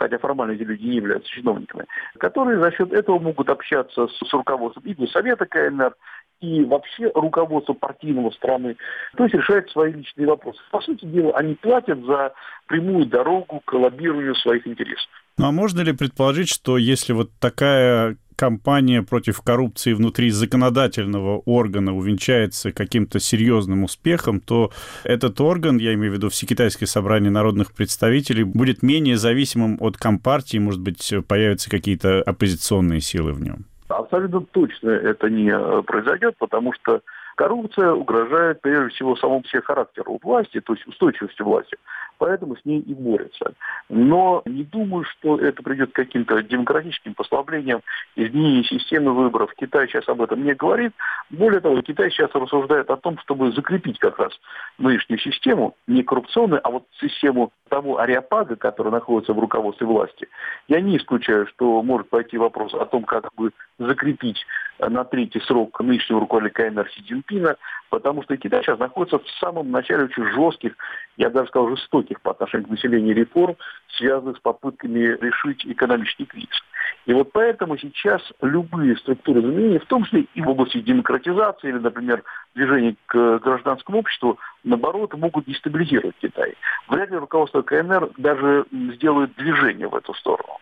хотя 0.00 0.18
формально 0.18 0.52
эти 0.52 0.62
люди 0.62 0.82
не 0.82 0.96
являются 0.96 1.30
чиновниками, 1.30 1.84
которые 2.18 2.58
за 2.58 2.72
счет 2.72 2.92
этого 2.92 3.18
могут 3.18 3.50
общаться 3.50 4.06
с, 4.06 4.18
с 4.18 4.32
руководством 4.32 4.84
и 4.84 5.06
Совета 5.08 5.44
КНР, 5.44 5.94
и 6.40 6.64
вообще 6.64 7.10
руководство 7.14 7.74
партийного 7.74 8.30
страны, 8.30 8.76
то 9.16 9.24
есть 9.24 9.34
решает 9.34 9.70
свои 9.70 9.92
личные 9.92 10.26
вопросы. 10.26 10.58
По 10.70 10.80
сути 10.80 11.04
дела, 11.04 11.36
они 11.36 11.54
платят 11.54 12.04
за 12.04 12.32
прямую 12.66 13.06
дорогу 13.06 13.60
к 13.64 13.72
лоббированию 13.72 14.34
своих 14.36 14.66
интересов. 14.66 15.08
Ну 15.38 15.46
а 15.46 15.52
можно 15.52 15.80
ли 15.80 15.92
предположить, 15.92 16.48
что 16.48 16.76
если 16.76 17.12
вот 17.12 17.30
такая 17.38 18.16
кампания 18.36 19.02
против 19.02 19.42
коррупции 19.42 19.92
внутри 19.92 20.30
законодательного 20.30 21.42
органа 21.44 21.94
увенчается 21.94 22.72
каким-то 22.72 23.20
серьезным 23.20 23.84
успехом, 23.84 24.40
то 24.40 24.72
этот 25.04 25.38
орган, 25.42 25.76
я 25.76 25.92
имею 25.92 26.12
в 26.12 26.14
виду 26.16 26.30
Всекитайское 26.30 26.86
собрание 26.86 27.30
народных 27.30 27.74
представителей, 27.74 28.44
будет 28.44 28.82
менее 28.82 29.18
зависимым 29.18 29.76
от 29.80 29.98
компартии, 29.98 30.56
может 30.56 30.80
быть, 30.80 31.12
появятся 31.28 31.68
какие-то 31.68 32.22
оппозиционные 32.22 33.02
силы 33.02 33.34
в 33.34 33.42
нем? 33.42 33.66
Абсолютно 33.90 34.40
точно 34.40 34.90
это 34.90 35.28
не 35.28 35.50
э, 35.50 35.82
произойдет, 35.82 36.36
потому 36.38 36.72
что 36.72 37.02
коррупция 37.40 37.92
угрожает 37.92 38.60
прежде 38.60 38.90
всего 38.90 39.16
самому 39.16 39.42
себе 39.44 39.62
характеру 39.62 40.20
власти, 40.22 40.60
то 40.60 40.74
есть 40.74 40.86
устойчивости 40.86 41.40
власти 41.40 41.78
поэтому 42.20 42.54
с 42.54 42.64
ней 42.64 42.80
и 42.80 42.94
борются. 42.94 43.54
Но 43.88 44.42
не 44.44 44.62
думаю, 44.62 45.04
что 45.04 45.38
это 45.38 45.62
придет 45.62 45.90
к 45.92 45.96
каким-то 45.96 46.40
демократическим 46.42 47.14
послаблениям, 47.14 47.80
изменению 48.14 48.62
системы 48.64 49.14
выборов. 49.14 49.52
Китай 49.56 49.88
сейчас 49.88 50.06
об 50.06 50.20
этом 50.20 50.44
не 50.44 50.54
говорит. 50.54 50.92
Более 51.30 51.60
того, 51.60 51.80
Китай 51.80 52.10
сейчас 52.10 52.30
рассуждает 52.34 52.90
о 52.90 52.98
том, 52.98 53.18
чтобы 53.20 53.52
закрепить 53.52 53.98
как 53.98 54.18
раз 54.18 54.32
нынешнюю 54.78 55.18
систему, 55.18 55.74
не 55.86 56.02
коррупционную, 56.02 56.60
а 56.62 56.70
вот 56.70 56.84
систему 57.00 57.52
того 57.70 57.98
ариапага, 57.98 58.54
который 58.56 58.92
находится 58.92 59.32
в 59.32 59.38
руководстве 59.38 59.86
власти. 59.86 60.28
Я 60.68 60.82
не 60.82 60.98
исключаю, 60.98 61.46
что 61.46 61.82
может 61.82 62.10
пойти 62.10 62.36
вопрос 62.36 62.74
о 62.74 62.84
том, 62.84 63.04
как 63.04 63.32
бы 63.34 63.50
закрепить 63.78 64.44
на 64.88 65.04
третий 65.04 65.40
срок 65.40 65.80
нынешнего 65.80 66.20
руководителя 66.20 66.70
КНР 66.70 66.90
Си 66.90 67.02
Цзиньпина, 67.02 67.56
потому 67.90 68.22
что 68.22 68.36
Китай 68.36 68.62
сейчас 68.62 68.78
находится 68.78 69.18
в 69.18 69.28
самом 69.40 69.70
начале 69.70 70.04
очень 70.04 70.24
жестких, 70.32 70.74
я 71.16 71.30
даже 71.30 71.48
сказал, 71.48 71.76
жестоких 71.76 72.20
по 72.22 72.30
отношению 72.30 72.68
к 72.68 72.70
населению 72.70 73.14
реформ, 73.14 73.56
связанных 73.96 74.38
с 74.38 74.40
попытками 74.40 75.16
решить 75.20 75.64
экономический 75.66 76.24
кризис. 76.24 76.62
И 77.06 77.12
вот 77.12 77.32
поэтому 77.32 77.76
сейчас 77.76 78.22
любые 78.40 78.96
структуры 78.96 79.40
изменений, 79.40 79.78
в 79.78 79.86
том 79.86 80.04
числе 80.04 80.26
и 80.34 80.42
в 80.42 80.48
области 80.48 80.80
демократизации 80.80 81.68
или, 81.68 81.78
например, 81.78 82.22
движения 82.54 82.96
к 83.06 83.38
гражданскому 83.38 83.98
обществу, 83.98 84.38
наоборот, 84.64 85.14
могут 85.14 85.46
дестабилизировать 85.46 86.16
Китай. 86.20 86.54
Вряд 86.88 87.10
ли 87.10 87.16
руководство 87.16 87.62
КНР 87.62 88.10
даже 88.16 88.64
сделает 88.70 89.34
движение 89.36 89.88
в 89.88 89.94
эту 89.94 90.14
сторону. 90.14 90.58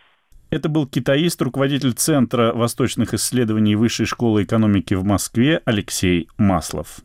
Это 0.49 0.67
был 0.67 0.87
китаист, 0.87 1.41
руководитель 1.41 1.93
Центра 1.93 2.53
восточных 2.53 3.13
исследований 3.13 3.75
Высшей 3.75 4.07
школы 4.07 4.43
экономики 4.43 4.95
в 4.95 5.03
Москве 5.03 5.61
Алексей 5.65 6.27
Маслов. 6.37 7.01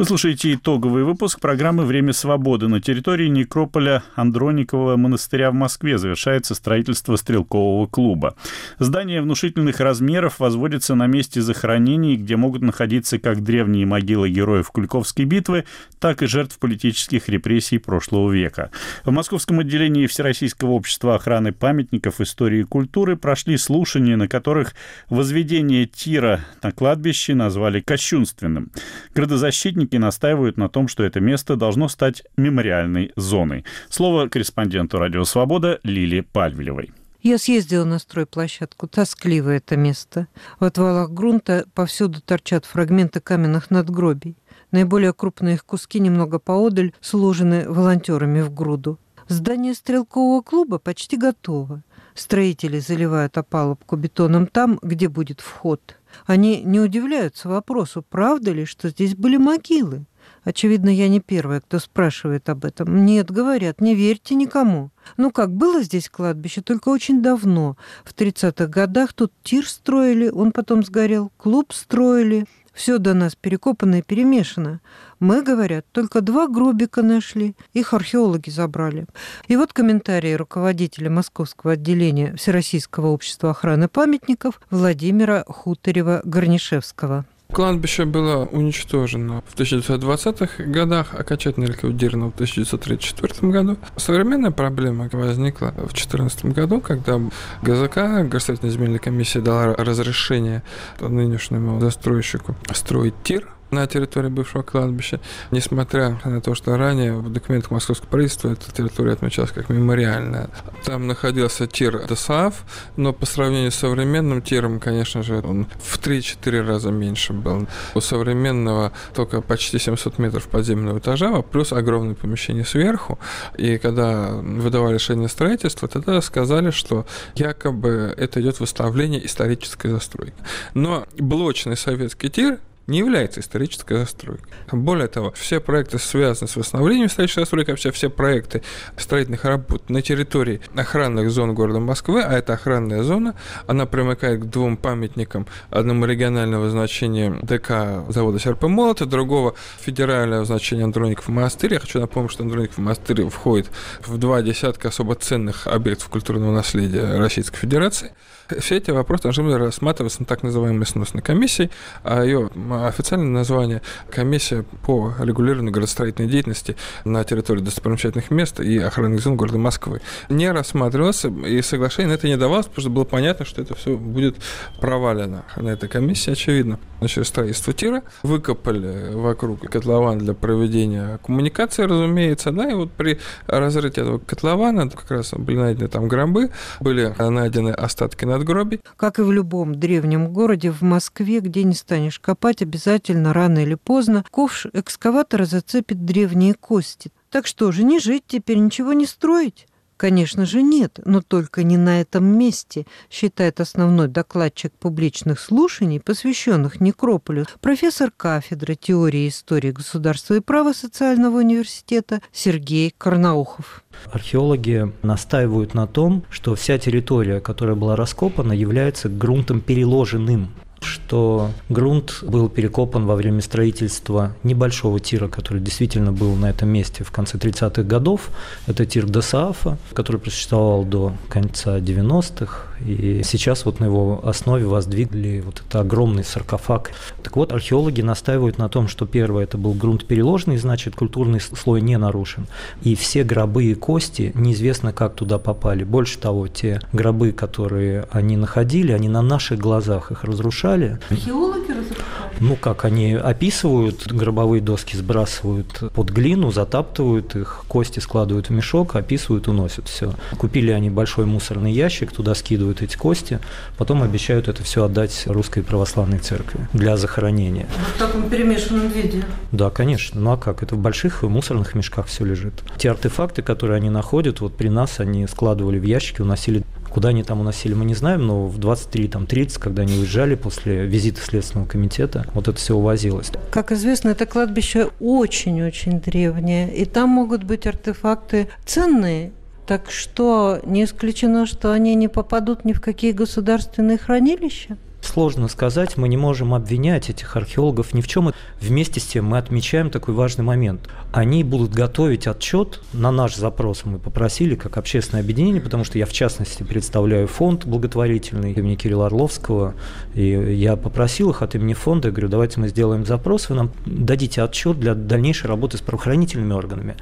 Вы 0.00 0.06
слушаете 0.06 0.54
итоговый 0.54 1.04
выпуск 1.04 1.40
программы 1.40 1.84
«Время 1.84 2.14
свободы». 2.14 2.68
На 2.68 2.80
территории 2.80 3.28
некрополя 3.28 4.02
Андроникового 4.14 4.96
монастыря 4.96 5.50
в 5.50 5.54
Москве 5.54 5.98
завершается 5.98 6.54
строительство 6.54 7.16
стрелкового 7.16 7.86
клуба. 7.86 8.34
Здание 8.78 9.20
внушительных 9.20 9.78
размеров 9.78 10.40
возводится 10.40 10.94
на 10.94 11.06
месте 11.06 11.42
захоронений, 11.42 12.16
где 12.16 12.36
могут 12.36 12.62
находиться 12.62 13.18
как 13.18 13.42
древние 13.42 13.84
могилы 13.84 14.30
героев 14.30 14.70
Кульковской 14.70 15.26
битвы, 15.26 15.66
так 15.98 16.22
и 16.22 16.26
жертв 16.26 16.58
политических 16.58 17.28
репрессий 17.28 17.76
прошлого 17.76 18.32
века. 18.32 18.70
В 19.04 19.10
московском 19.10 19.60
отделении 19.60 20.06
Всероссийского 20.06 20.70
общества 20.70 21.16
охраны 21.16 21.52
памятников 21.52 22.22
истории 22.22 22.60
и 22.60 22.64
культуры 22.64 23.16
прошли 23.16 23.58
слушания, 23.58 24.16
на 24.16 24.28
которых 24.28 24.72
возведение 25.10 25.84
тира 25.84 26.40
на 26.62 26.72
кладбище 26.72 27.34
назвали 27.34 27.80
кощунственным. 27.80 28.70
Градозащитники 29.14 29.89
Правозащитники 29.90 29.96
настаивают 29.96 30.56
на 30.56 30.68
том, 30.68 30.88
что 30.88 31.02
это 31.02 31.20
место 31.20 31.56
должно 31.56 31.88
стать 31.88 32.22
мемориальной 32.36 33.12
зоной. 33.16 33.64
Слово 33.88 34.28
корреспонденту 34.28 34.98
«Радио 34.98 35.24
Свобода» 35.24 35.80
Лили 35.82 36.20
Пальвелевой. 36.20 36.92
Я 37.22 37.38
съездила 37.38 37.84
на 37.84 37.98
стройплощадку. 37.98 38.86
Тоскливое 38.86 39.56
это 39.56 39.76
место. 39.76 40.26
В 40.60 40.64
отвалах 40.64 41.10
грунта 41.10 41.64
повсюду 41.74 42.20
торчат 42.20 42.66
фрагменты 42.66 43.20
каменных 43.20 43.70
надгробий. 43.70 44.36
Наиболее 44.70 45.12
крупные 45.12 45.54
их 45.54 45.64
куски 45.64 46.00
немного 46.00 46.38
поодаль 46.38 46.92
сложены 47.00 47.68
волонтерами 47.68 48.42
в 48.42 48.54
груду. 48.54 48.98
Здание 49.28 49.74
стрелкового 49.74 50.42
клуба 50.42 50.78
почти 50.78 51.16
готово. 51.16 51.82
Строители 52.14 52.78
заливают 52.80 53.36
опалубку 53.38 53.96
бетоном 53.96 54.46
там, 54.46 54.78
где 54.82 55.08
будет 55.08 55.40
вход. 55.40 55.96
Они 56.26 56.62
не 56.62 56.80
удивляются 56.80 57.48
вопросу, 57.48 58.04
правда 58.08 58.52
ли, 58.52 58.64
что 58.64 58.88
здесь 58.88 59.14
были 59.14 59.36
могилы. 59.36 60.06
Очевидно, 60.42 60.88
я 60.88 61.08
не 61.08 61.20
первая, 61.20 61.60
кто 61.60 61.78
спрашивает 61.78 62.48
об 62.48 62.64
этом. 62.64 63.04
Нет, 63.04 63.30
говорят, 63.30 63.80
не 63.80 63.94
верьте 63.94 64.34
никому. 64.34 64.90
Ну 65.16 65.30
как, 65.30 65.52
было 65.52 65.82
здесь 65.82 66.08
кладбище, 66.08 66.62
только 66.62 66.88
очень 66.88 67.22
давно. 67.22 67.76
В 68.04 68.14
30-х 68.14 68.66
годах 68.66 69.12
тут 69.12 69.32
тир 69.42 69.68
строили, 69.68 70.28
он 70.28 70.52
потом 70.52 70.82
сгорел, 70.82 71.30
клуб 71.36 71.72
строили. 71.72 72.46
Все 72.72 72.98
до 72.98 73.14
нас 73.14 73.34
перекопано 73.34 73.96
и 73.96 74.02
перемешано. 74.02 74.80
Мы, 75.18 75.42
говорят, 75.42 75.84
только 75.92 76.20
два 76.20 76.46
гробика 76.46 77.02
нашли, 77.02 77.54
их 77.72 77.92
археологи 77.94 78.50
забрали. 78.50 79.06
И 79.48 79.56
вот 79.56 79.72
комментарии 79.72 80.32
руководителя 80.34 81.10
Московского 81.10 81.72
отделения 81.72 82.34
Всероссийского 82.36 83.08
общества 83.08 83.50
охраны 83.50 83.88
памятников 83.88 84.60
Владимира 84.70 85.44
Хутарева-Горнишевского. 85.46 87.24
Кладбище 87.52 88.04
было 88.04 88.44
уничтожено 88.46 89.42
в 89.46 89.58
1920-х 89.58 90.62
годах, 90.64 91.14
окончательно 91.14 91.64
ликвидировано 91.64 92.30
в 92.30 92.34
1934 92.34 93.50
году. 93.50 93.76
Современная 93.96 94.50
проблема 94.50 95.08
возникла 95.12 95.72
в 95.76 95.92
2014 95.92 96.46
году, 96.46 96.80
когда 96.80 97.20
ГЗК, 97.62 98.28
Государственная 98.28 98.72
земельная 98.72 98.98
комиссия, 98.98 99.40
дала 99.40 99.74
разрешение 99.74 100.62
нынешнему 101.00 101.80
застройщику 101.80 102.54
строить 102.72 103.14
тир 103.24 103.48
на 103.70 103.86
территории 103.86 104.28
бывшего 104.28 104.62
кладбища, 104.62 105.20
несмотря 105.50 106.20
на 106.24 106.40
то, 106.40 106.54
что 106.54 106.76
ранее 106.76 107.14
в 107.14 107.30
документах 107.32 107.70
московского 107.70 108.08
правительства 108.08 108.50
эта 108.50 108.72
территория 108.72 109.12
отмечалась 109.12 109.52
как 109.52 109.68
мемориальная. 109.68 110.50
Там 110.84 111.06
находился 111.06 111.66
тир 111.66 112.06
ДСАФ, 112.06 112.54
но 112.96 113.12
по 113.12 113.26
сравнению 113.26 113.70
с 113.70 113.76
современным 113.76 114.42
тиром, 114.42 114.80
конечно 114.80 115.22
же, 115.22 115.40
он 115.40 115.66
в 115.82 115.98
3-4 115.98 116.66
раза 116.66 116.90
меньше 116.90 117.32
был. 117.32 117.66
У 117.94 118.00
современного 118.00 118.92
только 119.14 119.40
почти 119.40 119.78
700 119.78 120.18
метров 120.18 120.48
подземного 120.48 120.98
этажа, 120.98 121.36
а 121.36 121.42
плюс 121.42 121.72
огромное 121.72 122.14
помещение 122.14 122.64
сверху. 122.64 123.18
И 123.56 123.78
когда 123.78 124.30
выдавали 124.32 124.94
решение 124.94 125.28
строительства, 125.28 125.88
тогда 125.88 126.20
сказали, 126.20 126.70
что 126.70 127.06
якобы 127.34 128.14
это 128.16 128.40
идет 128.40 128.60
восстановление 128.60 129.24
исторической 129.24 129.88
застройки. 129.88 130.34
Но 130.74 131.06
блочный 131.18 131.76
советский 131.76 132.30
тир 132.30 132.58
не 132.86 132.98
является 132.98 133.40
исторической 133.40 133.98
застройкой. 133.98 134.52
Более 134.72 135.06
того, 135.08 135.32
все 135.32 135.60
проекты 135.60 135.98
связаны 135.98 136.48
с 136.48 136.56
восстановлением 136.56 137.06
исторической 137.06 137.40
застройки, 137.40 137.70
вообще 137.70 137.90
все 137.92 138.10
проекты 138.10 138.62
строительных 138.96 139.44
работ 139.44 139.88
на 139.88 140.02
территории 140.02 140.60
охранных 140.74 141.30
зон 141.30 141.54
города 141.54 141.78
Москвы, 141.78 142.22
а 142.22 142.32
это 142.32 142.54
охранная 142.54 143.02
зона, 143.02 143.34
она 143.66 143.86
примыкает 143.86 144.40
к 144.40 144.44
двум 144.46 144.76
памятникам, 144.76 145.46
одному 145.70 146.04
регионального 146.06 146.68
значения 146.70 147.38
ДК 147.42 148.10
завода 148.12 148.38
Серп 148.38 148.64
и 148.64 148.68
Молот, 148.68 149.02
и 149.02 149.06
другого 149.06 149.54
федерального 149.80 150.44
значения 150.44 150.84
Андроников 150.84 151.28
монастырь. 151.28 151.74
Я 151.74 151.80
хочу 151.80 152.00
напомнить, 152.00 152.32
что 152.32 152.42
Андроников 152.42 152.78
монастырь 152.78 153.28
входит 153.28 153.70
в 154.04 154.18
два 154.18 154.42
десятка 154.42 154.88
особо 154.88 155.14
ценных 155.14 155.66
объектов 155.66 156.08
культурного 156.08 156.52
наследия 156.52 157.18
Российской 157.18 157.58
Федерации. 157.58 158.12
Все 158.58 158.76
эти 158.76 158.90
вопросы 158.90 159.24
должны 159.24 159.56
рассматриваться 159.56 160.20
на 160.20 160.26
так 160.26 160.42
называемой 160.42 160.86
сносной 160.86 161.22
комиссией, 161.22 161.70
а 162.02 162.22
ее 162.22 162.50
официальное 162.70 163.28
название– 163.28 163.82
комиссия 164.10 164.64
по 164.84 165.14
регулированию 165.18 165.72
градостроительной 165.72 166.28
деятельности 166.28 166.76
на 167.04 167.24
территории 167.24 167.60
достопримечательных 167.60 168.30
мест 168.30 168.60
и 168.60 168.78
охранных 168.78 169.20
зон 169.20 169.36
города 169.36 169.58
Москвы. 169.58 170.00
Не 170.28 170.50
рассматривался, 170.50 171.28
и 171.28 171.62
соглашение 171.62 172.08
на 172.08 172.14
это 172.14 172.26
не 172.26 172.36
давалось, 172.36 172.66
потому 172.66 172.82
что 172.82 172.90
было 172.90 173.04
понятно, 173.04 173.44
что 173.44 173.62
это 173.62 173.74
все 173.74 173.96
будет 173.96 174.36
провалено 174.80 175.44
на 175.56 175.68
этой 175.68 175.88
комиссии, 175.88 176.32
очевидно. 176.32 176.78
Начали 177.00 177.22
строительство 177.24 177.72
тира, 177.72 178.02
выкопали 178.22 179.14
вокруг 179.14 179.60
котлован 179.70 180.18
для 180.18 180.34
проведения 180.34 181.18
коммуникации, 181.24 181.84
разумеется, 181.84 182.50
да, 182.52 182.70
и 182.70 182.74
вот 182.74 182.92
при 182.92 183.18
разрытии 183.46 184.02
этого 184.02 184.18
котлована 184.18 184.88
как 184.90 185.10
раз 185.10 185.32
были 185.32 185.56
найдены 185.56 185.88
там 185.88 186.08
гробы, 186.08 186.50
были 186.80 187.14
найдены 187.18 187.70
остатки 187.70 188.24
надгробий. 188.24 188.80
Как 188.96 189.18
и 189.18 189.22
в 189.22 189.32
любом 189.32 189.74
древнем 189.74 190.32
городе, 190.32 190.70
в 190.70 190.82
Москве, 190.82 191.40
где 191.40 191.64
не 191.64 191.74
станешь 191.74 192.20
копать, 192.20 192.62
обязательно 192.62 193.32
рано 193.32 193.60
или 193.60 193.74
поздно 193.74 194.24
ковш 194.30 194.66
экскаватора 194.72 195.44
зацепит 195.44 196.04
древние 196.04 196.54
кости. 196.54 197.12
Так 197.30 197.46
что 197.46 197.70
же, 197.72 197.84
не 197.84 198.00
жить 198.00 198.24
теперь, 198.26 198.58
ничего 198.58 198.92
не 198.92 199.06
строить? 199.06 199.66
Конечно 200.00 200.46
же 200.46 200.62
нет, 200.62 200.98
но 201.04 201.20
только 201.20 201.62
не 201.62 201.76
на 201.76 202.00
этом 202.00 202.24
месте, 202.24 202.86
считает 203.10 203.60
основной 203.60 204.08
докладчик 204.08 204.72
публичных 204.72 205.38
слушаний, 205.38 206.00
посвященных 206.00 206.80
некрополю, 206.80 207.44
профессор 207.60 208.10
кафедры 208.10 208.76
теории 208.76 209.28
истории 209.28 209.72
государства 209.72 210.32
и 210.32 210.40
права 210.40 210.72
социального 210.72 211.36
университета 211.36 212.22
Сергей 212.32 212.94
Карнаухов. 212.96 213.84
Археологи 214.10 214.90
настаивают 215.02 215.74
на 215.74 215.86
том, 215.86 216.24
что 216.30 216.54
вся 216.54 216.78
территория, 216.78 217.40
которая 217.40 217.76
была 217.76 217.94
раскопана, 217.94 218.54
является 218.54 219.10
грунтом 219.10 219.60
переложенным 219.60 220.54
что 220.82 221.50
грунт 221.68 222.22
был 222.22 222.48
перекопан 222.48 223.06
во 223.06 223.14
время 223.14 223.40
строительства 223.40 224.34
небольшого 224.42 225.00
тира, 225.00 225.28
который 225.28 225.60
действительно 225.60 226.12
был 226.12 226.34
на 226.36 226.50
этом 226.50 226.68
месте 226.68 227.04
в 227.04 227.10
конце 227.10 227.38
30-х 227.38 227.82
годов. 227.82 228.30
Это 228.66 228.86
тир 228.86 229.06
Досаафа, 229.06 229.78
который 229.92 230.20
просуществовал 230.20 230.84
до 230.84 231.12
конца 231.28 231.78
90-х, 231.78 232.69
и 232.84 233.22
сейчас 233.24 233.64
вот 233.64 233.80
на 233.80 233.86
его 233.86 234.20
основе 234.24 234.66
воздвигли 234.66 235.42
вот 235.44 235.62
это 235.66 235.80
огромный 235.80 236.24
саркофаг. 236.24 236.92
Так 237.22 237.36
вот, 237.36 237.52
археологи 237.52 238.00
настаивают 238.00 238.58
на 238.58 238.68
том, 238.68 238.88
что 238.88 239.06
первое, 239.06 239.44
это 239.44 239.58
был 239.58 239.72
грунт 239.72 240.06
переложенный, 240.06 240.56
значит, 240.58 240.94
культурный 240.94 241.40
слой 241.40 241.80
не 241.80 241.96
нарушен. 241.98 242.46
И 242.82 242.94
все 242.94 243.24
гробы 243.24 243.64
и 243.64 243.74
кости 243.74 244.32
неизвестно, 244.34 244.92
как 244.92 245.14
туда 245.14 245.38
попали. 245.38 245.84
Больше 245.84 246.18
того, 246.18 246.48
те 246.48 246.80
гробы, 246.92 247.32
которые 247.32 248.06
они 248.10 248.36
находили, 248.36 248.92
они 248.92 249.08
на 249.08 249.22
наших 249.22 249.58
глазах 249.58 250.10
их 250.10 250.24
разрушали. 250.24 250.98
Археологи 251.10 251.70
разрушали? 251.70 252.20
Ну, 252.40 252.56
как 252.56 252.86
они 252.86 253.12
описывают, 253.12 254.06
гробовые 254.06 254.62
доски 254.62 254.96
сбрасывают 254.96 255.92
под 255.92 256.10
глину, 256.10 256.50
затаптывают 256.50 257.36
их, 257.36 257.64
кости 257.68 258.00
складывают 258.00 258.48
в 258.48 258.50
мешок, 258.50 258.96
описывают, 258.96 259.46
уносят 259.46 259.88
все. 259.88 260.14
Купили 260.38 260.70
они 260.70 260.88
большой 260.88 261.26
мусорный 261.26 261.72
ящик, 261.72 262.12
туда 262.12 262.34
скидывают 262.34 262.69
эти 262.82 262.96
кости, 262.96 263.38
потом 263.76 264.02
обещают 264.02 264.48
это 264.48 264.62
все 264.62 264.84
отдать 264.84 265.24
русской 265.26 265.62
православной 265.62 266.18
церкви 266.18 266.68
для 266.72 266.96
захоронения. 266.96 267.66
В 267.96 267.98
таком 267.98 268.28
перемешанном 268.28 268.88
виде? 268.88 269.24
Да, 269.52 269.70
конечно. 269.70 270.20
Ну 270.20 270.32
а 270.32 270.36
как? 270.36 270.62
Это 270.62 270.74
в 270.74 270.78
больших 270.78 271.22
мусорных 271.22 271.74
мешках 271.74 272.06
все 272.06 272.24
лежит. 272.24 272.54
Те 272.78 272.90
артефакты, 272.90 273.42
которые 273.42 273.76
они 273.76 273.90
находят, 273.90 274.40
вот 274.40 274.56
при 274.56 274.68
нас 274.68 275.00
они 275.00 275.26
складывали 275.26 275.78
в 275.78 275.84
ящики, 275.84 276.20
уносили 276.20 276.64
Куда 276.90 277.10
они 277.10 277.22
там 277.22 277.40
уносили, 277.40 277.72
мы 277.72 277.84
не 277.84 277.94
знаем, 277.94 278.26
но 278.26 278.46
в 278.46 278.58
23-30, 278.58 279.60
когда 279.60 279.82
они 279.82 279.96
уезжали 279.96 280.34
после 280.34 280.86
визита 280.86 281.20
Следственного 281.20 281.68
комитета, 281.68 282.26
вот 282.34 282.48
это 282.48 282.58
все 282.58 282.74
увозилось. 282.74 283.30
Как 283.52 283.70
известно, 283.70 284.08
это 284.08 284.26
кладбище 284.26 284.88
очень-очень 284.98 286.00
древнее, 286.00 286.74
и 286.74 286.84
там 286.84 287.10
могут 287.10 287.44
быть 287.44 287.66
артефакты 287.66 288.48
ценные, 288.66 289.30
так 289.66 289.90
что 289.90 290.60
не 290.64 290.84
исключено, 290.84 291.46
что 291.46 291.72
они 291.72 291.94
не 291.94 292.08
попадут 292.08 292.64
ни 292.64 292.72
в 292.72 292.80
какие 292.80 293.12
государственные 293.12 293.98
хранилища? 293.98 294.76
Сложно 295.02 295.48
сказать, 295.48 295.96
мы 295.96 296.08
не 296.08 296.16
можем 296.16 296.52
обвинять 296.52 297.08
этих 297.08 297.34
археологов 297.36 297.94
ни 297.94 298.00
в 298.00 298.06
чем. 298.06 298.32
Вместе 298.60 299.00
с 299.00 299.04
тем 299.04 299.24
мы 299.24 299.38
отмечаем 299.38 299.90
такой 299.90 300.14
важный 300.14 300.44
момент. 300.44 300.88
Они 301.10 301.42
будут 301.42 301.72
готовить 301.72 302.26
отчет 302.26 302.80
на 302.92 303.10
наш 303.10 303.34
запрос. 303.34 303.84
Мы 303.84 303.98
попросили 303.98 304.54
как 304.54 304.76
общественное 304.76 305.22
объединение, 305.22 305.62
потому 305.62 305.84
что 305.84 305.98
я 305.98 306.04
в 306.04 306.12
частности 306.12 306.62
представляю 306.62 307.26
фонд 307.28 307.64
благотворительный 307.64 308.52
имени 308.52 308.74
Кирилла 308.74 309.06
Орловского. 309.06 309.74
И 310.14 310.26
я 310.28 310.76
попросил 310.76 311.30
их 311.30 311.42
от 311.42 311.54
имени 311.54 311.72
фонда, 311.72 312.08
я 312.08 312.12
говорю, 312.12 312.28
давайте 312.28 312.60
мы 312.60 312.68
сделаем 312.68 313.06
запрос, 313.06 313.48
вы 313.48 313.56
нам 313.56 313.72
дадите 313.86 314.42
отчет 314.42 314.78
для 314.78 314.94
дальнейшей 314.94 315.46
работы 315.46 315.78
с 315.78 315.80
правоохранительными 315.80 316.52
органами. 316.52 316.96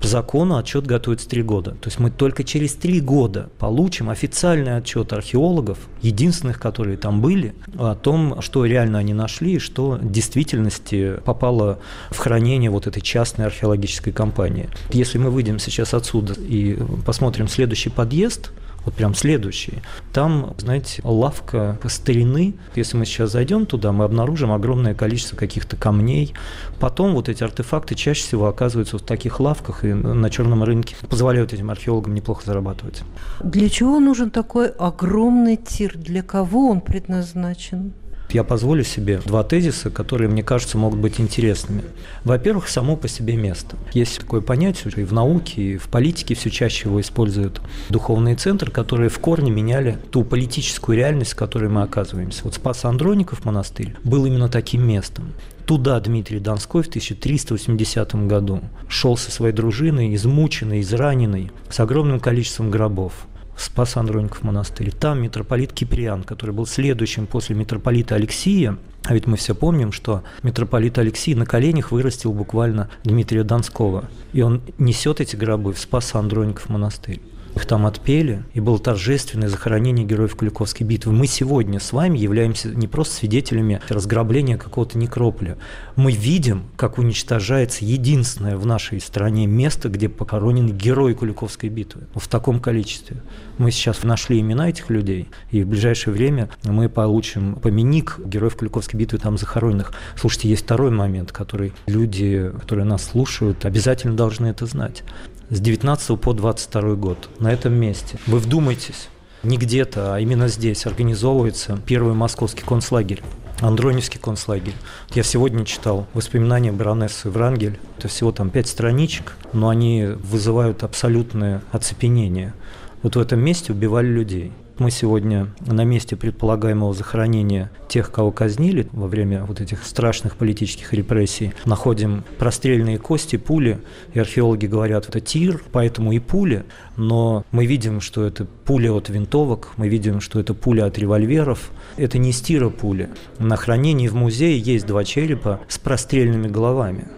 По 0.00 0.06
закону 0.06 0.56
отчет 0.56 0.86
готовится 0.86 1.28
три 1.28 1.42
года. 1.42 1.72
То 1.72 1.88
есть 1.88 1.98
мы 1.98 2.10
только 2.10 2.44
через 2.44 2.74
три 2.74 3.00
года 3.00 3.50
получим 3.58 4.10
официальный 4.10 4.76
отчет 4.76 5.12
археологов, 5.12 5.78
единственных, 6.02 6.60
которые 6.60 6.96
там 6.96 7.20
были, 7.20 7.54
о 7.76 7.94
том, 7.94 8.40
что 8.40 8.64
реально 8.64 8.98
они 8.98 9.12
нашли 9.12 9.54
и 9.54 9.58
что 9.58 9.98
в 10.00 10.10
действительности 10.10 11.14
попало 11.24 11.80
в 12.10 12.18
хранение 12.18 12.70
вот 12.70 12.86
этой 12.86 13.00
частной 13.00 13.46
археологической 13.46 14.12
компании. 14.12 14.68
Если 14.90 15.18
мы 15.18 15.30
выйдем 15.30 15.58
сейчас 15.58 15.94
отсюда 15.94 16.34
и 16.34 16.78
посмотрим 17.04 17.48
следующий 17.48 17.90
подъезд, 17.90 18.50
вот 18.88 18.94
прям 18.94 19.14
следующий. 19.14 19.82
Там, 20.12 20.54
знаете, 20.58 21.02
лавка 21.04 21.78
старины. 21.86 22.54
Если 22.74 22.96
мы 22.96 23.04
сейчас 23.04 23.32
зайдем 23.32 23.66
туда, 23.66 23.92
мы 23.92 24.04
обнаружим 24.04 24.50
огромное 24.50 24.94
количество 24.94 25.36
каких-то 25.36 25.76
камней. 25.76 26.34
Потом 26.80 27.12
вот 27.12 27.28
эти 27.28 27.44
артефакты 27.44 27.94
чаще 27.94 28.22
всего 28.22 28.46
оказываются 28.46 28.98
в 28.98 29.02
таких 29.02 29.40
лавках 29.40 29.84
и 29.84 29.92
на 29.92 30.30
черном 30.30 30.64
рынке. 30.64 30.96
Позволяют 31.08 31.52
этим 31.52 31.70
археологам 31.70 32.14
неплохо 32.14 32.42
зарабатывать. 32.46 33.02
Для 33.40 33.68
чего 33.68 34.00
нужен 34.00 34.30
такой 34.30 34.68
огромный 34.68 35.56
тир? 35.56 35.96
Для 35.96 36.22
кого 36.22 36.70
он 36.70 36.80
предназначен? 36.80 37.92
Я 38.30 38.44
позволю 38.44 38.84
себе 38.84 39.20
два 39.24 39.42
тезиса, 39.42 39.90
которые, 39.90 40.28
мне 40.28 40.42
кажется, 40.42 40.76
могут 40.76 40.98
быть 40.98 41.18
интересными. 41.18 41.82
Во-первых, 42.24 42.68
само 42.68 42.96
по 42.96 43.08
себе 43.08 43.36
место. 43.36 43.76
Есть 43.94 44.20
такое 44.20 44.42
понятие, 44.42 44.92
и 44.96 45.04
в 45.04 45.12
науке, 45.12 45.62
и 45.62 45.76
в 45.78 45.88
политике 45.88 46.34
все 46.34 46.50
чаще 46.50 46.88
его 46.88 47.00
используют 47.00 47.60
духовные 47.88 48.36
центры, 48.36 48.70
которые 48.70 49.08
в 49.08 49.18
корне 49.18 49.50
меняли 49.50 49.98
ту 50.10 50.24
политическую 50.24 50.98
реальность, 50.98 51.32
в 51.32 51.36
которой 51.36 51.70
мы 51.70 51.82
оказываемся. 51.82 52.42
Вот 52.44 52.54
Спас 52.54 52.84
Андроников 52.84 53.46
монастырь 53.46 53.94
был 54.04 54.26
именно 54.26 54.48
таким 54.48 54.86
местом. 54.86 55.32
Туда 55.64 56.00
Дмитрий 56.00 56.38
Донской 56.38 56.82
в 56.82 56.88
1380 56.88 58.26
году 58.26 58.60
шел 58.88 59.16
со 59.16 59.30
своей 59.30 59.54
дружиной, 59.54 60.14
измученный, 60.14 60.80
израненный, 60.80 61.50
с 61.68 61.80
огромным 61.80 62.20
количеством 62.20 62.70
гробов. 62.70 63.26
Спас 63.60 63.96
Андроников 63.96 64.42
монастырь. 64.42 64.92
Там 64.92 65.22
митрополит 65.22 65.72
Киприан, 65.72 66.22
который 66.22 66.52
был 66.52 66.66
следующим 66.66 67.26
после 67.26 67.56
митрополита 67.56 68.14
Алексия, 68.14 68.76
а 69.04 69.14
ведь 69.14 69.26
мы 69.26 69.36
все 69.36 69.54
помним, 69.54 69.92
что 69.92 70.22
митрополит 70.42 70.98
Алексей 70.98 71.34
на 71.34 71.46
коленях 71.46 71.90
вырастил 71.90 72.32
буквально 72.32 72.90
Дмитрия 73.04 73.42
Донского. 73.42 74.04
И 74.32 74.42
он 74.42 74.62
несет 74.78 75.20
эти 75.20 75.34
гробы 75.34 75.72
в 75.72 75.78
Спас 75.78 76.14
Андроников 76.14 76.68
монастырь. 76.68 77.20
Их 77.58 77.66
там 77.66 77.86
отпели, 77.86 78.44
и 78.54 78.60
было 78.60 78.78
торжественное 78.78 79.48
захоронение 79.48 80.06
героев 80.06 80.36
Куликовской 80.36 80.86
битвы. 80.86 81.12
Мы 81.12 81.26
сегодня 81.26 81.80
с 81.80 81.92
вами 81.92 82.16
являемся 82.16 82.68
не 82.68 82.86
просто 82.86 83.16
свидетелями 83.16 83.80
разграбления 83.88 84.56
какого-то 84.56 84.96
некрополя. 84.96 85.58
Мы 85.96 86.12
видим, 86.12 86.66
как 86.76 86.98
уничтожается 86.98 87.84
единственное 87.84 88.56
в 88.56 88.64
нашей 88.64 89.00
стране 89.00 89.48
место, 89.48 89.88
где 89.88 90.08
похоронены 90.08 90.70
герои 90.70 91.14
Куликовской 91.14 91.68
битвы. 91.68 92.02
В 92.14 92.28
таком 92.28 92.60
количестве. 92.60 93.24
Мы 93.58 93.72
сейчас 93.72 94.04
нашли 94.04 94.38
имена 94.38 94.68
этих 94.68 94.88
людей, 94.88 95.28
и 95.50 95.64
в 95.64 95.66
ближайшее 95.66 96.14
время 96.14 96.50
мы 96.62 96.88
получим 96.88 97.56
поминник 97.56 98.20
героев 98.24 98.56
Куликовской 98.56 99.00
битвы 99.00 99.18
там 99.18 99.36
захороненных. 99.36 99.94
Слушайте, 100.14 100.48
есть 100.48 100.62
второй 100.62 100.92
момент, 100.92 101.32
который 101.32 101.72
люди, 101.86 102.52
которые 102.60 102.84
нас 102.84 103.04
слушают, 103.04 103.64
обязательно 103.64 104.16
должны 104.16 104.46
это 104.46 104.64
знать 104.66 105.02
с 105.50 105.60
19 105.60 106.20
по 106.20 106.32
22 106.32 106.94
год 106.94 107.28
на 107.38 107.47
этом 107.52 107.74
месте. 107.74 108.18
Вы 108.26 108.38
вдумайтесь, 108.38 109.08
не 109.42 109.56
где-то, 109.56 110.14
а 110.14 110.20
именно 110.20 110.48
здесь 110.48 110.86
организовывается 110.86 111.78
первый 111.86 112.14
московский 112.14 112.62
концлагерь. 112.62 113.22
Андроневский 113.60 114.20
концлагерь. 114.20 114.74
Я 115.14 115.24
сегодня 115.24 115.64
читал 115.64 116.06
воспоминания 116.14 116.70
баронессы 116.70 117.28
Врангель. 117.28 117.78
Это 117.98 118.06
всего 118.06 118.30
там 118.30 118.50
пять 118.50 118.68
страничек, 118.68 119.36
но 119.52 119.68
они 119.68 120.06
вызывают 120.06 120.84
абсолютное 120.84 121.62
оцепенение. 121.72 122.54
Вот 123.02 123.16
в 123.16 123.20
этом 123.20 123.40
месте 123.40 123.72
убивали 123.72 124.06
людей. 124.06 124.52
Мы 124.78 124.92
сегодня 124.92 125.48
на 125.66 125.82
месте 125.82 126.14
предполагаемого 126.14 126.94
захоронения 126.94 127.68
тех, 127.88 128.12
кого 128.12 128.30
казнили 128.30 128.86
во 128.92 129.08
время 129.08 129.44
вот 129.44 129.60
этих 129.60 129.82
страшных 129.82 130.36
политических 130.36 130.92
репрессий, 130.92 131.52
находим 131.64 132.22
прострельные 132.38 132.98
кости, 132.98 133.34
пули, 133.36 133.80
и 134.14 134.20
археологи 134.20 134.66
говорят, 134.66 135.08
это 135.08 135.20
тир, 135.20 135.60
поэтому 135.72 136.12
и 136.12 136.20
пули, 136.20 136.64
но 136.96 137.44
мы 137.50 137.66
видим, 137.66 138.00
что 138.00 138.24
это 138.24 138.44
пуля 138.44 138.92
от 138.92 139.08
винтовок, 139.08 139.72
мы 139.76 139.88
видим, 139.88 140.20
что 140.20 140.38
это 140.38 140.54
пуля 140.54 140.86
от 140.86 140.96
револьверов, 140.96 141.72
это 141.96 142.18
не 142.18 142.30
стира 142.30 142.68
пули. 142.68 143.08
На 143.40 143.56
хранении 143.56 144.06
в 144.06 144.14
музее 144.14 144.60
есть 144.60 144.86
два 144.86 145.02
черепа 145.02 145.58
с 145.66 145.78
прострельными 145.78 146.46
головами 146.46 147.08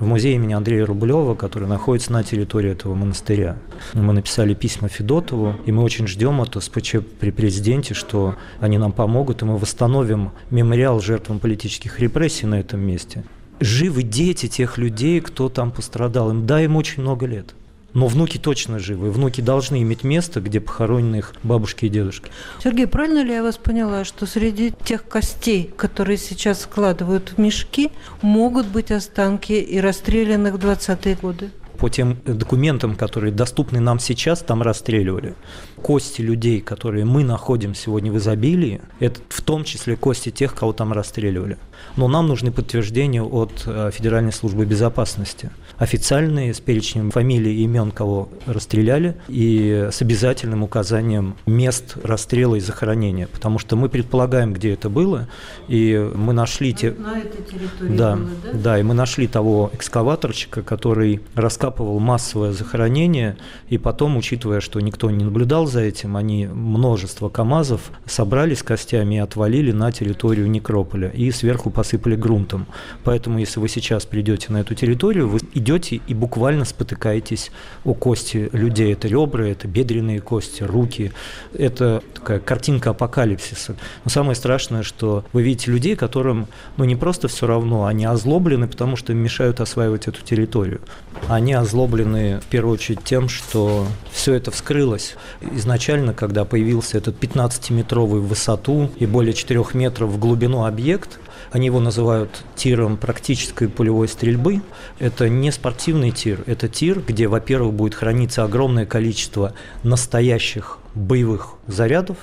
в 0.00 0.06
музее 0.06 0.34
имени 0.34 0.54
Андрея 0.54 0.86
Рублева, 0.86 1.34
который 1.34 1.68
находится 1.68 2.12
на 2.12 2.24
территории 2.24 2.70
этого 2.70 2.94
монастыря. 2.94 3.58
Мы 3.92 4.12
написали 4.14 4.54
письма 4.54 4.88
Федотову, 4.88 5.56
и 5.66 5.72
мы 5.72 5.82
очень 5.82 6.06
ждем 6.06 6.40
от 6.40 6.60
СПЧ 6.60 6.96
при 7.20 7.30
президенте, 7.30 7.92
что 7.94 8.34
они 8.60 8.78
нам 8.78 8.92
помогут, 8.92 9.42
и 9.42 9.44
мы 9.44 9.58
восстановим 9.58 10.32
мемориал 10.50 11.00
жертвам 11.00 11.38
политических 11.38 12.00
репрессий 12.00 12.46
на 12.46 12.58
этом 12.58 12.80
месте. 12.80 13.24
Живы 13.60 14.02
дети 14.02 14.48
тех 14.48 14.78
людей, 14.78 15.20
кто 15.20 15.50
там 15.50 15.70
пострадал. 15.70 16.30
Им, 16.30 16.46
да, 16.46 16.62
им 16.62 16.76
очень 16.76 17.02
много 17.02 17.26
лет. 17.26 17.54
Но 17.94 18.06
внуки 18.06 18.38
точно 18.38 18.78
живы. 18.78 19.10
Внуки 19.10 19.40
должны 19.40 19.82
иметь 19.82 20.04
место, 20.04 20.40
где 20.40 20.60
похоронены 20.60 21.16
их 21.16 21.34
бабушки 21.42 21.86
и 21.86 21.88
дедушки. 21.88 22.30
Сергей, 22.62 22.86
правильно 22.86 23.22
ли 23.24 23.32
я 23.32 23.42
вас 23.42 23.56
поняла, 23.56 24.04
что 24.04 24.26
среди 24.26 24.72
тех 24.84 25.06
костей, 25.08 25.70
которые 25.76 26.18
сейчас 26.18 26.62
складывают 26.62 27.32
в 27.36 27.38
мешки, 27.38 27.90
могут 28.22 28.66
быть 28.66 28.90
останки 28.90 29.52
и 29.52 29.80
расстрелянных 29.80 30.54
в 30.54 30.58
20-е 30.58 31.16
годы? 31.20 31.50
по 31.80 31.88
тем 31.88 32.18
документам, 32.26 32.94
которые 32.94 33.32
доступны 33.32 33.80
нам 33.80 33.98
сейчас, 33.98 34.40
там 34.40 34.60
расстреливали. 34.60 35.34
Кости 35.82 36.20
людей, 36.22 36.60
которые 36.60 37.04
мы 37.04 37.24
находим 37.24 37.74
сегодня 37.74 38.12
в 38.12 38.18
изобилии, 38.18 38.80
это 38.98 39.20
в 39.28 39.42
том 39.42 39.64
числе 39.64 39.96
кости 39.96 40.30
тех, 40.30 40.54
кого 40.54 40.72
там 40.72 40.92
расстреливали. 40.92 41.58
Но 41.96 42.08
нам 42.08 42.28
нужны 42.28 42.52
подтверждения 42.52 43.22
от 43.22 43.64
э, 43.66 43.90
Федеральной 43.92 44.32
службы 44.32 44.64
безопасности. 44.64 45.50
Официальные, 45.78 46.52
с 46.52 46.60
перечнем 46.60 47.10
фамилий 47.10 47.54
и 47.56 47.62
имен, 47.64 47.90
кого 47.90 48.28
расстреляли, 48.46 49.16
и 49.28 49.88
с 49.90 50.02
обязательным 50.02 50.62
указанием 50.62 51.36
мест 51.46 51.96
расстрела 52.02 52.56
и 52.56 52.60
захоронения. 52.60 53.26
Потому 53.26 53.58
что 53.58 53.76
мы 53.76 53.88
предполагаем, 53.88 54.52
где 54.52 54.74
это 54.74 54.90
было, 54.90 55.28
и 55.68 56.10
мы 56.14 56.34
нашли 56.34 56.74
те... 56.74 56.92
На 56.92 57.18
этой 57.18 57.42
территории 57.42 57.96
да, 57.96 58.16
было, 58.16 58.28
да? 58.44 58.52
Да, 58.52 58.78
и 58.78 58.82
мы 58.82 58.94
нашли 58.94 59.26
того 59.26 59.70
экскаваторщика, 59.72 60.62
который 60.62 61.20
раскапывал 61.34 61.98
массовое 61.98 62.52
захоронение, 62.52 63.38
и 63.70 63.78
потом, 63.78 64.18
учитывая, 64.18 64.60
что 64.60 64.80
никто 64.80 65.10
не 65.10 65.24
наблюдал 65.24 65.66
за 65.70 65.80
этим, 65.80 66.16
они 66.16 66.46
множество 66.46 67.30
КАМАЗов 67.30 67.90
собрали 68.04 68.54
с 68.54 68.62
костями 68.62 69.14
и 69.14 69.18
отвалили 69.18 69.72
на 69.72 69.90
территорию 69.92 70.50
некрополя. 70.50 71.08
И 71.08 71.30
сверху 71.30 71.70
посыпали 71.70 72.16
грунтом. 72.16 72.66
Поэтому, 73.04 73.38
если 73.38 73.60
вы 73.60 73.68
сейчас 73.68 74.04
придете 74.04 74.52
на 74.52 74.58
эту 74.58 74.74
территорию, 74.74 75.28
вы 75.28 75.40
идете 75.54 76.00
и 76.06 76.14
буквально 76.14 76.64
спотыкаетесь 76.64 77.50
о 77.84 77.94
кости 77.94 78.50
людей. 78.52 78.92
Это 78.92 79.08
ребра, 79.08 79.46
это 79.46 79.66
бедренные 79.66 80.20
кости, 80.20 80.62
руки. 80.62 81.12
Это 81.54 82.02
такая 82.14 82.40
картинка 82.40 82.90
апокалипсиса. 82.90 83.76
Но 84.04 84.10
самое 84.10 84.34
страшное, 84.34 84.82
что 84.82 85.24
вы 85.32 85.42
видите 85.42 85.70
людей, 85.70 85.96
которым 85.96 86.48
ну, 86.76 86.84
не 86.84 86.96
просто 86.96 87.28
все 87.28 87.46
равно, 87.46 87.86
они 87.86 88.04
озлоблены, 88.04 88.68
потому 88.68 88.96
что 88.96 89.12
им 89.12 89.18
мешают 89.18 89.60
осваивать 89.60 90.08
эту 90.08 90.22
территорию. 90.22 90.80
Они 91.28 91.52
озлоблены 91.52 92.40
в 92.40 92.46
первую 92.46 92.74
очередь 92.74 93.04
тем, 93.04 93.28
что 93.28 93.86
все 94.10 94.34
это 94.34 94.50
вскрылось. 94.50 95.14
Изначально, 95.60 96.14
когда 96.14 96.46
появился 96.46 96.96
этот 96.96 97.22
15-метровый 97.22 98.20
в 98.20 98.28
высоту 98.28 98.88
и 98.98 99.04
более 99.04 99.34
4 99.34 99.62
метров 99.74 100.08
в 100.08 100.18
глубину 100.18 100.64
объект, 100.64 101.20
они 101.52 101.66
его 101.66 101.80
называют 101.80 102.30
тиром 102.56 102.96
практической 102.96 103.68
пулевой 103.68 104.08
стрельбы. 104.08 104.62
Это 104.98 105.28
не 105.28 105.52
спортивный 105.52 106.12
тир, 106.12 106.42
это 106.46 106.66
тир, 106.66 107.02
где, 107.06 107.28
во-первых, 107.28 107.74
будет 107.74 107.94
храниться 107.94 108.42
огромное 108.42 108.86
количество 108.86 109.52
настоящих 109.82 110.78
боевых 110.94 111.56
зарядов, 111.66 112.16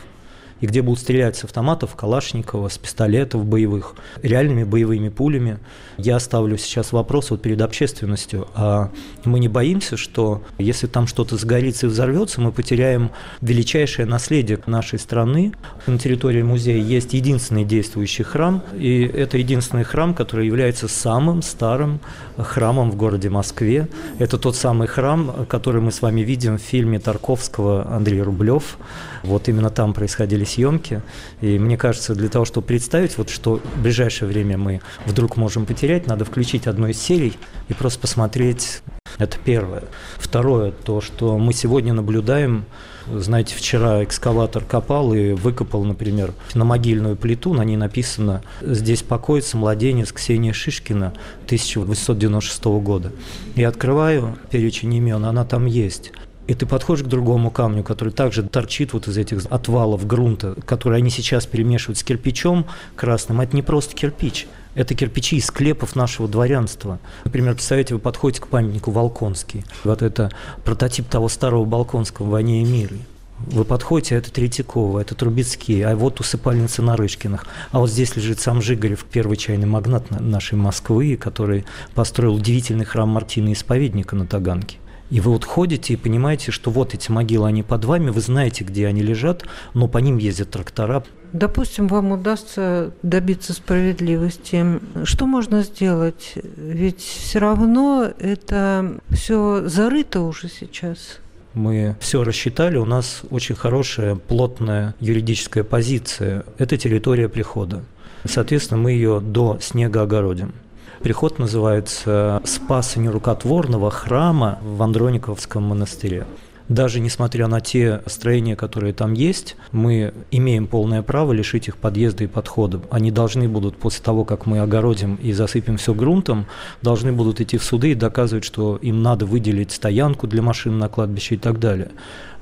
и 0.62 0.68
где 0.68 0.82
будут 0.82 1.00
стрелять 1.00 1.36
с 1.36 1.44
автоматов, 1.44 1.96
Калашникова, 1.96 2.70
с 2.70 2.78
пистолетов 2.78 3.46
боевых, 3.46 3.96
реальными 4.22 4.64
боевыми 4.64 5.10
пулями. 5.10 5.60
Я 5.98 6.20
ставлю 6.20 6.58
сейчас 6.58 6.92
вопрос 6.92 7.32
вот 7.32 7.42
перед 7.42 7.62
общественностью, 7.62 8.48
а 8.56 8.92
мы 9.24 9.40
не 9.40 9.48
боимся, 9.48 9.98
что 9.98 10.44
если 10.58 10.88
там 10.88 11.08
что-то 11.08 11.38
сгорится 11.38 11.88
и 11.88 11.90
взорвется, 11.90 12.42
мы 12.42 12.52
потеряем 12.52 13.12
величайшее 13.42 14.06
наследие 14.06 14.60
нашей 14.66 15.00
страны. 15.00 15.54
На 15.86 15.98
территории 15.98 16.42
музея 16.42 16.82
есть 16.82 17.14
единственный 17.14 17.66
действующий 17.66 18.24
храм, 18.24 18.64
и 18.78 19.02
это 19.02 19.38
единственный 19.38 19.84
храм, 19.84 20.14
который 20.14 20.46
является 20.46 20.88
самым 20.88 21.42
старым 21.42 22.00
храмом 22.38 22.92
в 22.92 22.96
городе 22.96 23.30
Москве. 23.30 23.88
Это 24.20 24.38
тот 24.38 24.56
самый 24.56 24.88
храм, 24.88 25.46
который 25.48 25.82
мы 25.82 25.92
с 25.92 26.02
вами 26.02 26.22
видим 26.22 26.58
в 26.58 26.62
фильме 26.62 27.00
Тарковского 27.00 27.88
«Андрей 27.90 28.22
Рублев». 28.22 28.78
Вот 29.24 29.50
именно 29.50 29.70
там 29.70 29.94
происходили 29.94 30.44
съемки. 30.44 31.02
И 31.42 31.58
мне 31.60 31.78
кажется, 31.78 32.16
для 32.16 32.30
того, 32.30 32.46
чтобы 32.46 32.68
представить, 32.68 33.18
вот 33.18 33.30
что 33.30 33.62
в 33.76 33.82
ближайшее 33.82 34.28
время 34.28 34.58
мы 34.58 34.82
вдруг 35.06 35.38
можем 35.38 35.66
потерять, 35.66 36.08
надо 36.08 36.26
включить 36.26 36.68
одну 36.68 36.88
из 36.88 37.00
серий 37.02 37.38
и 37.68 37.74
просто 37.74 38.00
посмотреть. 38.00 38.82
Это 39.18 39.38
первое. 39.44 39.84
Второе, 40.18 40.72
то, 40.72 41.02
что 41.02 41.38
мы 41.38 41.54
сегодня 41.54 41.94
наблюдаем 41.94 42.66
знаете, 43.14 43.56
вчера 43.56 44.04
экскаватор 44.04 44.64
копал 44.64 45.14
и 45.14 45.32
выкопал, 45.32 45.84
например, 45.84 46.34
на 46.54 46.66
могильную 46.66 47.16
плиту, 47.16 47.54
на 47.54 47.64
ней 47.64 47.78
написано 47.78 48.42
«Здесь 48.62 49.02
покоится 49.02 49.58
младенец 49.58 50.12
Ксения 50.12 50.54
Шишкина 50.54 51.14
1896 51.46 52.66
года». 52.66 53.12
Я 53.56 53.70
открываю 53.70 54.38
перечень 54.52 54.94
имен, 54.94 55.24
она 55.26 55.46
там 55.46 55.66
есть. 55.66 56.12
И 56.48 56.54
ты 56.54 56.66
подходишь 56.66 57.04
к 57.04 57.08
другому 57.08 57.52
камню, 57.52 57.84
который 57.84 58.14
также 58.14 58.42
торчит 58.42 58.94
вот 58.94 59.08
из 59.08 59.18
этих 59.18 59.46
отвалов 59.50 60.08
грунта, 60.08 60.56
которые 60.66 61.00
они 61.00 61.10
сейчас 61.10 61.46
перемешивают 61.46 61.98
с 61.98 62.04
кирпичом 62.04 62.66
красным. 62.96 63.42
Это 63.42 63.56
не 63.56 63.62
просто 63.62 63.96
кирпич, 63.96 64.48
это 64.74 64.96
кирпичи 64.96 65.36
из 65.36 65.48
склепов 65.48 65.96
нашего 65.96 66.28
дворянства. 66.28 67.00
Например, 67.26 67.54
представляете, 67.54 67.96
вы 67.96 68.00
подходите 68.00 68.42
к 68.42 68.48
памятнику 68.48 68.92
Волконский. 68.92 69.66
Вот 69.84 70.02
это 70.02 70.32
прототип 70.64 71.08
того 71.10 71.28
старого 71.28 71.66
Балконского 71.66 72.30
«Войне 72.30 72.62
и 72.62 72.66
мире». 72.66 72.98
Вы 73.40 73.66
подходите, 73.66 74.16
а 74.16 74.18
это 74.18 74.32
Третьякова, 74.32 75.00
это 75.00 75.14
Трубецкие, 75.14 75.86
а 75.86 75.96
вот 75.96 76.20
усыпальница 76.20 76.82
Нарышкиных. 76.82 77.46
А 77.72 77.80
вот 77.80 77.90
здесь 77.92 78.16
лежит 78.16 78.40
сам 78.40 78.64
Жигарев, 78.64 79.06
первый 79.06 79.38
чайный 79.38 79.68
магнат 79.68 80.10
нашей 80.10 80.56
Москвы, 80.56 81.18
который 81.18 81.66
построил 81.94 82.34
удивительный 82.36 82.86
храм 82.86 83.10
Мартина 83.10 83.54
Исповедника 83.54 84.16
на 84.16 84.26
Таганке. 84.26 84.78
И 85.10 85.22
вы 85.22 85.32
вот 85.32 85.46
ходите 85.46 85.94
и 85.94 85.98
понимаете, 85.98 86.52
что 86.52 86.70
вот 86.70 86.94
эти 86.94 87.10
могилы, 87.12 87.48
они 87.48 87.64
под 87.64 87.86
вами, 87.86 88.10
вы 88.10 88.20
знаете, 88.20 88.64
где 88.64 88.88
они 88.88 89.02
лежат, 89.02 89.44
но 89.74 89.88
по 89.88 90.00
ним 90.00 90.18
ездят 90.18 90.52
трактора. 90.52 91.04
Допустим, 91.34 91.88
вам 91.88 92.12
удастся 92.12 92.92
добиться 93.04 93.54
справедливости. 93.54 94.66
Что 95.04 95.26
можно 95.26 95.64
сделать? 95.64 96.34
Ведь 96.36 97.02
все 97.02 97.40
равно 97.40 98.10
это 98.20 99.00
все 99.12 99.68
зарыто 99.68 100.22
уже 100.22 100.50
сейчас. 100.50 101.20
Мы 101.54 101.96
все 102.00 102.24
рассчитали, 102.24 102.78
у 102.78 102.86
нас 102.86 103.22
очень 103.30 103.56
хорошая, 103.56 104.16
плотная 104.16 104.94
юридическая 105.00 105.64
позиция. 105.64 106.46
Это 106.58 106.78
территория 106.78 107.30
прихода. 107.30 107.84
Соответственно, 108.26 108.82
мы 108.82 108.92
ее 108.92 109.20
до 109.20 109.58
снега 109.62 110.04
огородим. 110.04 110.54
Приход 111.02 111.40
называется 111.40 112.42
«Спаса 112.44 113.00
нерукотворного 113.00 113.92
храма 113.92 114.60
в 114.64 114.82
Андрониковском 114.82 115.64
монастыре». 115.64 116.26
даже 116.70 117.00
несмотря 117.00 117.48
на 117.48 117.62
те 117.62 118.02
строения, 118.08 118.56
которые 118.56 118.94
там 118.94 119.14
есть, 119.14 119.56
мы 119.72 120.14
имеем 120.32 120.68
полное 120.68 121.02
право 121.02 121.32
лишить 121.32 121.68
их 121.68 121.78
подъезда 121.78 122.26
и 122.26 122.28
подхода. 122.28 122.82
Они 122.90 123.12
должны 123.12 123.48
будут, 123.48 123.78
после 123.78 124.04
того, 124.04 124.26
как 124.26 124.46
мы 124.46 124.60
огородим 124.60 125.16
и 125.16 125.32
засыпем 125.32 125.78
все 125.78 125.94
грунтом, 125.94 126.46
должны 126.82 127.14
будут 127.14 127.40
идти 127.40 127.58
в 127.58 127.64
суды 127.64 127.92
и 127.92 127.96
доказывать, 127.96 128.44
что 128.44 128.78
им 128.78 129.02
надо 129.02 129.26
выделить 129.26 129.72
стоянку 129.72 130.28
для 130.28 130.42
машин 130.42 130.78
на 130.78 130.90
кладбище 130.90 131.36
и 131.36 131.38
так 131.38 131.60
далее. 131.60 131.92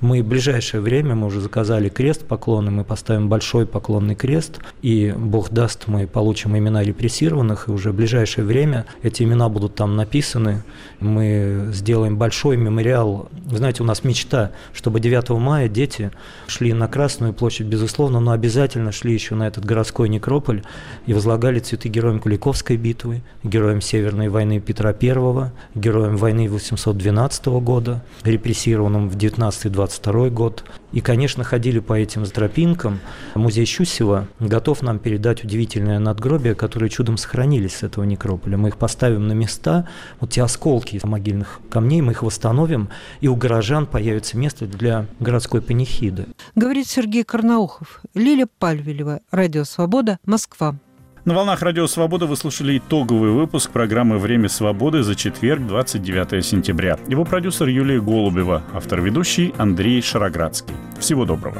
Мы 0.02 0.22
в 0.22 0.28
ближайшее 0.28 0.82
время, 0.82 1.16
мы 1.16 1.28
уже 1.28 1.39
заказали 1.39 1.88
крест 1.88 2.26
поклонный, 2.26 2.72
мы 2.72 2.84
поставим 2.84 3.30
большой 3.30 3.66
поклонный 3.66 4.16
крест, 4.16 4.60
и 4.82 5.14
Бог 5.18 5.52
даст, 5.52 5.88
мы 5.88 6.06
получим 6.06 6.58
имена 6.58 6.84
репрессированных, 6.84 7.70
и 7.70 7.72
уже 7.72 7.91
в 7.91 7.96
ближайшее 7.96 8.46
время 8.46 8.86
эти 9.04 9.24
имена 9.24 9.48
будут 9.48 9.76
там 9.76 9.96
написаны. 9.96 10.64
Мы 11.00 11.70
сделаем 11.72 12.18
большой 12.18 12.58
мемориал. 12.58 13.30
Вы 13.46 13.58
знаете, 13.58 13.84
у 13.84 13.86
нас 13.86 14.04
мечта, 14.04 14.52
чтобы 14.74 15.00
9 15.00 15.30
мая 15.39 15.70
дети 15.70 16.12
шли 16.48 16.74
на 16.74 16.88
Красную 16.89 17.34
площадь, 17.34 17.68
безусловно, 17.68 18.20
но 18.20 18.32
обязательно 18.32 18.91
шли 18.91 19.14
еще 19.14 19.36
на 19.36 19.48
этот 19.48 19.64
городской 19.64 20.10
некрополь 20.10 20.64
и 21.06 21.14
возлагали 21.14 21.60
цветы 21.60 21.88
героям 21.88 22.20
Куликовской 22.20 22.76
битвы, 22.76 23.22
героям 23.43 23.80
Северной 23.80 24.28
войны 24.28 24.60
Петра 24.60 24.89
I, 24.89 25.52
героям 25.74 26.18
войны 26.18 26.50
812 26.50 27.46
года, 27.46 28.04
репрессированным 28.24 29.10
в 29.10 29.16
19-20 29.16 29.84
22 29.86 30.29
год. 30.29 30.63
И, 30.91 31.01
конечно, 31.01 31.43
ходили 31.43 31.79
по 31.79 31.93
этим 31.93 32.25
тропинкам. 32.25 32.99
Музей 33.36 33.65
Щусева 33.65 34.27
готов 34.39 34.81
нам 34.81 34.99
передать 34.99 35.43
удивительное 35.43 35.99
надгробие, 35.99 36.55
которые 36.55 36.89
чудом 36.89 37.17
сохранились 37.17 37.77
с 37.77 37.83
этого 37.83 38.03
некрополя. 38.03 38.57
Мы 38.57 38.69
их 38.69 38.77
поставим 38.77 39.27
на 39.27 39.33
места, 39.33 39.88
вот 40.19 40.31
те 40.31 40.41
осколки 40.41 40.99
могильных 41.03 41.59
камней, 41.69 42.01
мы 42.01 42.13
их 42.13 42.23
восстановим, 42.23 42.89
и 43.21 43.27
у 43.27 43.36
горожан 43.36 43.86
появится 43.86 44.38
место 44.38 44.65
для 44.65 45.05
городской 45.19 45.61
панихиды. 45.61 46.25
Говорит 46.55 46.88
Сергей 46.88 47.23
Карнаухов, 47.23 48.01
Лиля 48.13 48.47
Пальвелева, 48.59 49.21
Радио 49.31 49.65
Свобода, 49.65 50.17
Москва. 50.25 50.77
На 51.26 51.34
волнах 51.34 51.63
Радио 51.63 51.88
Свобода 51.88 52.28
вы 52.28 52.36
слушали 52.36 52.78
итоговый 52.78 53.32
выпуск 53.32 53.71
программы 53.71 54.19
«Время 54.19 54.47
свободы» 54.47 55.01
за 55.01 55.15
четверг, 55.15 55.65
29 55.65 56.45
сентября. 56.45 56.99
Его 57.07 57.26
продюсер 57.26 57.67
Юлия 57.67 57.99
Голубева, 57.99 58.61
автор-ведущий 58.76 59.51
Андрей 59.57 60.03
Шароградский. 60.03 60.76
Всего 60.99 61.26
доброго. 61.26 61.57